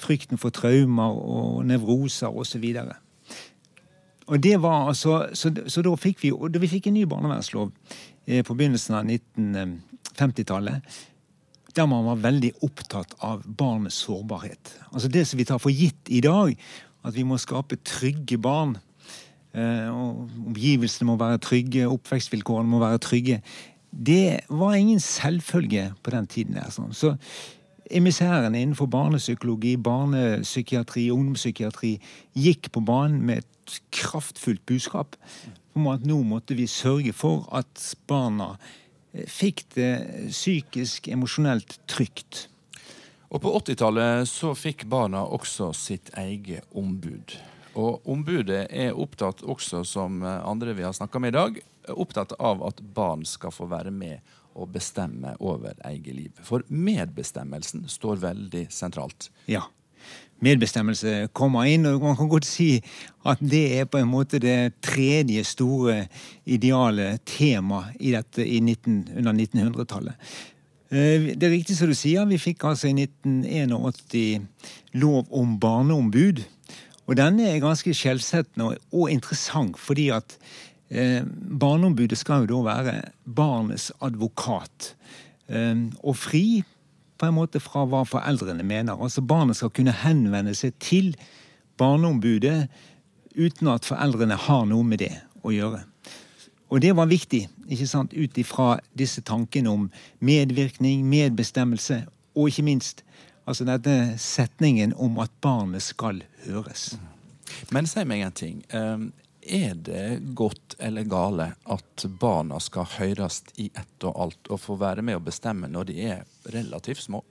Frykten 0.00 0.40
for 0.40 0.54
traumer 0.54 1.16
og 1.20 1.64
nevroser 1.68 2.32
osv. 2.32 2.66
Og 4.30 4.42
det 4.42 4.56
var 4.62 4.88
altså, 4.88 5.26
så, 5.34 5.52
så 5.66 5.82
da 5.84 5.94
fikk 5.98 6.22
vi, 6.22 6.32
da 6.32 6.62
vi 6.62 6.70
fikk 6.70 6.88
en 6.88 6.96
ny 6.96 7.06
barnevernslov 7.10 7.70
eh, 8.26 8.44
på 8.46 8.54
begynnelsen 8.56 8.96
av 8.96 9.08
1950-tallet, 9.10 11.00
der 11.76 11.88
man 11.90 12.06
var 12.06 12.22
veldig 12.22 12.52
opptatt 12.66 13.16
av 13.26 13.42
barnets 13.44 13.98
sårbarhet. 14.06 14.76
Altså 14.92 15.10
Det 15.10 15.26
som 15.26 15.38
vi 15.38 15.46
tar 15.48 15.60
for 15.62 15.74
gitt 15.74 16.10
i 16.10 16.22
dag, 16.24 16.54
at 17.06 17.16
vi 17.16 17.24
må 17.26 17.38
skape 17.40 17.78
trygge 17.86 18.38
barn. 18.42 18.76
Eh, 19.54 19.88
og 19.90 20.28
Omgivelsene 20.50 21.08
må 21.10 21.18
være 21.20 21.42
trygge, 21.42 21.88
oppvekstvilkårene 21.90 22.70
må 22.70 22.82
være 22.82 23.02
trygge. 23.02 23.40
Det 23.90 24.40
var 24.48 24.74
ingen 24.78 25.00
selvfølge 25.00 25.90
på 26.02 26.14
den 26.14 26.26
tiden. 26.26 26.54
der. 26.54 26.70
Sånn. 26.70 26.94
Så 26.94 27.16
emissærene 27.90 28.60
innenfor 28.62 28.86
barnepsykologi, 28.90 29.76
barnepsykiatri 29.76 31.08
ungdomspsykiatri 31.12 31.96
gikk 32.38 32.70
på 32.74 32.82
banen 32.86 33.22
med 33.26 33.42
et 33.42 33.80
kraftfullt 33.94 34.62
budskap 34.66 35.16
om 35.78 35.88
at 35.92 36.06
nå 36.06 36.20
måtte 36.26 36.56
vi 36.58 36.66
sørge 36.70 37.12
for 37.16 37.46
at 37.56 37.82
barna 38.10 38.54
eh, 39.12 39.26
fikk 39.26 39.64
det 39.76 39.92
psykisk, 40.30 41.08
emosjonelt 41.08 41.78
trygt. 41.90 42.46
Og 43.30 43.42
på 43.44 43.54
80-tallet 43.60 44.26
så 44.26 44.54
fikk 44.58 44.88
barna 44.90 45.22
også 45.22 45.70
sitt 45.76 46.10
eget 46.18 46.66
ombud. 46.74 47.36
Og 47.78 48.06
ombudet 48.10 48.64
er 48.74 48.96
opptatt 48.98 49.44
også, 49.46 49.84
som 49.86 50.24
andre 50.26 50.74
vi 50.74 50.82
har 50.82 50.96
snakka 50.96 51.22
med 51.22 51.30
i 51.30 51.38
dag, 51.38 51.60
opptatt 51.94 52.34
av 52.42 52.64
at 52.66 52.82
barn 52.94 53.22
skal 53.26 53.54
få 53.54 53.68
være 53.70 53.92
med 53.94 54.18
og 54.60 54.72
bestemme 54.74 55.34
over 55.40 55.74
eget 55.88 56.14
liv. 56.14 56.40
For 56.44 56.64
medbestemmelsen 56.68 57.86
står 57.88 58.20
veldig 58.24 58.66
sentralt. 58.74 59.30
Ja. 59.50 59.66
Medbestemmelse 60.40 61.28
kommer 61.36 61.68
inn, 61.68 61.84
og 61.88 62.00
man 62.00 62.16
kan 62.16 62.30
godt 62.32 62.48
si 62.48 62.78
at 63.28 63.42
det 63.44 63.64
er 63.80 63.88
på 63.90 64.00
en 64.00 64.08
måte 64.08 64.40
det 64.40 64.72
tredje 64.84 65.44
store 65.44 66.06
ideale 66.48 67.18
temaet 67.28 67.98
i 68.00 68.14
dette 68.14 68.46
i 68.46 68.62
19, 68.64 69.02
under 69.20 69.36
1900-tallet. 69.36 70.30
Eh, 70.90 71.28
det 71.36 71.44
er 71.44 71.52
riktig 71.52 71.76
som 71.76 71.92
du 71.92 71.94
sier, 71.94 72.24
vi 72.26 72.40
fikk 72.40 72.64
altså 72.70 72.88
i 72.88 72.96
1981 72.96 74.48
lov 75.02 75.28
om 75.28 75.58
barneombud. 75.60 76.42
Og 77.10 77.18
denne 77.18 77.50
er 77.50 77.62
ganske 77.62 77.92
skjellsettende 77.96 78.76
og 78.94 79.10
interessant, 79.12 79.78
fordi 79.78 80.08
at 80.14 80.38
eh, 80.90 81.22
barneombudet 81.60 82.18
skal 82.18 82.44
jo 82.44 82.60
da 82.60 82.76
være 82.82 82.94
barnets 83.24 83.90
advokat. 84.02 84.94
Eh, 85.48 85.88
og 86.02 86.16
fri 86.16 86.62
på 87.20 87.28
en 87.28 87.36
måte 87.36 87.60
fra 87.60 87.84
hva 87.88 88.04
foreldrene 88.08 88.64
mener. 88.64 88.96
Altså 88.96 89.22
Barnet 89.22 89.58
skal 89.58 89.72
kunne 89.76 89.94
henvende 90.04 90.54
seg 90.56 90.76
til 90.80 91.12
barneombudet 91.80 92.68
uten 93.36 93.68
at 93.72 93.86
foreldrene 93.86 94.38
har 94.48 94.66
noe 94.68 94.86
med 94.86 95.02
det 95.04 95.12
å 95.44 95.52
gjøre. 95.54 95.84
Og 96.70 96.82
det 96.82 96.94
var 96.94 97.10
viktig, 97.10 97.48
ikke 97.66 97.86
sant, 97.90 98.14
ut 98.14 98.38
ifra 98.38 98.76
disse 98.94 99.22
tankene 99.26 99.72
om 99.72 99.88
medvirkning, 100.22 101.02
medbestemmelse, 101.10 102.04
og 102.38 102.50
ikke 102.50 102.66
minst 102.66 103.02
altså 103.42 103.66
denne 103.66 104.18
setningen 104.22 104.94
om 104.94 105.18
at 105.18 105.32
barnet 105.42 105.82
skal 105.82 106.22
høres. 106.46 106.94
Men 107.74 107.88
si 107.90 108.04
meg 108.06 108.22
en 108.22 108.36
ting. 108.38 108.60
Er 109.50 109.74
det 109.74 110.34
godt 110.38 110.76
eller 110.78 111.08
gale 111.10 111.48
at 111.74 112.04
barna 112.22 112.60
skal 112.62 112.86
høres 112.98 113.42
i 113.58 113.66
ett 113.74 114.06
og 114.06 114.20
alt 114.22 114.50
og 114.50 114.62
få 114.62 114.76
være 114.78 115.02
med 115.02 115.18
å 115.18 115.24
bestemme 115.26 115.66
når 115.70 115.90
de 115.90 115.96
er 116.12 116.22
relativt 116.54 117.02
små? 117.08 117.24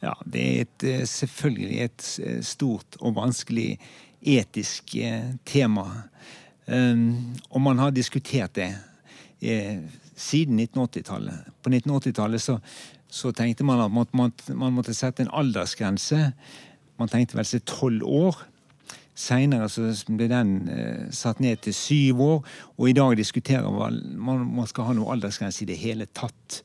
Ja, 0.00 0.14
det 0.24 0.42
er 0.46 0.64
et, 0.64 0.86
selvfølgelig 1.08 1.78
et 1.84 2.08
stort 2.44 2.96
og 3.00 3.16
vanskelig 3.16 3.76
etisk 4.26 4.96
tema. 5.48 5.86
Um, 6.66 7.36
og 7.50 7.62
man 7.62 7.78
har 7.78 7.94
diskutert 7.94 8.56
det 8.58 8.72
eh, 9.40 9.78
siden 10.16 10.60
1980-tallet. 10.60 11.52
På 11.62 11.70
1980-tallet 11.70 12.42
så, 12.42 12.58
så, 13.08 13.32
tenkte 13.32 13.64
man 13.64 13.84
at 13.84 13.92
man, 13.92 14.06
man, 14.12 14.32
man, 14.48 14.74
måtte 14.74 14.94
sette 14.94 15.22
en 15.22 15.32
aldersgrense. 15.32 16.32
Man 16.98 17.12
tenkte 17.12 17.38
vel 17.38 17.46
seg 17.46 17.64
tolv 17.68 18.02
år. 18.02 18.40
Seinere 19.16 19.68
ble 20.12 20.28
den 20.28 20.50
eh, 20.68 21.06
satt 21.14 21.40
ned 21.40 21.62
til 21.64 21.74
syv 21.76 22.20
år, 22.20 22.56
og 22.76 22.88
i 22.90 22.96
dag 22.96 23.16
diskuterer 23.16 23.70
man 23.72 24.02
om 24.16 24.50
man 24.58 24.68
skal 24.68 24.90
ha 24.90 24.96
noe 24.96 25.14
aldersgrense 25.14 25.64
i 25.64 25.70
det 25.70 25.78
hele 25.80 26.08
tatt 26.12 26.60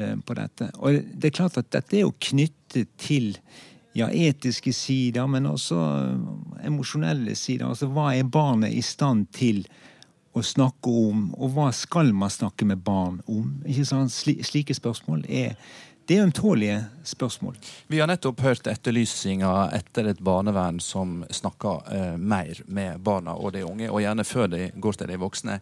eh, 0.00 0.16
på 0.16 0.36
dette. 0.38 0.70
Og 0.80 0.96
det 1.12 1.28
er 1.28 1.36
klart 1.42 1.60
at 1.60 1.68
dette 1.74 1.98
er 1.98 2.06
jo 2.06 2.14
knyttet 2.16 2.94
til 3.00 3.34
ja, 3.92 4.08
etiske 4.08 4.72
sider, 4.72 5.28
men 5.28 5.50
også 5.50 5.76
eh, 5.76 6.66
emosjonelle 6.70 7.36
sider. 7.36 7.68
Altså 7.68 7.90
hva 7.92 8.14
er 8.16 8.32
barnet 8.32 8.72
i 8.72 8.82
stand 8.84 9.28
til 9.36 9.66
å 10.32 10.42
snakke 10.46 10.88
om, 10.88 11.28
og 11.36 11.56
hva 11.56 11.68
skal 11.74 12.14
man 12.16 12.30
snakke 12.32 12.64
med 12.64 12.80
barn 12.86 13.18
om? 13.28 13.58
Ikke 13.66 13.84
sant? 13.88 14.14
Slike 14.14 14.76
spørsmål 14.78 15.24
er 15.26 15.56
det 16.10 16.16
er 16.18 16.24
ømtålige 16.26 16.76
spørsmål. 17.06 17.54
Vi 17.86 18.00
har 18.02 18.08
nettopp 18.10 18.40
hørt 18.42 18.66
etterlysninga 18.66 19.70
etter 19.76 20.08
et 20.10 20.18
barnevern 20.26 20.80
som 20.82 21.20
snakker 21.30 21.86
eh, 21.94 22.16
mer 22.18 22.58
med 22.66 22.98
barna 23.06 23.36
og 23.38 23.52
de 23.54 23.62
unge, 23.62 23.86
og 23.86 24.02
gjerne 24.02 24.24
før 24.26 24.50
de 24.50 24.64
går 24.74 24.98
til 24.98 25.12
de 25.12 25.18
voksne. 25.22 25.60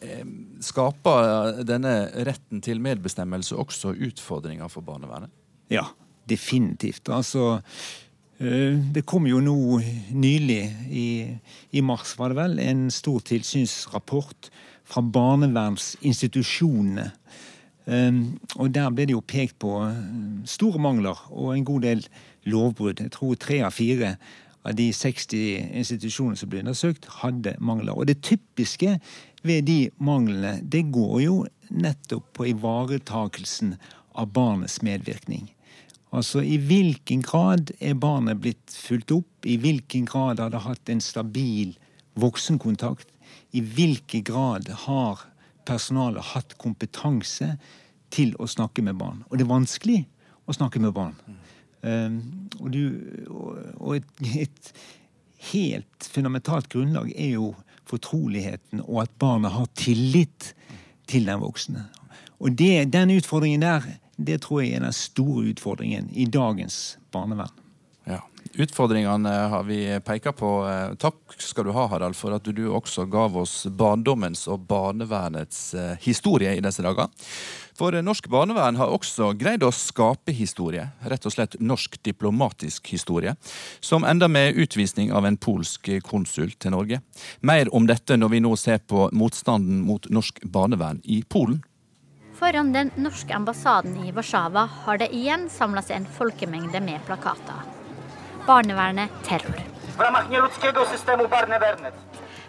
Eh, 0.00 0.24
skaper 0.64 1.60
denne 1.68 2.08
retten 2.24 2.64
til 2.64 2.80
medbestemmelse 2.80 3.58
også 3.60 3.92
utfordringer 4.08 4.72
for 4.72 4.80
barnevernet? 4.86 5.28
Ja, 5.68 5.84
definitivt. 6.24 7.12
Altså 7.12 7.60
det 8.42 9.04
kom 9.06 9.26
jo 9.28 9.38
nå 9.44 9.78
nylig, 10.18 10.62
i, 10.88 11.36
i, 11.70 11.80
mars 11.84 12.16
var 12.18 12.32
det 12.32 12.40
vel, 12.40 12.58
en 12.64 12.88
stor 12.90 13.20
tilsynsrapport 13.28 14.48
fra 14.88 15.04
barnevernsinstitusjonene. 15.04 17.12
Og 17.86 18.68
der 18.70 18.92
ble 18.94 19.08
det 19.08 19.16
jo 19.16 19.24
pekt 19.26 19.56
på 19.62 19.74
store 20.46 20.78
mangler 20.82 21.18
og 21.30 21.56
en 21.56 21.64
god 21.66 21.82
del 21.82 22.04
lovbrudd. 22.46 23.02
Jeg 23.02 23.14
tror 23.16 23.38
tre 23.40 23.62
av 23.66 23.74
fire 23.74 24.16
av 24.62 24.76
de 24.78 24.88
60 24.94 25.72
institusjonene 25.80 26.38
som 26.38 26.50
ble 26.50 26.62
undersøkt, 26.62 27.08
hadde 27.22 27.56
mangler. 27.58 27.96
Og 27.96 28.06
det 28.06 28.20
typiske 28.22 28.98
ved 29.42 29.66
de 29.66 29.90
manglene, 29.98 30.60
det 30.62 30.84
går 30.94 31.16
jo 31.24 31.40
nettopp 31.72 32.28
på 32.36 32.46
ivaretakelsen 32.52 33.74
av 34.14 34.30
barnets 34.36 34.78
medvirkning. 34.86 35.48
Altså 36.12 36.42
i 36.44 36.58
hvilken 36.60 37.22
grad 37.24 37.72
er 37.80 37.96
barnet 37.98 38.42
blitt 38.44 38.74
fulgt 38.76 39.14
opp? 39.14 39.30
I 39.48 39.56
hvilken 39.58 40.04
grad 40.06 40.42
har 40.42 40.52
det 40.52 40.62
hatt 40.66 40.92
en 40.92 41.00
stabil 41.00 41.72
voksenkontakt? 42.20 43.08
I 43.56 43.62
hvilken 43.64 44.24
grad 44.28 44.68
har 44.84 45.24
personalet 45.68 46.32
hatt 46.32 46.56
kompetanse 46.60 47.54
til 48.12 48.34
å 48.40 48.48
snakke 48.50 48.84
med 48.84 48.98
barn? 49.00 49.22
Og 49.28 49.38
det 49.38 49.46
er 49.46 49.52
vanskelig 49.52 50.00
å 50.46 50.56
snakke 50.56 50.82
med 50.82 50.94
barn. 50.96 51.16
Um, 51.82 52.18
og, 52.60 52.68
du, 52.70 52.82
og 53.78 53.96
et, 53.98 54.10
et, 54.44 54.74
helt 55.52 56.06
fundamentalt 56.06 56.68
grunnlag 56.70 57.08
er 57.18 57.32
jo 57.32 57.48
fortroligheten 57.90 58.84
og 58.84 59.00
at 59.02 59.16
barna 59.18 59.50
har 59.50 59.66
tillit 59.74 60.52
til 61.10 61.26
den 61.26 61.40
voksne. 61.42 61.88
Og 62.38 62.54
det, 62.58 62.92
den 62.94 63.10
utfordringen 63.16 63.64
der 63.64 63.88
det 64.16 64.42
tror 64.44 64.62
jeg 64.62 64.76
er 64.76 64.84
den 64.84 64.94
store 64.94 65.48
utfordringen 65.50 66.10
i 66.14 66.28
dagens 66.30 66.98
barnevern. 67.10 67.61
Utfordringene 68.54 69.28
har 69.28 69.62
vi 69.64 70.00
peka 70.04 70.32
på. 70.32 70.68
Eh, 70.68 70.94
takk 71.00 71.16
skal 71.38 71.64
du 71.64 71.70
ha, 71.72 71.86
Harald, 71.88 72.16
for 72.16 72.36
at 72.36 72.44
du 72.44 72.66
også 72.68 73.06
gav 73.08 73.36
oss 73.40 73.64
barndommens 73.66 74.44
og 74.52 74.66
barnevernets 74.68 75.72
eh, 75.74 75.94
historie 76.04 76.52
i 76.52 76.60
disse 76.60 76.84
dager. 76.84 77.08
For 77.78 77.96
norsk 78.04 78.28
barnevern 78.28 78.76
har 78.76 78.92
også 78.92 79.30
greid 79.40 79.64
å 79.64 79.72
skape 79.72 80.34
historie, 80.36 80.90
rett 81.08 81.24
og 81.24 81.32
slett 81.32 81.56
norsk 81.64 81.96
diplomatisk 82.04 82.92
historie, 82.92 83.32
som 83.80 84.04
enda 84.04 84.28
med 84.28 84.60
utvisning 84.60 85.14
av 85.16 85.24
en 85.26 85.40
polsk 85.40 85.88
konsul 86.04 86.52
til 86.52 86.76
Norge. 86.76 87.00
Mer 87.40 87.72
om 87.72 87.88
dette 87.88 88.20
når 88.20 88.36
vi 88.36 88.44
nå 88.44 88.52
ser 88.60 88.84
på 88.84 89.08
motstanden 89.16 89.80
mot 89.88 90.10
norsk 90.12 90.44
barnevern 90.44 91.00
i 91.04 91.22
Polen. 91.24 91.62
Foran 92.36 92.74
den 92.76 92.92
norske 93.00 93.32
ambassaden 93.32 93.96
i 94.04 94.12
Warszawa 94.12 94.68
har 94.84 95.00
det 95.00 95.14
igjen 95.16 95.48
samla 95.48 95.80
seg 95.84 96.02
en 96.02 96.10
folkemengde 96.18 96.84
med 96.84 97.00
plakater. 97.08 97.71
Barnevernet 98.46 99.10
terror. 99.24 99.60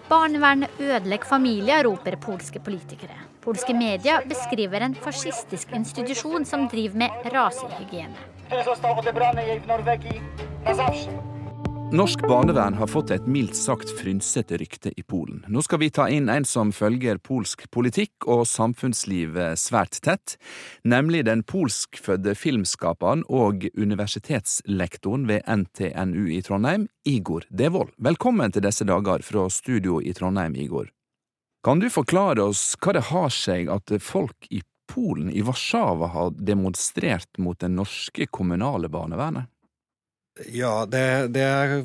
Barnevernet 0.10 0.70
ødelegger 0.80 1.26
familier, 1.26 1.84
roper 1.84 2.16
polske 2.16 2.60
politikere. 2.60 3.18
Polske 3.44 3.74
medier 3.74 4.26
beskriver 4.30 4.82
en 4.82 4.96
fascistisk 4.96 5.72
institusjon 5.76 6.46
som 6.46 6.68
driver 6.72 6.98
med 6.98 7.10
rasehygiene. 7.34 8.18
Norsk 11.92 12.28
barnevern 12.28 12.74
har 12.74 12.88
fått 12.88 13.12
et 13.12 13.26
mildt 13.28 13.56
sagt 13.56 13.90
frynsete 14.00 14.58
rykte 14.58 14.92
i 14.98 15.04
Polen. 15.04 15.44
Nå 15.48 15.62
skal 15.62 15.82
vi 15.82 15.90
ta 15.94 16.08
inn 16.10 16.30
en 16.30 16.46
som 16.46 16.72
følger 16.74 17.20
polsk 17.22 17.68
politikk 17.74 18.26
og 18.26 18.48
samfunnslivet 18.50 19.60
svært 19.60 20.00
tett, 20.06 20.36
nemlig 20.84 21.26
den 21.28 21.44
polskfødde 21.44 22.34
filmskaperen 22.40 23.22
og 23.30 23.68
universitetslektoren 23.78 25.28
ved 25.30 25.46
NTNU 25.46 26.28
i 26.34 26.42
Trondheim, 26.46 26.88
Igor 27.06 27.46
Devold. 27.50 27.94
Velkommen 27.98 28.54
til 28.56 28.66
disse 28.66 28.88
dager 28.90 29.22
fra 29.22 29.46
studio 29.54 30.02
i 30.02 30.16
Trondheim, 30.18 30.58
Igor. 30.58 30.90
Kan 31.64 31.80
du 31.80 31.90
forklare 31.94 32.44
oss 32.50 32.74
hva 32.82 32.98
det 32.98 33.08
har 33.14 33.30
seg 33.32 33.70
at 33.72 33.94
folk 34.04 34.50
i 34.50 34.64
Polen, 34.90 35.30
i 35.32 35.42
Warszawa, 35.42 36.10
har 36.12 36.34
demonstrert 36.38 37.38
mot 37.38 37.60
det 37.60 37.70
norske 37.72 38.28
kommunale 38.28 38.90
barnevernet? 38.92 39.53
Ja, 40.34 40.88
det, 40.90 41.30
det, 41.36 41.44
er 41.46 41.84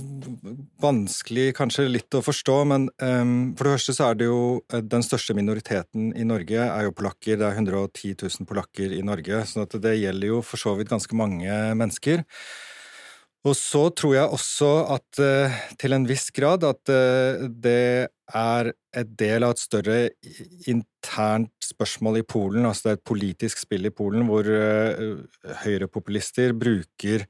vanskelig 0.81 1.51
kanskje 1.59 1.85
litt 1.91 2.17
å 2.17 2.23
forstå, 2.25 2.55
men 2.71 2.87
um, 2.97 3.51
for 3.59 3.69
det 3.69 3.75
første 3.75 3.95
så 3.99 4.07
er 4.07 4.17
det 4.17 4.29
jo 4.31 4.39
eh, 4.73 4.81
den 4.81 5.05
største 5.05 5.37
minoriteten 5.37 6.15
i 6.17 6.25
Norge 6.25 6.63
er 6.65 6.87
jo 6.87 6.95
polakker. 6.97 7.37
Det 7.37 7.45
er 7.45 7.59
110 7.61 8.15
000 8.17 8.49
polakker 8.49 8.95
i 8.97 9.03
Norge, 9.05 9.43
så 9.51 9.67
det 9.69 9.99
gjelder 9.99 10.33
jo 10.33 10.41
for 10.41 10.65
så 10.65 10.73
vidt 10.79 10.89
ganske 10.95 11.19
mange 11.21 11.61
mennesker. 11.77 12.25
Og 13.45 13.55
så 13.55 13.85
tror 13.93 14.17
jeg 14.17 14.33
også 14.39 14.73
at 14.97 15.21
uh, 15.21 15.61
til 15.77 15.99
en 15.99 16.09
viss 16.09 16.33
grad 16.33 16.65
at 16.65 16.89
uh, 16.89 17.45
det 17.53 18.09
er 18.09 18.73
et 18.97 19.15
del 19.21 19.45
av 19.45 19.55
et 19.55 19.61
større 19.61 20.01
internt 20.73 21.69
spørsmål 21.69 22.23
i 22.23 22.27
Polen, 22.29 22.65
altså 22.65 22.89
det 22.89 22.97
er 22.97 22.99
et 23.03 23.09
politisk 23.13 23.61
spill 23.61 23.93
i 23.93 23.95
Polen 23.95 24.25
hvor 24.29 24.49
uh, 24.49 25.21
høyrepopulister 25.69 26.57
bruker 26.57 27.29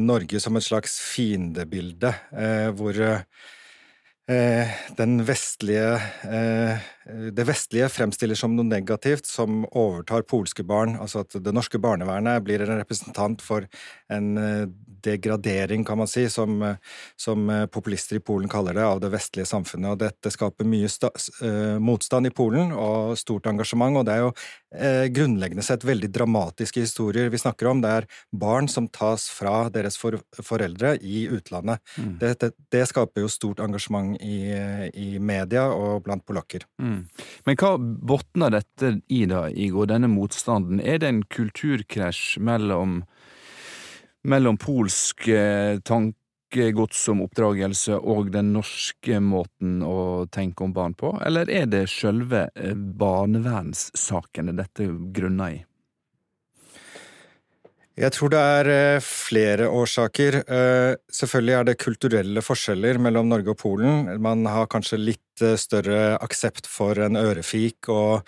Norge 0.00 0.40
som 0.40 0.56
et 0.56 0.64
slags 0.64 0.94
fiendebilde, 1.02 2.14
eh, 2.32 2.70
hvor 2.72 2.96
eh, 3.04 4.76
den 4.96 5.18
vestlige 5.28 5.98
eh, 6.24 6.86
Det 7.06 7.44
vestlige 7.46 7.86
fremstiller 7.92 8.34
som 8.38 8.56
noe 8.56 8.66
negativt 8.66 9.28
som 9.30 9.60
overtar 9.70 10.24
polske 10.26 10.64
barn. 10.66 10.96
Altså 10.98 11.22
at 11.22 11.36
det 11.38 11.54
norske 11.54 11.78
barnevernet 11.78 12.42
blir 12.42 12.64
en 12.64 12.80
representant 12.80 13.42
for 13.44 13.68
en 14.10 14.32
eh, 14.40 14.64
degradering, 15.06 15.84
kan 15.86 16.00
man 16.00 16.10
si, 16.10 16.24
som, 16.32 16.58
som 17.14 17.46
populister 17.70 18.18
i 18.18 18.24
Polen 18.26 18.50
kaller 18.50 18.74
det, 18.74 18.82
av 18.82 18.98
det 19.04 19.12
vestlige 19.12 19.46
samfunnet. 19.46 19.92
Og 19.92 20.00
dette 20.02 20.32
skaper 20.34 20.66
mye 20.66 20.90
motstand 21.78 22.26
i 22.26 22.34
Polen 22.34 22.72
og 22.74 23.14
stort 23.20 23.46
engasjement. 23.46 24.00
Og 24.00 24.06
det 24.08 24.16
er 24.16 24.24
jo 24.24 24.32
eh, 24.74 25.06
grunnleggende 25.14 25.64
sett 25.64 25.84
veldig 25.86 26.10
dramatiske 26.12 26.82
historier 26.82 27.30
vi 27.32 27.40
snakker 27.40 27.70
om. 27.70 27.82
Det 27.84 27.92
er 28.00 28.08
barn 28.32 28.68
som 28.70 28.88
tas 28.88 29.28
fra 29.32 29.68
deres 29.72 29.98
for 30.00 30.18
foreldre 30.42 30.96
i 31.00 31.26
utlandet. 31.32 31.82
Mm. 31.96 32.16
Det, 32.20 32.32
det, 32.42 32.52
det, 32.72 32.84
skaper 32.90 33.24
jo 33.24 33.30
stort 33.32 33.62
engasjement 33.64 34.16
i, 34.22 34.38
i 34.94 35.08
media 35.18 35.66
og 35.72 36.04
blant 36.06 36.24
polakker. 36.26 36.66
Mm. 36.82 36.95
Men 37.46 37.58
hva 37.60 37.76
botner 37.78 38.54
dette 38.54 38.92
i, 39.08 39.24
da, 39.30 39.46
Igor, 39.50 39.90
denne 39.90 40.10
motstanden? 40.12 40.80
Er 40.80 41.00
det 41.02 41.10
en 41.10 41.22
kulturkrasj 41.30 42.40
mellom, 42.44 43.00
mellom 44.26 44.58
polsk 44.62 45.28
eh, 45.28 45.78
tankegods 45.86 47.04
om 47.12 47.22
oppdragelse 47.26 48.00
og 48.00 48.32
den 48.34 48.52
norske 48.56 49.20
måten 49.22 49.80
å 49.86 50.26
tenke 50.32 50.66
om 50.66 50.74
barn 50.76 50.96
på, 50.98 51.14
eller 51.26 51.50
er 51.52 51.70
det 51.70 51.86
sjølve 51.92 52.48
eh, 52.54 52.74
barnevernssakene 52.74 54.56
dette 54.58 54.90
grunner 55.16 55.60
i? 55.60 55.64
Jeg 57.96 58.12
tror 58.12 58.28
det 58.28 58.40
er 58.44 58.68
eh, 58.68 59.04
flere 59.04 59.70
årsaker. 59.72 60.42
Eh, 60.44 60.94
selvfølgelig 61.16 61.54
er 61.56 61.64
det 61.64 61.78
kulturelle 61.80 62.42
forskjeller 62.44 62.98
mellom 63.00 63.30
Norge 63.32 63.54
og 63.54 63.60
Polen. 63.62 64.10
Man 64.20 64.44
har 64.52 64.68
kanskje 64.68 64.98
litt 65.00 65.44
eh, 65.44 65.56
større 65.56 66.18
aksept 66.20 66.68
for 66.68 66.98
en 67.00 67.16
ørefik 67.16 67.88
og 67.88 68.26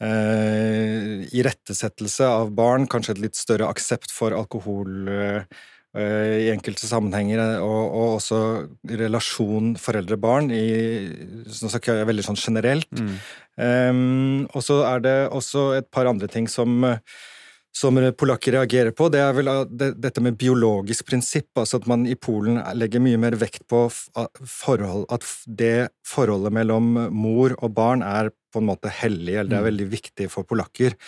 eh, 0.00 1.26
irettesettelse 1.36 2.30
av 2.32 2.54
barn. 2.56 2.88
Kanskje 2.88 3.18
et 3.18 3.20
litt 3.26 3.36
større 3.36 3.68
aksept 3.68 4.08
for 4.14 4.32
alkohol 4.32 5.10
eh, 5.12 5.60
i 5.90 6.46
enkelte 6.52 6.86
sammenhenger, 6.86 7.42
og, 7.66 7.80
og 7.98 8.12
også 8.20 8.38
relasjon 9.00 9.72
foreldre-barn, 9.74 10.46
nå 10.54 11.70
snakker 11.72 11.98
jeg 11.98 12.06
veldig 12.06 12.24
sånn 12.28 12.38
generelt. 12.38 12.86
Mm. 12.94 13.16
Um, 13.58 14.36
og 14.54 14.62
så 14.62 14.76
er 14.86 15.02
det 15.02 15.16
også 15.34 15.64
et 15.80 15.90
par 15.90 16.06
andre 16.06 16.30
ting 16.30 16.46
som 16.46 16.86
som 17.76 17.96
polakker 18.18 18.56
reagerer 18.56 18.94
på, 18.96 19.08
det 19.12 19.20
er 19.22 19.34
vel 19.36 19.50
dette 19.70 20.22
med 20.24 20.38
biologisk 20.40 21.06
prinsipp. 21.06 21.50
altså 21.54 21.78
At 21.78 21.86
man 21.90 22.06
i 22.06 22.16
Polen 22.18 22.58
legger 22.76 23.02
mye 23.02 23.20
mer 23.20 23.36
vekt 23.38 23.66
på 23.70 23.84
forhold, 24.42 25.06
at 25.12 25.26
det 25.46 25.90
forholdet 26.06 26.54
mellom 26.56 26.92
mor 27.14 27.54
og 27.60 27.74
barn 27.76 28.02
er 28.06 28.32
på 28.50 28.62
en 28.62 28.70
måte 28.72 28.90
hellig, 28.90 29.36
eller 29.36 29.52
det 29.52 29.58
er 29.60 29.64
mm. 29.64 29.70
veldig 29.70 29.88
viktig 29.92 30.30
for 30.32 30.48
polakker. 30.48 30.98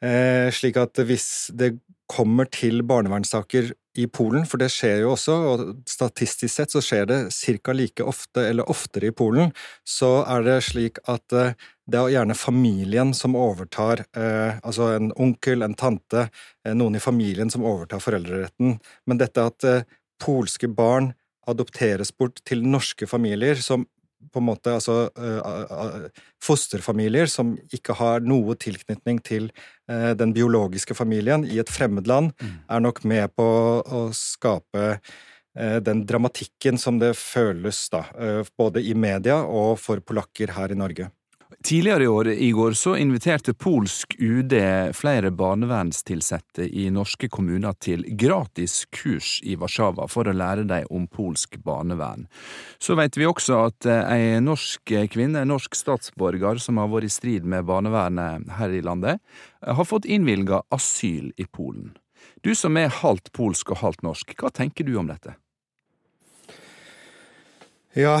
Eh, 0.00 0.48
slik 0.54 0.78
at 0.80 1.02
hvis 1.04 1.50
det 1.52 1.74
kommer 2.10 2.48
til 2.50 2.82
barnevernssaker 2.86 3.70
i 3.98 4.06
Polen, 4.10 4.44
for 4.46 4.60
det 4.62 4.70
skjer 4.72 5.02
jo 5.02 5.12
også, 5.14 5.34
og 5.50 5.62
statistisk 5.88 6.52
sett 6.52 6.72
så 6.74 6.82
skjer 6.84 7.06
det 7.10 7.18
ca. 7.34 7.74
like 7.74 8.06
ofte 8.06 8.44
eller 8.48 8.70
oftere 8.70 9.10
i 9.10 9.14
Polen, 9.14 9.52
så 9.86 10.20
er 10.26 10.46
det 10.46 10.56
slik 10.66 11.00
at 11.10 11.34
eh, 11.34 11.54
det 11.90 11.98
er 11.98 12.12
gjerne 12.14 12.36
familien 12.38 13.14
som 13.16 13.34
overtar, 13.38 14.04
eh, 14.14 14.58
altså 14.62 14.92
en 14.94 15.10
onkel, 15.18 15.66
en 15.66 15.74
tante, 15.74 16.28
eh, 16.64 16.74
noen 16.74 16.98
i 16.98 17.02
familien 17.02 17.50
som 17.50 17.66
overtar 17.66 18.02
foreldreretten. 18.02 18.78
Men 19.06 19.22
dette 19.22 19.46
at 19.50 19.68
polske 20.22 20.68
barn 20.68 21.12
adopteres 21.50 22.12
bort 22.14 22.42
til 22.46 22.62
norske 22.62 23.08
familier 23.10 23.58
som 23.64 23.88
på 24.32 24.40
en 24.40 24.46
måte 24.50 24.74
altså 24.76 25.08
uh, 25.16 26.08
fosterfamilier 26.44 27.30
som 27.30 27.54
ikke 27.72 27.96
har 27.98 28.24
noe 28.26 28.56
tilknytning 28.60 29.22
til 29.26 29.50
den 29.90 30.30
biologiske 30.30 30.94
familien 30.94 31.42
i 31.42 31.56
et 31.58 31.70
fremmed 31.72 32.06
land, 32.06 32.28
mm. 32.38 32.52
er 32.70 32.82
nok 32.84 33.00
med 33.10 33.32
på 33.34 33.46
å 33.82 34.02
skape 34.14 35.00
den 35.82 36.04
dramatikken 36.06 36.78
som 36.78 37.00
det 37.02 37.16
føles, 37.18 37.80
da, 37.90 38.04
både 38.54 38.84
i 38.86 38.94
media 38.94 39.40
og 39.42 39.80
for 39.82 39.98
polakker 39.98 40.54
her 40.54 40.70
i 40.70 40.78
Norge. 40.78 41.08
Tidligere 41.64 42.04
i 42.04 42.06
år 42.06 42.28
Igor, 42.28 42.72
så 42.72 42.94
inviterte 42.96 43.52
polsk 43.54 44.14
UD 44.18 44.54
flere 44.94 45.30
barnevernstilsatte 45.34 46.68
i 46.68 46.86
norske 46.94 47.28
kommuner 47.28 47.74
til 47.82 48.04
gratis 48.16 48.84
kurs 48.94 49.40
i 49.42 49.56
Warszawa 49.58 50.06
for 50.08 50.30
å 50.30 50.34
lære 50.36 50.64
dem 50.70 50.86
om 50.94 51.08
polsk 51.10 51.58
barnevern. 51.66 52.28
Så 52.78 52.94
vet 52.98 53.18
vi 53.18 53.26
også 53.26 53.58
at 53.66 53.90
eh, 53.90 54.14
ei 54.14 54.40
norsk 54.44 54.94
kvinne, 55.10 55.42
en 55.42 55.52
norsk 55.52 55.74
statsborger 55.74 56.62
som 56.62 56.78
har 56.78 56.88
vært 56.92 57.10
i 57.10 57.12
strid 57.18 57.48
med 57.48 57.66
barnevernet 57.68 58.50
her 58.60 58.70
i 58.70 58.84
landet, 58.86 59.18
har 59.66 59.88
fått 59.88 60.08
innvilga 60.08 60.62
asyl 60.70 61.32
i 61.36 61.50
Polen. 61.50 61.96
Du 62.46 62.54
som 62.54 62.78
er 62.78 62.94
halvt 63.02 63.34
polsk 63.36 63.74
og 63.74 63.82
halvt 63.82 64.06
norsk, 64.06 64.36
hva 64.38 64.54
tenker 64.54 64.86
du 64.86 64.94
om 65.00 65.10
dette? 65.10 65.34
Ja, 67.98 68.20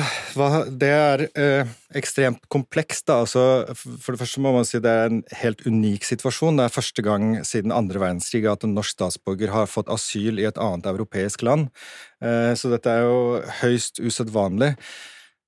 det 0.66 0.88
er 0.90 1.22
eh, 1.38 1.68
ekstremt 1.94 2.42
komplekst. 2.50 3.04
da. 3.06 3.20
Altså, 3.22 3.70
for 3.78 4.16
det 4.16 4.20
første 4.24 4.42
må 4.42 4.50
man 4.56 4.66
si 4.66 4.80
det 4.82 4.90
er 4.90 5.06
en 5.06 5.20
helt 5.44 5.62
unik 5.62 6.08
situasjon. 6.08 6.58
Det 6.58 6.66
er 6.66 6.74
første 6.74 7.04
gang 7.06 7.28
siden 7.46 7.70
andre 7.74 8.02
verdenskrig 8.02 8.48
at 8.50 8.66
en 8.66 8.74
norsk 8.74 8.96
statsborger 8.96 9.54
har 9.54 9.70
fått 9.70 9.92
asyl 9.94 10.42
i 10.42 10.48
et 10.50 10.58
annet 10.58 10.90
europeisk 10.90 11.46
land. 11.46 11.70
Eh, 12.18 12.50
så 12.58 12.72
dette 12.74 12.90
er 12.90 13.06
jo 13.06 13.22
høyst 13.62 14.02
usedvanlig. 14.02 14.74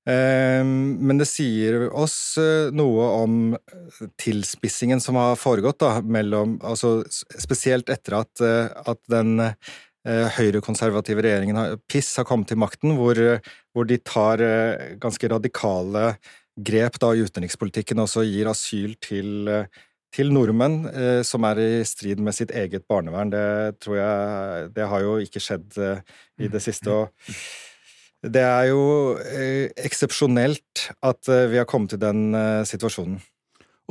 Eh, 0.07 0.63
men 0.63 1.19
det 1.19 1.27
sier 1.27 1.89
oss 1.91 2.37
eh, 2.39 2.71
noe 2.71 3.11
om 3.23 3.37
tilspissingen 4.19 5.03
som 5.03 5.19
har 5.19 5.35
foregått, 5.39 5.79
da, 5.83 5.99
mellom 5.99 6.57
altså, 6.63 7.01
Spesielt 7.43 7.91
etter 7.91 8.21
at, 8.23 8.43
eh, 8.43 8.71
at 8.71 9.03
den 9.11 9.35
høyrekonservative 10.05 11.23
regjeringen 11.23 11.55
har- 11.55 11.77
PiS 11.87 12.15
har 12.17 12.25
kommet 12.27 12.47
til 12.47 12.57
makten, 12.57 12.95
hvor, 12.97 13.17
eh, 13.17 13.39
hvor 13.73 13.87
de 13.87 13.97
tar 13.97 14.41
eh, 14.41 14.95
ganske 14.99 15.29
radikale 15.29 16.17
grep 16.59 16.99
da 16.99 17.13
i 17.13 17.23
utenrikspolitikken, 17.23 17.99
og 17.99 18.07
også 18.07 18.25
gir 18.27 18.49
asyl 18.51 18.95
til, 18.99 19.47
eh, 19.47 19.65
til 20.13 20.29
nordmenn 20.31 20.85
eh, 20.93 21.23
som 21.23 21.43
er 21.45 21.55
i 21.55 21.83
strid 21.83 22.19
med 22.19 22.33
sitt 22.35 22.51
eget 22.51 22.85
barnevern. 22.87 23.31
Det 23.31 23.79
tror 23.79 23.95
jeg 23.97 24.73
Det 24.73 24.87
har 24.87 25.01
jo 25.01 25.17
ikke 25.17 25.41
skjedd 25.41 25.77
eh, 25.77 26.01
i 26.39 26.47
det 26.47 26.61
siste. 26.61 26.87
og 26.87 27.09
det 28.23 28.41
er 28.41 28.69
jo 28.69 29.17
eh, 29.19 29.69
eksepsjonelt 29.83 30.89
at 31.03 31.27
eh, 31.27 31.47
vi 31.51 31.57
har 31.57 31.65
kommet 31.65 31.89
til 31.89 31.99
den 31.99 32.33
eh, 32.35 32.63
situasjonen. 32.63 33.19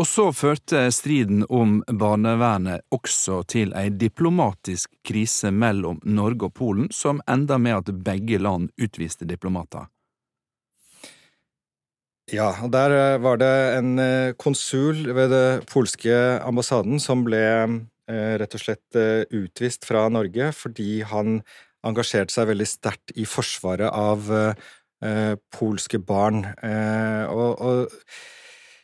Og 0.00 0.06
så 0.08 0.30
førte 0.32 0.86
striden 0.94 1.42
om 1.52 1.80
barnevernet 2.00 2.86
også 2.94 3.42
til 3.52 3.74
ei 3.76 3.90
diplomatisk 3.92 4.94
krise 5.04 5.52
mellom 5.52 5.98
Norge 6.08 6.48
og 6.48 6.54
Polen, 6.56 6.88
som 6.88 7.20
enda 7.28 7.58
med 7.60 7.82
at 7.82 7.98
begge 8.04 8.40
land 8.40 8.70
utviste 8.80 9.28
diplomater. 9.28 9.90
Ja, 12.32 12.48
og 12.64 12.70
der 12.72 12.94
eh, 12.96 13.20
var 13.20 13.40
det 13.42 13.54
en 13.76 13.98
eh, 14.00 14.34
konsul 14.40 15.04
ved 15.12 15.32
det 15.34 15.64
polske 15.68 16.14
ambassaden 16.40 17.00
som 17.02 17.26
ble 17.26 17.42
eh, 17.42 18.34
rett 18.40 18.56
og 18.56 18.62
slett 18.62 19.00
utvist 19.34 19.84
fra 19.84 20.06
Norge 20.08 20.52
fordi 20.56 21.02
han 21.10 21.42
engasjerte 21.84 22.32
seg 22.32 22.48
veldig 22.52 22.68
sterkt 22.70 23.12
i 23.18 23.26
forsvaret 23.26 23.90
av 23.90 24.30
polske 25.50 25.98
barn. 25.98 26.44
Og, 26.62 27.58
og 27.58 27.96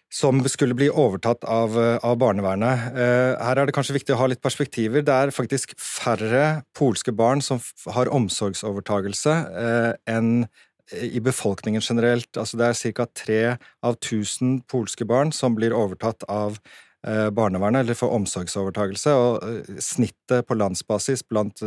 som 0.08 0.40
skulle 0.48 0.74
bli 0.74 0.88
overtatt 0.88 1.44
av, 1.44 1.76
eh, 1.78 1.98
av 2.02 2.16
barnevernet. 2.16 2.96
Eh, 2.96 3.44
Her 3.44 3.58
er 3.58 3.66
det 3.66 3.74
kanskje 3.74 3.98
viktig 3.98 4.14
å 4.14 4.18
ha 4.18 4.26
litt 4.26 4.42
perspektiver. 4.42 5.04
Det 5.04 5.12
er 5.12 5.30
faktisk 5.30 5.74
færre 5.76 6.64
polske 6.74 7.12
barn 7.12 7.42
som 7.42 7.60
har 7.92 8.06
omsorgsovertagelse 8.06 9.34
eh, 9.52 9.92
enn 10.06 10.48
i 10.92 11.20
befolkningen 11.20 11.82
generelt. 11.84 12.32
Altså 12.32 12.56
det 12.56 12.64
er 12.64 12.92
ca. 12.92 13.06
tre 13.14 13.58
av 13.84 13.98
tusen 14.00 14.62
polske 14.66 15.04
barn 15.04 15.30
som 15.32 15.54
blir 15.54 15.76
overtatt 15.76 16.24
av 16.28 16.58
barnevernet, 17.04 17.84
eller 17.84 17.94
får 17.94 18.10
omsorgsovertagelse. 18.10 19.12
Og 19.12 19.68
snittet 19.78 20.48
på 20.48 20.56
landsbasis 20.56 21.22
blant 21.22 21.60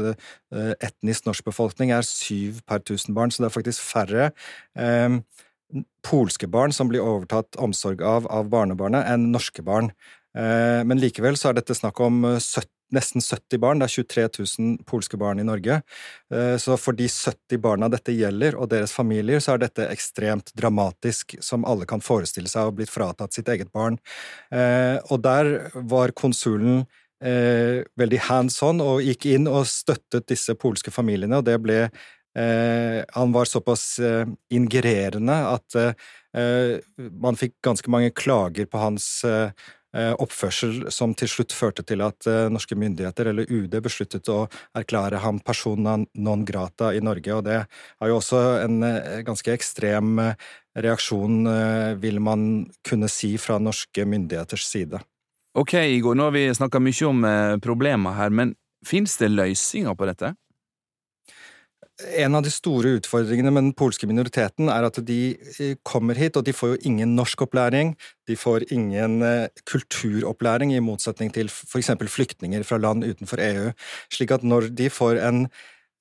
etnisk 0.52 1.26
norsk 1.26 1.46
befolkning 1.46 1.92
er 1.92 2.02
syv 2.02 2.64
per 2.68 2.80
tusen 2.80 3.14
barn, 3.14 3.30
så 3.30 3.46
det 3.46 3.52
er 3.52 3.62
faktisk 3.62 3.80
færre 3.80 4.32
polske 6.06 6.48
barn 6.48 6.74
som 6.74 6.90
blir 6.92 7.04
overtatt 7.04 7.56
omsorg 7.62 8.02
av 8.02 8.28
av 8.32 8.50
barnebarnet, 8.50 9.06
enn 9.08 9.32
norske 9.32 9.64
barn. 9.64 9.92
Eh, 10.38 10.84
Men 10.84 11.00
likevel 11.00 11.38
så 11.38 11.50
er 11.50 11.60
dette 11.60 11.76
snakk 11.76 12.00
om 12.00 12.24
eh, 12.26 12.40
70, 12.40 12.70
nesten 12.92 13.22
70 13.24 13.60
barn. 13.64 13.80
Det 13.80 13.88
er 13.88 13.96
23 14.04 14.28
000 14.60 14.78
polske 14.88 15.18
barn 15.18 15.40
i 15.40 15.48
Norge. 15.48 15.82
Eh, 16.32 16.58
Så 16.58 16.78
for 16.78 16.94
de 16.94 17.08
70 17.08 17.60
barna 17.62 17.90
dette 17.90 18.12
gjelder, 18.12 18.56
og 18.56 18.70
deres 18.70 18.92
familier, 18.92 19.40
så 19.40 19.54
er 19.56 19.66
dette 19.66 19.88
ekstremt 19.92 20.52
dramatisk, 20.56 21.36
som 21.42 21.66
alle 21.66 21.86
kan 21.86 22.02
forestille 22.02 22.48
seg 22.52 22.62
å 22.64 22.72
ha 22.72 22.72
blitt 22.76 22.92
fratatt 22.92 23.34
sitt 23.34 23.48
eget 23.48 23.72
barn. 23.72 24.00
Eh, 24.52 25.00
Og 25.10 25.22
der 25.22 25.72
var 25.76 26.12
konsulen 26.12 26.86
eh, 27.22 27.84
veldig 27.98 28.20
hands 28.20 28.62
on 28.64 28.82
og 28.82 29.02
gikk 29.06 29.26
inn 29.26 29.48
og 29.48 29.68
støttet 29.68 30.28
disse 30.28 30.56
polske 30.56 30.92
familiene, 30.92 31.38
og 31.38 31.46
det 31.46 31.62
ble 31.62 31.86
Eh, 31.86 31.90
han 32.34 33.34
var 33.36 33.46
såpass 33.50 34.00
eh, 34.00 34.24
ingererende 34.50 35.36
at 35.52 35.76
eh, 35.76 36.78
man 37.20 37.36
fikk 37.36 37.58
ganske 37.66 37.92
mange 37.92 38.14
klager 38.16 38.70
på 38.72 38.80
hans 38.80 39.10
eh, 39.28 39.52
eh, 39.96 40.14
oppførsel, 40.20 40.86
som 40.92 41.14
til 41.18 41.30
slutt 41.32 41.54
førte 41.56 41.84
til 41.88 42.04
at 42.06 42.28
eh, 42.30 42.48
norske 42.52 42.78
myndigheter, 42.80 43.32
eller 43.32 43.50
UD, 43.52 43.78
besluttet 43.84 44.30
å 44.32 44.46
erklære 44.78 45.22
ham 45.24 45.42
persona 45.44 45.98
non 46.16 46.46
grata 46.48 46.92
i 46.96 47.04
Norge. 47.04 47.36
Og 47.36 47.46
det 47.48 47.60
er 47.62 48.12
jo 48.12 48.20
også 48.20 48.42
en 48.66 48.82
eh, 48.88 49.22
ganske 49.28 49.54
ekstrem 49.54 50.20
eh, 50.24 50.50
reaksjon, 50.80 51.42
eh, 51.52 51.94
vil 52.02 52.22
man 52.24 52.66
kunne 52.88 53.12
si, 53.12 53.36
fra 53.42 53.60
norske 53.60 54.06
myndigheters 54.08 54.68
side. 54.68 55.02
Ok, 55.58 55.76
Igor, 55.84 56.16
nå 56.16 56.30
har 56.30 56.36
vi 56.36 56.48
snakka 56.56 56.80
mye 56.80 57.08
om 57.10 57.26
eh, 57.28 57.58
problemer 57.64 58.16
her, 58.16 58.32
men 58.32 58.56
fins 58.88 59.18
det 59.20 59.34
løsninger 59.34 59.98
på 59.98 60.08
dette? 60.08 60.36
En 62.22 62.36
av 62.36 62.46
de 62.46 62.52
store 62.54 62.96
utfordringene 62.98 63.52
med 63.54 63.66
den 63.68 63.74
polske 63.78 64.08
minoriteten 64.10 64.70
er 64.74 64.88
at 64.88 65.00
de 65.08 65.20
eh, 65.58 65.76
kommer 65.88 66.18
hit, 66.18 66.38
og 66.40 66.46
de 66.48 66.54
får 66.56 66.74
jo 66.74 66.80
ingen 66.90 67.16
norskopplæring. 67.18 67.94
De 68.30 68.38
får 68.40 68.66
ingen 68.74 69.22
eh, 69.26 69.50
kulturopplæring, 69.70 70.74
i 70.76 70.82
motsetning 70.84 71.34
til 71.36 71.52
f.eks. 71.52 71.94
flyktninger 72.14 72.66
fra 72.68 72.80
land 72.82 73.06
utenfor 73.06 73.44
EU. 73.44 73.70
Slik 74.14 74.34
at 74.36 74.48
når 74.48 74.72
de 74.78 74.90
får 74.94 75.22
en 75.22 75.44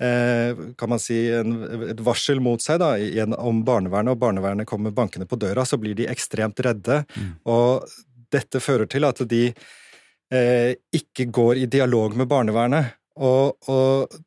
eh, 0.01 0.57
kan 0.81 0.93
man 0.93 1.03
si, 1.03 1.19
en, 1.37 1.59
et 1.91 2.05
varsel 2.05 2.41
mot 2.43 2.63
seg 2.63 2.81
da, 2.83 2.95
om 3.39 3.65
barnevernet, 3.67 4.15
og 4.15 4.23
barnevernet 4.23 4.69
kommer 4.69 4.95
bankende 4.97 5.29
på 5.31 5.39
døra, 5.41 5.67
så 5.67 5.79
blir 5.81 5.99
de 5.99 6.09
ekstremt 6.11 6.61
redde. 6.65 7.03
Og 7.51 7.85
dette 8.33 8.63
fører 8.63 8.89
til 8.91 9.07
at 9.09 9.23
de 9.29 9.45
eh, 9.51 10.73
ikke 10.97 11.29
går 11.31 11.63
i 11.65 11.71
dialog 11.71 12.17
med 12.19 12.31
barnevernet. 12.31 12.97
Og, 13.21 13.59
og 13.69 14.21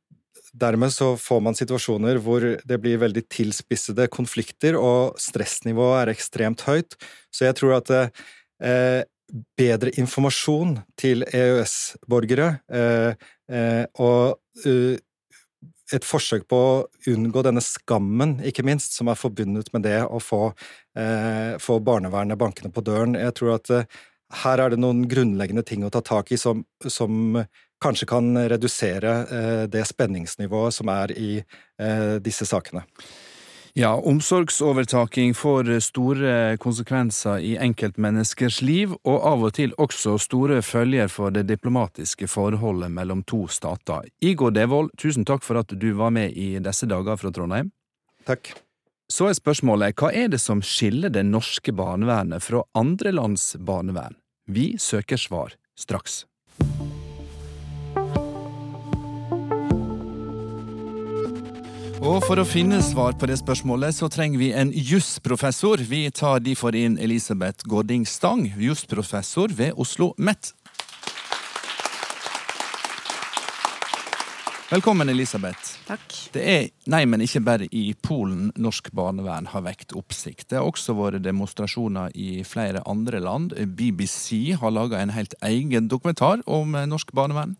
dermed 0.53 0.93
så 0.93 1.13
får 1.17 1.39
man 1.43 1.57
situasjoner 1.57 2.19
hvor 2.23 2.45
det 2.63 2.79
blir 2.81 3.01
veldig 3.01 3.25
tilspissede 3.31 4.07
konflikter, 4.13 4.77
og 4.77 5.17
stressnivået 5.21 6.03
er 6.03 6.13
ekstremt 6.13 6.65
høyt. 6.67 6.97
Så 7.33 7.47
jeg 7.47 7.57
tror 7.59 7.79
at 7.79 7.93
eh, 7.97 9.01
bedre 9.57 9.93
informasjon 9.97 10.77
til 10.99 11.25
EØS-borgere 11.25 12.51
eh, 12.69 13.25
eh, 13.49 13.85
og 13.97 14.37
uh, 14.67 14.95
et 15.93 16.05
forsøk 16.07 16.45
på 16.49 16.57
å 16.57 16.85
unngå 17.11 17.43
denne 17.45 17.61
skammen, 17.63 18.37
ikke 18.47 18.65
minst, 18.65 18.95
som 18.97 19.09
er 19.11 19.19
forbundet 19.19 19.69
med 19.75 19.85
det 19.85 19.99
å 20.05 20.21
få, 20.21 20.53
eh, 20.97 21.57
få 21.59 21.79
barnevernet 21.79 22.39
bankende 22.39 22.71
på 22.73 22.81
døren. 22.81 23.13
Jeg 23.13 23.35
tror 23.37 23.55
at 23.55 23.69
eh, 23.69 23.85
her 24.43 24.59
er 24.59 24.73
det 24.73 24.79
noen 24.79 25.03
grunnleggende 25.07 25.65
ting 25.65 25.83
å 25.83 25.91
ta 25.93 26.01
tak 26.01 26.31
i 26.31 26.37
som, 26.37 26.65
som 26.87 27.43
kanskje 27.83 28.09
kan 28.09 28.31
redusere 28.37 29.13
eh, 29.27 29.65
det 29.71 29.83
spenningsnivået 29.89 30.79
som 30.79 30.89
er 30.93 31.13
i 31.17 31.35
eh, 31.43 32.15
disse 32.23 32.47
sakene. 32.49 32.85
Ja, 33.75 33.95
omsorgsovertaking 33.95 35.33
får 35.33 35.79
store 35.81 36.57
konsekvenser 36.61 37.41
i 37.41 37.55
enkeltmenneskers 37.57 38.59
liv, 38.61 38.93
og 39.01 39.25
av 39.25 39.45
og 39.47 39.55
til 39.57 39.73
også 39.81 40.19
store 40.21 40.59
følger 40.61 41.09
for 41.09 41.33
det 41.33 41.47
diplomatiske 41.49 42.29
forholdet 42.29 42.93
mellom 42.93 43.23
to 43.25 43.47
stater. 43.49 44.05
Igor 44.21 44.53
Devold, 44.53 44.93
tusen 45.01 45.25
takk 45.25 45.41
for 45.41 45.57
at 45.63 45.73
du 45.73 45.89
var 45.97 46.13
med 46.13 46.37
i 46.37 46.59
disse 46.61 46.85
dager 46.85 47.17
fra 47.17 47.33
Trondheim. 47.33 47.73
Takk. 48.29 48.53
Så 49.09 49.31
er 49.31 49.41
spørsmålet, 49.41 49.97
hva 49.97 50.13
er 50.13 50.29
det 50.29 50.41
som 50.41 50.61
skiller 50.61 51.09
det 51.09 51.25
norske 51.25 51.73
barnevernet 51.73 52.45
fra 52.45 52.61
andre 52.77 53.11
lands 53.11 53.55
barnevern? 53.57 54.21
Vi 54.45 54.75
søker 54.77 55.17
svar 55.17 55.57
straks. 55.73 56.27
Og 62.03 62.17
for 62.19 62.35
å 62.35 62.43
finne 62.43 62.81
svar 62.83 63.13
på 63.15 63.29
det 63.29 63.37
spørsmålet, 63.39 63.95
så 63.95 64.09
trenger 64.11 64.41
vi 64.41 64.49
en 64.51 64.73
jusprofessor. 64.75 65.79
Vi 65.87 66.01
tar 66.11 66.41
derfor 66.43 66.75
inn 66.75 66.97
Elisabeth 66.99 67.63
Gårding 67.63 68.03
Stang, 68.03 68.41
jusprofessor 68.59 69.53
ved 69.55 69.77
Oslo 69.79 70.09
MET. 70.19 70.49
Velkommen, 74.67 75.07
Elisabeth. 75.13 75.77
Takk. 75.87 76.17
Det 76.33 76.43
er, 76.43 76.67
nei, 76.91 77.05
men 77.07 77.23
ikke 77.23 77.39
bare 77.45 77.69
i 77.71 77.85
Polen 77.95 78.49
norsk 78.59 78.89
barnevern 78.91 79.47
har 79.53 79.63
vekt 79.63 79.95
oppsikt. 79.95 80.49
Det 80.51 80.57
har 80.59 80.67
også 80.67 80.95
vært 80.97 81.23
demonstrasjoner 81.23 82.11
i 82.19 82.41
flere 82.43 82.81
andre 82.83 83.21
land. 83.23 83.55
BBC 83.77 84.57
har 84.59 84.75
laga 84.75 84.99
en 84.99 85.13
helt 85.15 85.37
egen 85.39 85.87
dokumentar 85.87 86.43
om 86.43 86.75
norsk 86.75 87.15
barnevern. 87.15 87.55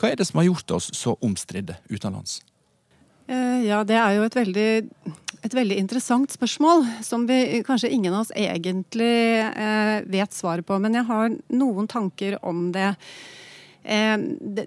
Hva 0.00 0.10
er 0.10 0.18
det 0.18 0.26
som 0.26 0.42
har 0.42 0.48
gjort 0.50 0.76
oss 0.80 0.90
så 0.98 1.14
omstridte 1.22 1.78
utenlands? 1.92 2.40
Eh, 3.28 3.60
Ja, 3.64 3.82
det 3.84 3.96
er 3.96 4.16
jo 4.18 4.24
et 4.26 4.36
veldig, 4.36 4.68
et 5.44 5.54
veldig 5.56 5.78
interessant 5.80 6.32
spørsmål, 6.34 6.84
som 7.04 7.24
vi 7.28 7.62
kanskje 7.64 7.92
ingen 7.92 8.12
av 8.12 8.26
oss 8.26 8.34
egentlig 8.36 9.40
eh, 9.40 10.02
vet 10.04 10.36
svaret 10.36 10.66
på. 10.66 10.78
Men 10.80 10.94
jeg 10.98 11.08
har 11.08 11.32
noen 11.56 11.88
tanker 11.88 12.36
om 12.44 12.70
det. 12.74 12.94
Eh, 13.84 14.16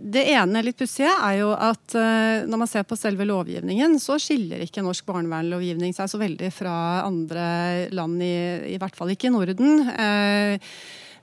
Det, 0.01 0.23
ene 0.33 0.63
litt 0.65 0.77
pussige 0.77 1.09
er 1.09 1.39
jo 1.43 1.51
at 1.53 1.95
eh, 1.97 2.45
når 2.49 2.57
man 2.65 2.69
ser 2.69 2.83
på 2.89 2.97
selve 2.97 3.25
lovgivningen, 3.29 3.99
så 4.01 4.17
skiller 4.21 4.61
ikke 4.65 4.85
norsk 4.85 5.05
barnevernlovgivning 5.05 5.93
seg 5.93 6.09
så 6.09 6.21
veldig 6.21 6.51
fra 6.53 7.03
andre 7.05 7.89
land, 7.93 8.21
i, 8.21 8.73
i 8.73 8.77
hvert 8.81 8.97
fall 8.97 9.13
ikke 9.13 9.29
i 9.29 9.35
Norden. 9.37 9.85
Eh, 9.89 10.57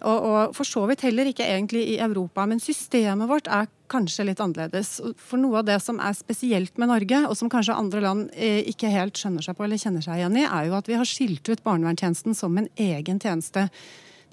og, 0.05 0.27
og 0.29 0.55
for 0.57 0.69
så 0.69 0.85
vidt 0.89 1.05
heller 1.07 1.29
ikke 1.31 1.47
egentlig 1.47 1.83
i 1.95 1.99
Europa, 2.03 2.45
men 2.49 2.63
systemet 2.63 3.31
vårt 3.31 3.49
er 3.49 3.71
kanskje 3.91 4.27
litt 4.29 4.41
annerledes. 4.43 4.97
For 5.21 5.41
noe 5.41 5.61
av 5.61 5.69
det 5.69 5.79
som 5.85 6.01
er 6.03 6.17
spesielt 6.17 6.79
med 6.81 6.91
Norge, 6.93 7.25
og 7.29 7.37
som 7.39 7.51
kanskje 7.53 7.77
andre 7.79 8.03
land 8.05 8.31
eh, 8.37 8.63
ikke 8.71 8.93
helt 8.93 9.19
skjønner 9.21 9.45
seg 9.45 9.57
på 9.59 9.67
eller 9.67 9.81
kjenner 9.81 10.05
seg 10.05 10.21
igjen 10.21 10.41
i, 10.41 10.47
er 10.47 10.69
jo 10.69 10.79
at 10.79 10.91
vi 10.91 10.99
har 11.01 11.09
skilt 11.09 11.49
ut 11.49 11.65
barnevernstjenesten 11.67 12.37
som 12.37 12.57
en 12.61 12.71
egen 12.81 13.21
tjeneste. 13.23 13.69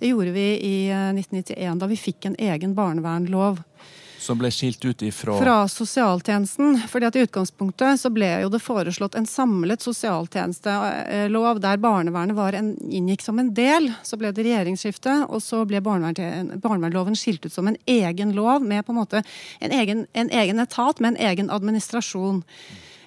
Det 0.01 0.11
gjorde 0.11 0.36
vi 0.36 0.47
i 0.65 0.76
eh, 0.89 1.11
1991, 1.13 1.82
da 1.82 1.91
vi 1.91 1.99
fikk 1.99 2.30
en 2.30 2.39
egen 2.41 2.76
barnevernlov. 2.78 3.61
Som 4.22 4.38
ble 4.38 4.51
skilt 4.53 4.84
ut 4.86 5.01
ifra 5.01 5.39
fra 5.41 5.55
sosialtjenesten. 5.67 6.82
fordi 6.88 7.07
at 7.09 7.15
I 7.15 7.24
utgangspunktet 7.26 7.99
så 7.99 8.11
ble 8.13 8.30
jo 8.43 8.51
det 8.53 8.61
foreslått 8.61 9.15
en 9.17 9.26
samlet 9.26 9.82
sosialtjenestelov 9.82 11.61
der 11.63 11.82
barnevernet 11.82 12.38
var 12.38 12.53
en, 12.53 12.76
inngikk 12.86 13.26
som 13.26 13.39
en 13.41 13.49
del. 13.57 13.89
Så 14.03 14.19
ble 14.22 14.32
det 14.32 14.45
regjeringsskifte, 14.45 15.26
og 15.28 15.41
så 15.41 15.63
ble 15.65 15.82
barnevern, 15.82 16.53
barnevernloven 16.61 17.17
skilt 17.17 17.45
ut 17.45 17.53
som 17.53 17.67
en 17.67 17.80
egen 17.89 18.36
lov 18.38 18.61
med 18.61 18.86
på 18.86 18.93
en 18.93 19.01
måte 19.01 19.24
en 19.59 19.74
egen, 19.74 20.05
en 20.13 20.30
egen 20.30 20.61
etat 20.61 21.01
med 21.01 21.15
en 21.15 21.22
egen 21.32 21.49
administrasjon. 21.49 22.43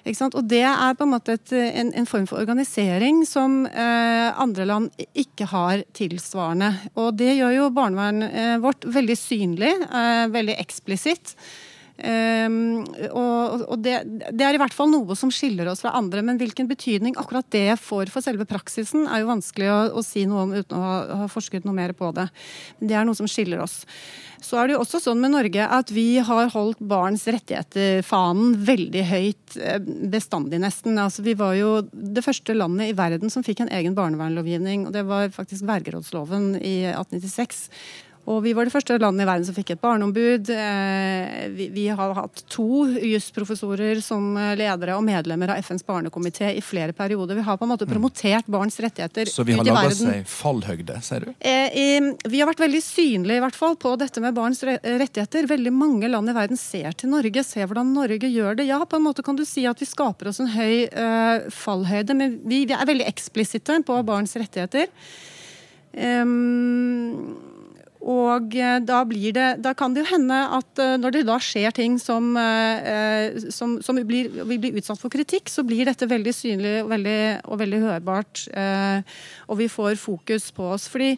Og 0.05 0.43
det 0.45 0.61
er 0.61 0.93
på 0.93 1.05
en 1.05 1.13
måte 1.15 1.33
et, 1.33 1.51
en, 1.55 1.89
en, 1.97 2.05
form 2.05 2.27
for 2.29 2.37
organisering 2.37 3.23
som 3.25 3.63
eh, 3.65 4.29
andre 4.37 4.67
land 4.69 5.05
ikke 5.17 5.47
har 5.49 5.81
tilsvarende. 5.97 6.69
Og 6.93 7.15
det 7.17 7.31
gjør 7.39 7.55
jo 7.55 7.71
barnevernet 7.73 8.35
eh, 8.37 8.57
vårt 8.61 8.85
veldig 8.85 9.17
synlig, 9.17 9.73
eh, 9.73 10.27
veldig 10.29 10.59
eksplisitt. 10.61 11.33
Um, 11.95 12.81
og, 13.15 13.61
og 13.71 13.77
det, 13.79 14.01
det, 14.27 14.43
er 14.43 14.57
i 14.57 14.59
hvert 14.59 14.75
fall 14.75 14.89
noe 14.91 15.15
som 15.15 15.29
skiller 15.31 15.69
oss 15.71 15.79
fra 15.85 15.93
andre, 15.95 16.19
men 16.27 16.39
hvilken 16.41 16.67
betydning 16.67 17.15
akkurat 17.15 17.47
det 17.55 17.77
får 17.79 18.11
for 18.11 18.25
selve 18.25 18.43
praksisen, 18.49 19.05
er 19.07 19.23
jo 19.23 19.29
vanskelig 19.29 19.69
å, 19.71 19.77
å 20.01 20.03
si 20.03 20.25
noe 20.27 20.43
om 20.43 20.51
uten 20.57 20.75
å 20.75 20.81
ha, 20.83 20.95
ha, 21.21 21.27
forsket 21.31 21.63
noe 21.63 21.77
mer 21.77 21.95
på 21.95 22.11
det. 22.17 22.27
Men 22.79 22.91
det 22.91 22.97
er 22.99 23.07
noe 23.07 23.15
som 23.15 23.29
skiller 23.31 23.63
oss. 23.63 23.85
Så 24.43 24.59
er 24.59 24.67
det 24.67 24.75
jo 24.75 24.81
også 24.83 24.99
sånn 25.01 25.21
med 25.23 25.33
Norge 25.33 25.69
at 25.77 25.93
vi 25.95 26.19
har 26.19 26.51
holdt 26.53 26.83
barns 26.83 27.23
rettigheter-fanen 27.31 28.57
veldig 28.67 29.05
høyt 29.09 29.55
eh, 29.57 29.79
bestandig, 30.11 30.59
nesten. 30.65 30.99
Altså, 31.01 31.23
vi 31.25 31.37
var 31.39 31.55
jo 31.55 31.77
det 31.89 32.25
første 32.25 32.57
landet 32.57 32.91
i 32.91 32.97
verden 32.97 33.31
som 33.31 33.45
fikk 33.45 33.63
en 33.63 33.71
egen 33.73 33.95
barnevernlovgivning, 33.95 34.89
og 34.89 34.97
det 34.97 35.05
var 35.07 35.31
faktisk 35.33 35.63
vergerådsloven 35.71 36.57
i 36.59 36.75
1896. 36.91 37.69
Og 38.25 38.39
vi 38.41 38.55
var 38.57 38.65
det 38.65 38.73
første 38.73 38.97
landet 38.97 39.25
i 39.25 39.29
verden 39.29 39.45
som 39.45 39.55
fikk 39.55 39.75
et 39.75 39.81
barneombud. 39.81 40.49
Eh, 40.49 41.45
vi, 41.53 41.85
har 41.93 42.13
hatt 42.17 42.41
to 42.49 42.85
jusprofessorer 43.05 44.01
som 44.01 44.33
ledere 44.57 44.95
og 44.97 45.05
medlemmer 45.05 45.53
av 45.53 45.61
FNs 45.61 45.85
barnekomité 45.85 46.49
i 46.57 46.63
flere 46.65 46.95
perioder. 46.97 47.37
Vi 47.37 47.45
har 47.45 47.59
på 47.59 47.67
en 47.67 47.73
måte 47.75 47.87
promotert 47.89 48.49
barns 48.49 48.79
rettigheter 48.81 49.29
Så 49.29 49.45
vi 49.45 49.53
har 49.57 49.67
laga 49.67 49.93
seg 49.93 50.25
fallhøgde, 50.29 50.97
sier 51.05 51.27
du? 51.27 51.31
Eh, 51.39 52.09
vi 52.25 52.41
har 52.41 52.49
vært 52.49 52.65
veldig 52.65 52.81
synlige 52.83 53.39
i 53.39 53.45
hvert 53.45 53.57
fall 53.57 53.77
på 53.79 53.93
dette 54.01 54.23
med 54.23 54.35
barns 54.37 54.63
rettigheter. 54.65 55.49
Veldig 55.49 55.73
mange 55.75 56.09
land 56.09 56.31
i 56.31 56.35
verden 56.35 56.59
ser 56.59 56.97
til 56.97 57.13
Norge, 57.13 57.45
ser 57.45 57.69
hvordan 57.69 57.93
Norge 57.93 58.29
gjør 58.31 58.57
det. 58.57 58.67
Ja, 58.69 58.81
på 58.89 58.97
en 58.97 59.05
måte 59.05 59.25
kan 59.25 59.37
du 59.37 59.45
si 59.45 59.67
at 59.69 59.81
vi 59.81 59.89
skaper 59.89 60.31
oss 60.31 60.41
en 60.41 60.51
høy 60.53 60.87
uh, 60.89 61.45
fallhøyde, 61.53 62.17
men 62.17 62.39
vi, 62.43 62.63
vi, 62.65 62.75
er 62.75 62.89
veldig 62.89 63.07
eksplisitte 63.09 63.77
på 63.85 64.01
barns 64.07 64.35
rettigheter. 64.39 64.89
Um, 65.95 67.54
og 68.05 68.53
eh, 68.53 68.77
da, 68.85 68.99
det, 69.09 69.45
da, 69.65 69.71
kan 69.77 69.95
det 69.95 70.03
jo 70.03 70.11
hende 70.11 70.37
at 70.59 70.81
eh, 70.81 70.93
når 71.01 71.15
det 71.15 71.23
da 71.25 71.39
skjer 71.41 71.73
ting 71.73 71.97
som, 72.01 72.35
eh, 72.37 73.33
som, 73.49 73.79
som 73.81 73.97
blir, 74.05 74.29
vi 74.45 74.59
blir 74.61 74.77
utsatt 74.77 75.01
for 75.01 75.13
kritikk, 75.13 75.49
så 75.49 75.65
blir 75.65 75.89
dette 75.89 76.05
veldig 76.09 76.33
synlig 76.35 76.75
og 76.83 76.91
veldig, 76.93 77.19
og 77.49 77.59
veldig 77.63 77.81
hørbart. 77.87 78.45
Og 79.49 79.57
vi 79.57 79.69
får 79.71 79.97
fokus 79.97 80.51
på 80.53 80.69
oss. 80.75 80.87
fordi 80.91 81.15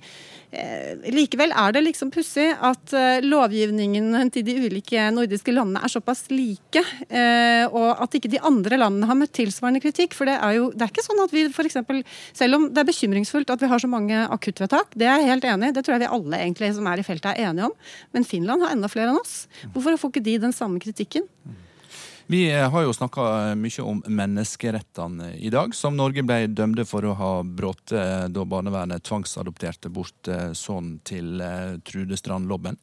likevel 1.12 1.52
er 1.52 1.74
det 1.76 1.82
liksom 1.84 2.12
pussig 2.14 2.46
at 2.64 2.94
lovgivningen 3.24 4.32
til 4.32 4.46
de 4.48 4.56
ulike 4.64 5.10
nordiske 5.12 5.52
landene 5.52 5.82
er 5.84 5.92
såpass 5.92 6.30
like, 6.32 6.84
og 7.68 8.04
at 8.06 8.16
ikke 8.16 8.32
de 8.32 8.40
andre 8.40 8.80
landene 8.80 9.10
har 9.10 9.20
møtt 9.20 9.36
tilsvarende 9.36 9.84
kritikk. 9.84 10.16
For 10.16 10.30
det 10.30 10.38
er 10.40 10.56
jo 10.56 10.70
det 10.72 10.86
er 10.86 10.94
ikke 10.94 11.06
sånn 11.06 11.24
at 11.26 11.36
vi 11.36 11.46
f.eks. 11.52 11.78
Selv 12.38 12.60
om 12.60 12.70
det 12.72 12.80
er 12.82 12.90
bekymringsfullt 12.90 13.52
at 13.54 13.64
vi 13.64 13.72
har 13.74 13.84
så 13.84 13.92
mange 13.92 14.24
akuttvedtak, 14.24 14.96
det 14.96 15.10
er 15.10 15.20
jeg 15.22 15.34
helt 15.34 15.52
enig 15.52 15.72
i, 15.72 15.76
det 15.76 15.84
tror 15.84 15.98
jeg 15.98 16.06
vi 16.06 16.14
alle 16.18 16.42
egentlig 16.46 16.74
som 16.80 16.88
er 16.88 17.04
i 17.04 17.08
feltet, 17.08 17.34
er 17.36 17.52
enige 17.52 17.68
om. 17.68 17.78
Men 18.16 18.28
Finland 18.28 18.64
har 18.64 18.76
enda 18.76 18.92
flere 18.92 19.12
enn 19.12 19.20
oss. 19.20 19.48
Hvorfor 19.76 20.00
får 20.00 20.16
ikke 20.16 20.28
de 20.32 20.38
den 20.48 20.56
samme 20.56 20.80
kritikken? 20.84 21.28
Vi 22.30 22.42
har 22.52 22.82
jo 22.84 22.94
snakka 22.94 23.56
mye 23.56 23.84
om 23.88 24.02
menneskerettene 24.04 25.30
i 25.40 25.52
dag, 25.54 25.76
som 25.76 25.96
Norge 25.96 26.26
ble 26.28 26.42
dømt 26.52 26.82
for 26.90 27.06
å 27.08 27.14
ha 27.16 27.30
brutt 27.44 27.94
da 27.94 28.44
barnevernet 28.44 29.06
tvangsadopterte 29.08 29.88
bort 29.96 30.28
sønnen 30.28 30.98
til 31.08 31.40
Trude 31.88 32.20
Strand 32.20 32.52
Lobben. 32.52 32.76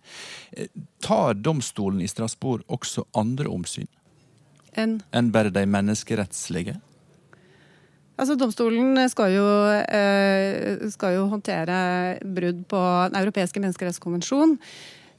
Tar 1.04 1.36
domstolen 1.36 2.00
i 2.00 2.08
Strasbourg 2.08 2.64
også 2.72 3.04
andre 3.20 3.52
omsyn 3.52 3.90
enn 4.78 4.98
en 5.14 5.30
bare 5.34 5.52
de 5.54 5.64
menneskerettslige? 5.70 6.76
Altså, 8.14 8.36
Domstolen 8.38 8.98
skal 9.10 9.32
jo, 9.34 9.46
eh, 9.82 10.84
skal 10.94 11.16
jo 11.16 11.24
håndtere 11.32 12.18
brudd 12.22 12.62
på 12.70 12.82
Den 13.10 13.18
europeiske 13.22 13.60
menneskerettskonvensjon. 13.60 14.58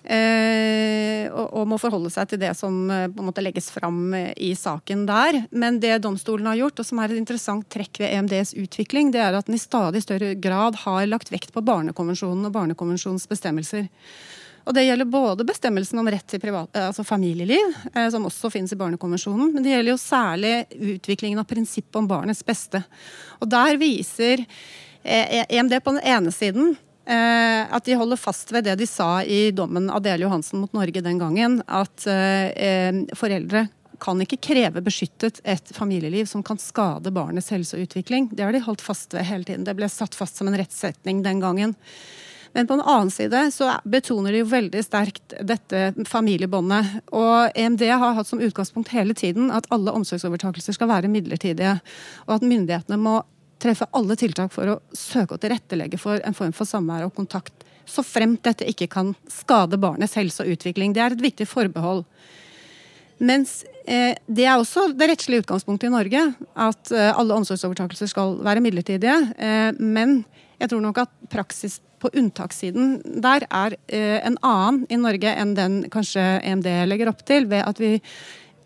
Eh, 0.06 1.26
og, 1.32 1.48
og, 1.50 1.64
må 1.70 1.80
forholde 1.82 2.12
seg 2.14 2.30
til 2.30 2.42
det 2.44 2.52
som 2.58 2.76
eh, 2.94 3.08
på 3.10 3.24
en 3.24 3.30
måte 3.32 3.42
legges 3.42 3.72
fram 3.74 4.14
i 4.14 4.52
saken 4.58 5.08
der. 5.10 5.42
Men 5.50 5.80
det 5.82 5.98
domstolen 6.06 6.52
har 6.52 6.60
gjort, 6.62 6.80
og 6.82 6.90
som 6.90 7.02
er 7.02 7.12
et 7.12 7.22
interessant 7.22 7.66
trekk 7.74 8.04
ved 8.04 8.14
EMDs 8.14 8.54
utvikling, 8.62 9.10
det 9.16 9.24
er 9.26 9.38
at 9.38 9.50
den 9.50 9.58
i 9.58 9.62
stadig 9.62 10.04
større 10.06 10.36
grad 10.38 10.78
har 10.86 11.06
lagt 11.10 11.34
vekt 11.34 11.56
på 11.56 11.66
Barnekonvensjonen 11.66 12.46
og 12.50 12.56
Barnekonvensjonens 12.56 13.30
bestemmelser. 13.32 13.90
Og 14.66 14.74
Det 14.74 14.86
gjelder 14.86 15.06
både 15.06 15.46
bestemmelsen 15.46 16.00
om 16.02 16.08
rett 16.10 16.26
til 16.28 16.42
privat, 16.42 16.70
eh, 16.74 16.88
altså 16.90 17.06
familieliv, 17.06 17.74
eh, 17.94 18.10
som 18.10 18.26
også 18.26 18.50
finnes 18.50 18.74
i 18.74 18.80
Barnekonvensjonen, 18.80 19.54
men 19.54 19.64
det 19.64 19.76
gjelder 19.76 19.94
jo 19.94 20.02
særlig 20.02 20.54
utviklingen 20.96 21.40
av 21.40 21.46
prinsippet 21.46 21.96
om 22.02 22.08
barnets 22.08 22.44
beste. 22.44 22.84
Og 23.42 23.50
Der 23.50 23.78
viser 23.78 24.46
EMD 25.06 25.74
eh, 25.74 25.78
e 25.78 25.80
på 25.80 25.94
den 25.94 26.02
ene 26.02 26.32
siden 26.34 26.78
at 27.06 27.86
de 27.86 27.96
holder 28.00 28.18
fast 28.18 28.50
ved 28.50 28.66
det 28.66 28.80
de 28.80 28.88
sa 28.90 29.20
i 29.22 29.52
dommen 29.54 29.92
Adele 29.94 30.26
Johansen 30.26 30.64
mot 30.64 30.74
Norge 30.74 31.04
den 31.06 31.20
gangen, 31.22 31.60
at 31.70 32.02
foreldre 33.18 33.68
kan 34.02 34.20
ikke 34.22 34.42
kreve 34.44 34.82
beskyttet 34.84 35.40
et 35.48 35.72
familieliv 35.76 36.28
som 36.30 36.44
kan 36.46 36.60
skade 36.62 37.14
barnets 37.16 37.52
helse 37.54 37.78
og 37.78 37.86
utvikling. 37.86 38.30
Det 38.34 38.44
har 38.46 38.56
de 38.56 38.64
holdt 38.66 38.84
fast 38.84 39.14
ved 39.16 39.28
hele 39.30 39.48
tiden. 39.48 39.66
Det 39.68 39.76
ble 39.78 39.90
satt 39.92 40.18
fast 40.18 40.40
som 40.40 40.50
en 40.50 40.58
rettssetning 40.60 41.24
den 41.26 41.42
gangen. 41.44 41.76
Men 42.56 42.68
på 42.68 42.78
en 42.78 42.86
annen 42.88 43.12
side 43.12 43.40
så 43.52 43.74
betoner 43.84 44.32
de 44.32 44.40
jo 44.40 44.48
veldig 44.48 44.82
sterkt 44.86 45.34
dette 45.44 45.90
familiebåndet. 46.08 47.02
Og 47.12 47.52
EMD 47.52 47.84
har 47.92 48.16
hatt 48.16 48.30
som 48.30 48.40
utgangspunkt 48.40 48.94
hele 48.96 49.16
tiden 49.18 49.50
at 49.52 49.68
alle 49.76 49.92
omsorgsovertakelser 49.92 50.78
skal 50.78 50.92
være 50.92 51.12
midlertidige. 51.12 51.74
Og 52.30 52.38
at 52.38 52.46
myndighetene 52.48 53.00
må 53.02 53.18
treffe 53.62 53.88
alle 53.96 54.18
tiltak 54.20 54.54
for 54.54 54.76
å 54.76 54.80
søke 54.96 55.36
å 55.36 55.42
tilrettelegge 55.42 56.00
for 56.02 56.22
en 56.26 56.36
form 56.38 56.54
for 56.56 56.70
samvær 56.70 57.08
og 57.08 57.16
kontakt. 57.16 57.54
Så 57.86 58.04
fremt 58.06 58.44
dette 58.46 58.68
ikke 58.68 58.90
kan 58.92 59.14
skade 59.32 59.80
barnets 59.82 60.18
helse 60.18 60.44
og 60.44 60.56
utvikling. 60.56 60.94
Det 60.96 61.04
er 61.04 61.16
et 61.16 61.24
viktig 61.24 61.48
forbehold. 61.50 62.04
Mens 63.24 63.62
eh, 63.88 64.18
det 64.28 64.44
er 64.44 64.58
også 64.58 64.90
det 64.98 65.08
rettslige 65.14 65.46
utgangspunktet 65.46 65.88
i 65.88 65.94
Norge. 65.94 66.24
At 66.58 66.92
eh, 66.92 67.12
alle 67.14 67.38
omsorgsovertakelser 67.40 68.12
skal 68.12 68.40
være 68.44 68.64
midlertidige. 68.66 69.20
Eh, 69.38 69.72
men 69.80 70.24
jeg 70.60 70.72
tror 70.72 70.84
nok 70.84 71.04
at 71.06 71.14
praksis 71.32 71.80
på 72.02 72.12
unntakssiden 72.20 73.00
der 73.24 73.46
er 73.50 73.78
eh, 73.88 74.20
en 74.26 74.38
annen 74.46 74.84
i 74.92 75.00
Norge 75.00 75.32
enn 75.32 75.56
den 75.58 75.78
kanskje 75.94 76.24
EMD 76.44 76.68
legger 76.90 77.12
opp 77.12 77.24
til, 77.28 77.48
ved 77.52 77.64
at 77.66 77.80
vi 77.82 77.96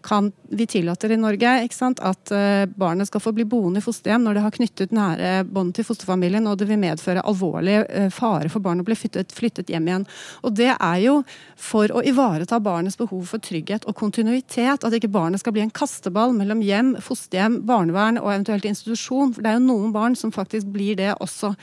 kan, 0.01 0.31
vi 0.49 0.65
tillater 0.67 1.11
i 1.11 1.17
Norge 1.19 1.51
at 1.59 2.31
uh, 2.31 2.65
barnet 2.79 3.07
skal 3.07 3.21
få 3.21 3.33
bli 3.35 3.45
boende 3.49 3.81
i 3.81 3.83
fosterhjem 3.83 4.23
når 4.25 4.37
det 4.37 4.43
har 4.45 4.55
knyttet 4.55 4.95
nære 4.95 5.31
bånd 5.49 5.75
til 5.75 5.87
fosterfamilien, 5.87 6.47
og 6.47 6.57
det 6.59 6.69
vil 6.69 6.81
medføre 6.81 7.23
alvorlig 7.27 7.77
uh, 7.85 8.09
fare 8.13 8.49
for 8.51 8.63
barnet 8.63 8.85
å 8.85 8.89
bli 8.89 8.97
flyttet, 8.99 9.33
flyttet, 9.35 9.69
hjem 9.69 9.89
igjen. 9.89 10.07
Og 10.43 10.55
Det 10.59 10.71
er 10.73 10.99
jo 11.03 11.15
for 11.59 11.91
å 11.91 12.03
ivareta 12.05 12.59
barnets 12.63 12.99
behov 12.99 13.25
for 13.29 13.43
trygghet 13.43 13.87
og 13.87 13.97
kontinuitet. 13.99 14.83
At 14.83 14.95
ikke 14.95 15.11
barnet 15.11 15.43
skal 15.43 15.55
bli 15.55 15.63
en 15.65 15.73
kasteball 15.73 16.35
mellom 16.37 16.63
hjem, 16.65 16.95
fosterhjem, 17.03 17.61
barnevern 17.69 18.21
og 18.21 18.33
eventuelt 18.33 18.67
institusjon. 18.69 19.35
For 19.35 19.45
det 19.45 19.53
er 19.53 19.59
jo 19.59 19.67
noen 19.67 19.95
barn 19.95 20.17
som 20.19 20.33
faktisk 20.35 20.71
blir 20.73 20.99
det 20.99 21.13
også. 21.19 21.55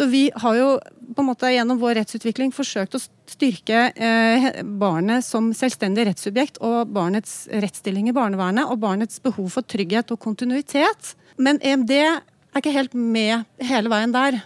Så 0.00 0.06
vi 0.06 0.30
har 0.34 0.54
jo 0.56 0.68
på 1.14 1.20
en 1.20 1.26
måte 1.28 1.50
gjennom 1.52 1.76
vår 1.76 1.98
rettsutvikling 1.98 2.54
forsøkt 2.56 2.94
å 2.96 3.00
styrke 3.28 3.82
eh, 3.92 4.46
barnet 4.80 5.26
som 5.26 5.50
selvstendig 5.52 6.06
rettssubjekt 6.08 6.56
og 6.64 6.88
barnets 6.96 7.42
rettsstilling 7.52 8.08
i 8.08 8.14
barnevernet 8.16 8.72
og 8.72 8.80
barnets 8.80 9.20
behov 9.20 9.50
for 9.58 9.68
trygghet 9.68 10.14
og 10.14 10.22
kontinuitet. 10.24 11.12
Men 11.36 11.60
EMD 11.60 11.92
er 11.98 12.22
ikke 12.56 12.72
helt 12.78 12.96
med 12.96 13.44
hele 13.60 13.92
veien 13.92 14.16
der. 14.16 14.40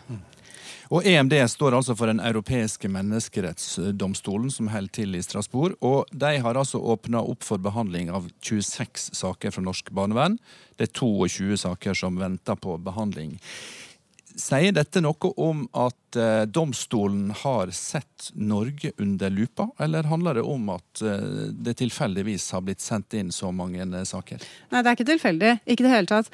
Og 0.90 1.06
EMD 1.06 1.36
står 1.54 1.78
altså 1.78 1.94
for 1.94 2.10
Den 2.10 2.18
europeiske 2.18 2.90
menneskerettsdomstolen, 2.90 4.50
som 4.50 4.74
holder 4.74 4.96
til 4.98 5.14
i 5.14 5.22
Strasbourg. 5.22 5.78
Og 5.86 6.10
de 6.10 6.34
har 6.42 6.58
altså 6.58 6.82
åpna 6.82 7.22
opp 7.22 7.46
for 7.46 7.62
behandling 7.62 8.10
av 8.10 8.26
26 8.42 9.14
saker 9.22 9.54
fra 9.54 9.64
norsk 9.70 9.94
barnevern. 9.94 10.36
Det 10.74 10.90
er 10.90 10.94
22 10.98 11.62
saker 11.62 12.02
som 12.02 12.18
venter 12.18 12.58
på 12.58 12.74
behandling. 12.82 13.38
Sier 14.34 14.74
dette 14.74 15.00
noe 15.02 15.30
om 15.38 15.66
at 15.78 15.96
eh, 16.16 16.42
domstolen 16.46 17.30
har 17.42 17.70
sett 17.70 18.30
Norge 18.34 18.92
under 18.98 19.30
lupa, 19.30 19.68
eller 19.78 20.02
handler 20.02 20.34
det 20.34 20.42
om 20.42 20.68
at 20.74 21.02
eh, 21.02 21.26
det 21.50 21.76
tilfeldigvis 21.80 22.50
har 22.52 22.64
blitt 22.64 22.80
sendt 22.84 23.14
inn 23.18 23.32
så 23.32 23.50
mange 23.52 23.82
eh, 23.84 24.04
saker? 24.08 24.42
Nei, 24.70 24.82
det 24.82 24.90
er 24.90 24.98
ikke 24.98 25.08
tilfeldig. 25.08 25.52
Ikke 25.64 25.84
i 25.84 25.86
det 25.86 25.94
hele 25.94 26.10
tatt. 26.10 26.30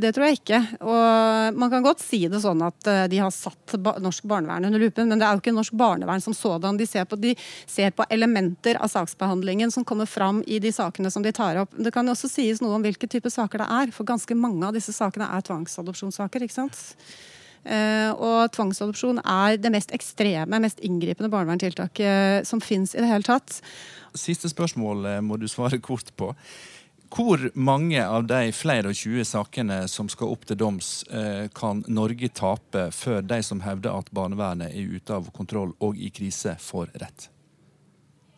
Det 0.00 0.10
tror 0.16 0.26
jeg 0.26 0.40
ikke. 0.40 0.58
Og 0.82 1.58
man 1.60 1.70
kan 1.70 1.84
godt 1.84 2.00
si 2.02 2.24
det 2.30 2.40
sånn 2.42 2.62
at 2.66 2.88
de 3.10 3.18
har 3.22 3.30
satt 3.30 3.76
norsk 4.02 4.24
barnevern 4.26 4.66
under 4.66 4.82
lupen, 4.82 5.06
men 5.06 5.20
det 5.20 5.28
er 5.28 5.36
jo 5.36 5.42
ikke 5.44 5.54
norsk 5.54 5.76
barnevern 5.78 6.24
som 6.24 6.34
sådan. 6.34 6.78
De 6.80 6.88
ser, 6.90 7.06
på, 7.06 7.18
de 7.20 7.36
ser 7.70 7.94
på 7.94 8.06
elementer 8.10 8.80
av 8.82 8.90
saksbehandlingen 8.90 9.70
som 9.70 9.86
kommer 9.86 10.10
fram 10.10 10.42
i 10.46 10.58
de 10.62 10.72
sakene 10.74 11.12
som 11.14 11.22
de 11.22 11.30
tar 11.36 11.60
opp. 11.62 11.76
Det 11.78 11.94
kan 11.94 12.08
også 12.10 12.30
sies 12.32 12.62
noe 12.64 12.80
om 12.80 12.86
hvilke 12.86 13.06
typer 13.10 13.30
saker 13.30 13.62
det 13.62 13.68
er, 13.78 13.94
for 13.94 14.08
ganske 14.08 14.34
mange 14.38 14.66
av 14.66 14.74
disse 14.74 14.94
sakene 14.96 15.30
er 15.30 15.46
tvangsadopsjonssaker. 15.46 16.48
ikke 16.48 16.58
sant? 16.58 16.82
Uh, 17.60 18.10
og 18.16 18.52
tvangsadopsjon 18.56 19.20
er 19.20 19.58
det 19.60 19.72
mest 19.74 19.90
ekstreme, 19.92 20.62
mest 20.64 20.80
inngripende 20.80 21.28
barnevernstiltaket 21.32 22.40
uh, 22.40 22.46
som 22.48 22.62
fins 22.64 22.94
i 22.94 23.02
det 23.02 23.10
hele 23.10 23.26
tatt. 23.26 23.58
Siste 24.16 24.48
spørsmål 24.50 25.04
eh, 25.06 25.18
må 25.22 25.36
du 25.38 25.44
svare 25.46 25.78
kort 25.78 26.08
på. 26.18 26.32
Hvor 27.14 27.42
mange 27.54 28.00
av 28.02 28.24
de 28.30 28.50
flere 28.54 28.90
og 28.90 28.96
20 28.98 29.28
sakene 29.28 29.78
som 29.90 30.08
skal 30.10 30.32
opp 30.34 30.46
til 30.46 30.58
doms, 30.58 30.88
kan 31.58 31.82
Norge 31.90 32.30
tape 32.34 32.84
før 32.94 33.22
de 33.26 33.40
som 33.46 33.62
hevder 33.62 33.98
at 33.98 34.10
barnevernet 34.14 34.70
er 34.70 34.94
ute 34.94 35.18
av 35.18 35.30
kontroll 35.34 35.74
og 35.82 35.98
i 35.98 36.10
krise, 36.14 36.54
får 36.62 36.94
rett? 37.02 37.26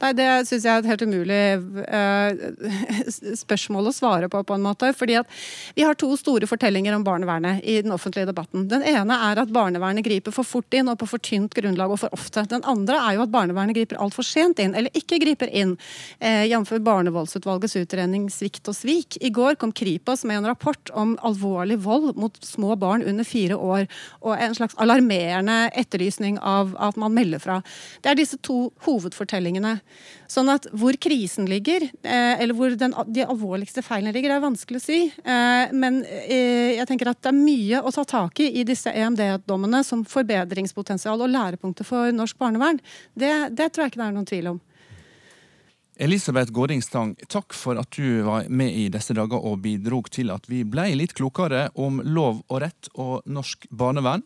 Nei, 0.03 0.11
Det 0.19 0.27
syns 0.49 0.65
jeg 0.67 0.73
er 0.73 0.83
et 0.83 0.89
helt 0.91 1.05
umulig 1.07 1.41
uh, 1.87 3.37
spørsmål 3.45 3.91
å 3.91 3.95
svare 3.95 4.29
på. 4.33 4.41
på 4.43 4.57
en 4.57 4.65
måte, 4.65 4.91
fordi 4.99 5.19
at 5.21 5.31
Vi 5.77 5.85
har 5.87 5.95
to 5.99 6.11
store 6.19 6.49
fortellinger 6.51 6.97
om 6.97 7.05
barnevernet 7.07 7.63
i 7.63 7.79
den 7.85 7.95
offentlige 7.95 8.27
debatten. 8.27 8.67
Den 8.71 8.83
ene 8.83 9.19
er 9.31 9.39
at 9.39 9.53
barnevernet 9.55 10.05
griper 10.05 10.35
for 10.35 10.49
fort 10.49 10.75
inn 10.75 10.91
og 10.91 10.99
på 10.99 11.07
for 11.07 11.23
tynt 11.23 11.55
grunnlag 11.55 11.95
og 11.95 12.01
for 12.03 12.15
ofte. 12.17 12.43
Den 12.51 12.67
andre 12.67 12.99
er 12.99 13.17
jo 13.17 13.27
at 13.27 13.35
barnevernet 13.35 13.79
griper 13.79 14.01
altfor 14.03 14.27
sent 14.27 14.59
inn, 14.63 14.75
eller 14.75 14.91
ikke 14.99 15.21
griper 15.23 15.53
inn. 15.53 15.77
Uh, 16.19 16.43
Jf. 16.51 16.75
Barnevoldsutvalgets 16.83 17.79
utredning 17.79 18.27
Svikt 18.33 18.67
og 18.71 18.77
svik. 18.77 19.21
I 19.23 19.31
går 19.31 19.55
kom 19.61 19.71
Kripos 19.71 20.27
med 20.27 20.41
en 20.41 20.51
rapport 20.51 20.91
om 20.99 21.15
alvorlig 21.23 21.79
vold 21.85 22.17
mot 22.19 22.43
små 22.43 22.75
barn 22.81 23.07
under 23.07 23.27
fire 23.29 23.55
år, 23.55 23.87
og 24.27 24.35
en 24.35 24.59
slags 24.59 24.75
alarmerende 24.83 25.71
etterlysning 25.79 26.41
av 26.43 26.75
at 26.83 26.99
man 26.99 27.15
melder 27.15 27.43
fra. 27.43 27.63
Det 28.03 28.11
er 28.11 28.19
disse 28.19 28.41
to 28.43 28.73
hovedfortellingene. 28.83 29.79
Sånn 30.31 30.49
at 30.53 30.67
hvor 30.79 30.97
krisen 31.03 31.47
ligger, 31.51 31.85
eh, 31.85 32.41
eller 32.41 32.57
hvor 32.57 32.73
den, 32.79 32.95
de 33.13 33.25
alvorligste 33.27 33.85
feilene 33.85 34.15
ligger, 34.15 34.33
det 34.33 34.39
er 34.39 34.47
vanskelig 34.47 34.81
å 34.81 34.85
si. 34.85 35.01
Eh, 35.13 35.75
men 35.77 36.03
eh, 36.09 36.79
jeg 36.79 36.89
tenker 36.89 37.13
at 37.13 37.21
det 37.21 37.33
er 37.33 37.39
mye 37.39 37.83
å 37.83 37.93
ta 37.93 38.07
tak 38.09 38.41
i 38.41 38.49
i 38.63 38.67
disse 38.69 38.93
EMD-dommene 38.93 39.83
som 39.85 40.07
forbedringspotensial 40.09 41.21
og 41.21 41.33
lærepunkter 41.33 41.87
for 41.89 42.13
norsk 42.15 42.39
barnevern. 42.41 42.81
Det, 43.15 43.33
det 43.53 43.73
tror 43.73 43.87
jeg 43.87 43.95
ikke 43.95 44.03
det 44.03 44.09
er 44.09 44.17
noen 44.17 44.29
tvil 44.29 44.53
om. 44.55 44.61
Elisabeth 46.03 46.51
Gårding 46.51 46.81
Stang, 46.83 47.13
takk 47.29 47.53
for 47.53 47.77
at 47.79 47.93
du 47.93 48.25
var 48.25 48.49
med 48.49 48.73
i 48.73 48.89
disse 48.91 49.15
dager 49.15 49.39
og 49.39 49.61
bidrog 49.63 50.09
til 50.11 50.33
at 50.33 50.49
vi 50.49 50.63
ble 50.65 50.89
litt 50.97 51.13
klokere 51.15 51.67
om 51.77 52.01
lov 52.03 52.41
og 52.49 52.63
rett 52.65 52.89
og 52.97 53.21
norsk 53.29 53.69
barnevern. 53.69 54.25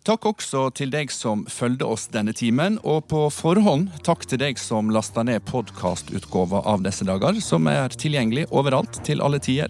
Takk 0.00 0.24
også 0.30 0.62
til 0.72 0.88
deg 0.94 1.10
som 1.12 1.42
fulgte 1.52 1.84
oss 1.84 2.06
denne 2.08 2.32
timen, 2.32 2.78
og 2.88 3.04
på 3.12 3.26
forhånd 3.36 3.90
takk 4.06 4.24
til 4.30 4.40
deg 4.40 4.56
som 4.56 4.88
lasta 4.94 5.20
ned 5.28 5.44
podkastutgåva 5.50 6.62
av 6.72 6.80
disse 6.86 7.04
dager, 7.04 7.36
som 7.44 7.68
er 7.68 7.92
tilgjengelig 7.92 8.46
overalt 8.48 9.02
til 9.04 9.20
alle 9.20 9.42
tider. 9.44 9.68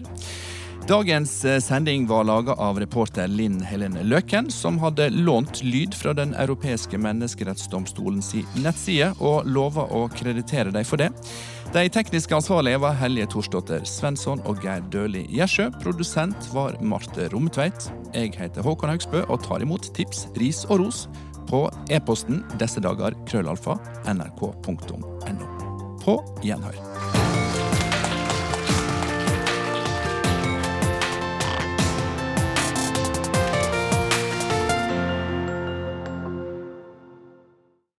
Dagens 0.87 1.45
eh, 1.45 1.59
sending 1.59 2.07
var 2.07 2.23
laga 2.23 2.53
av 2.53 2.79
reporter 2.79 3.27
Linn 3.27 3.61
Helene 3.61 4.03
Løken, 4.03 4.49
som 4.51 4.79
hadde 4.81 5.09
lånt 5.09 5.61
lyd 5.63 5.93
fra 5.95 6.13
Den 6.17 6.33
europeiske 6.33 6.97
menneskerettsdomstolen 6.97 8.21
si 8.25 8.41
nettside, 8.63 9.11
og 9.19 9.45
lova 9.45 9.85
å 9.93 10.07
kreditere 10.11 10.73
dem 10.73 10.85
for 10.87 11.01
det. 11.01 11.11
De 11.71 11.85
tekniske 11.87 12.35
ansvarlige 12.35 12.81
var 12.83 12.97
Helje 12.99 13.29
Torsdotter 13.31 13.85
Svensson 13.87 14.41
og 14.49 14.65
Geir 14.65 14.83
Døhli 14.91 15.23
Gjersjø. 15.31 15.69
Produsent 15.83 16.49
var 16.51 16.75
Marte 16.81 17.29
Rommetveit. 17.31 17.91
Jeg 18.11 18.33
heter 18.41 18.65
Håkon 18.65 18.91
Haugsbø 18.91 19.23
og 19.29 19.45
tar 19.45 19.63
imot 19.63 19.93
tips, 19.95 20.25
ris 20.41 20.65
og 20.67 20.81
ros 20.83 21.05
på 21.51 21.65
e-posten 21.93 22.41
disse 22.59 22.83
dager 22.83 23.15
krøllalfa 23.29 23.77
nrk.no. 24.11 25.03
På 26.01 26.19
gjenhør. 26.43 27.30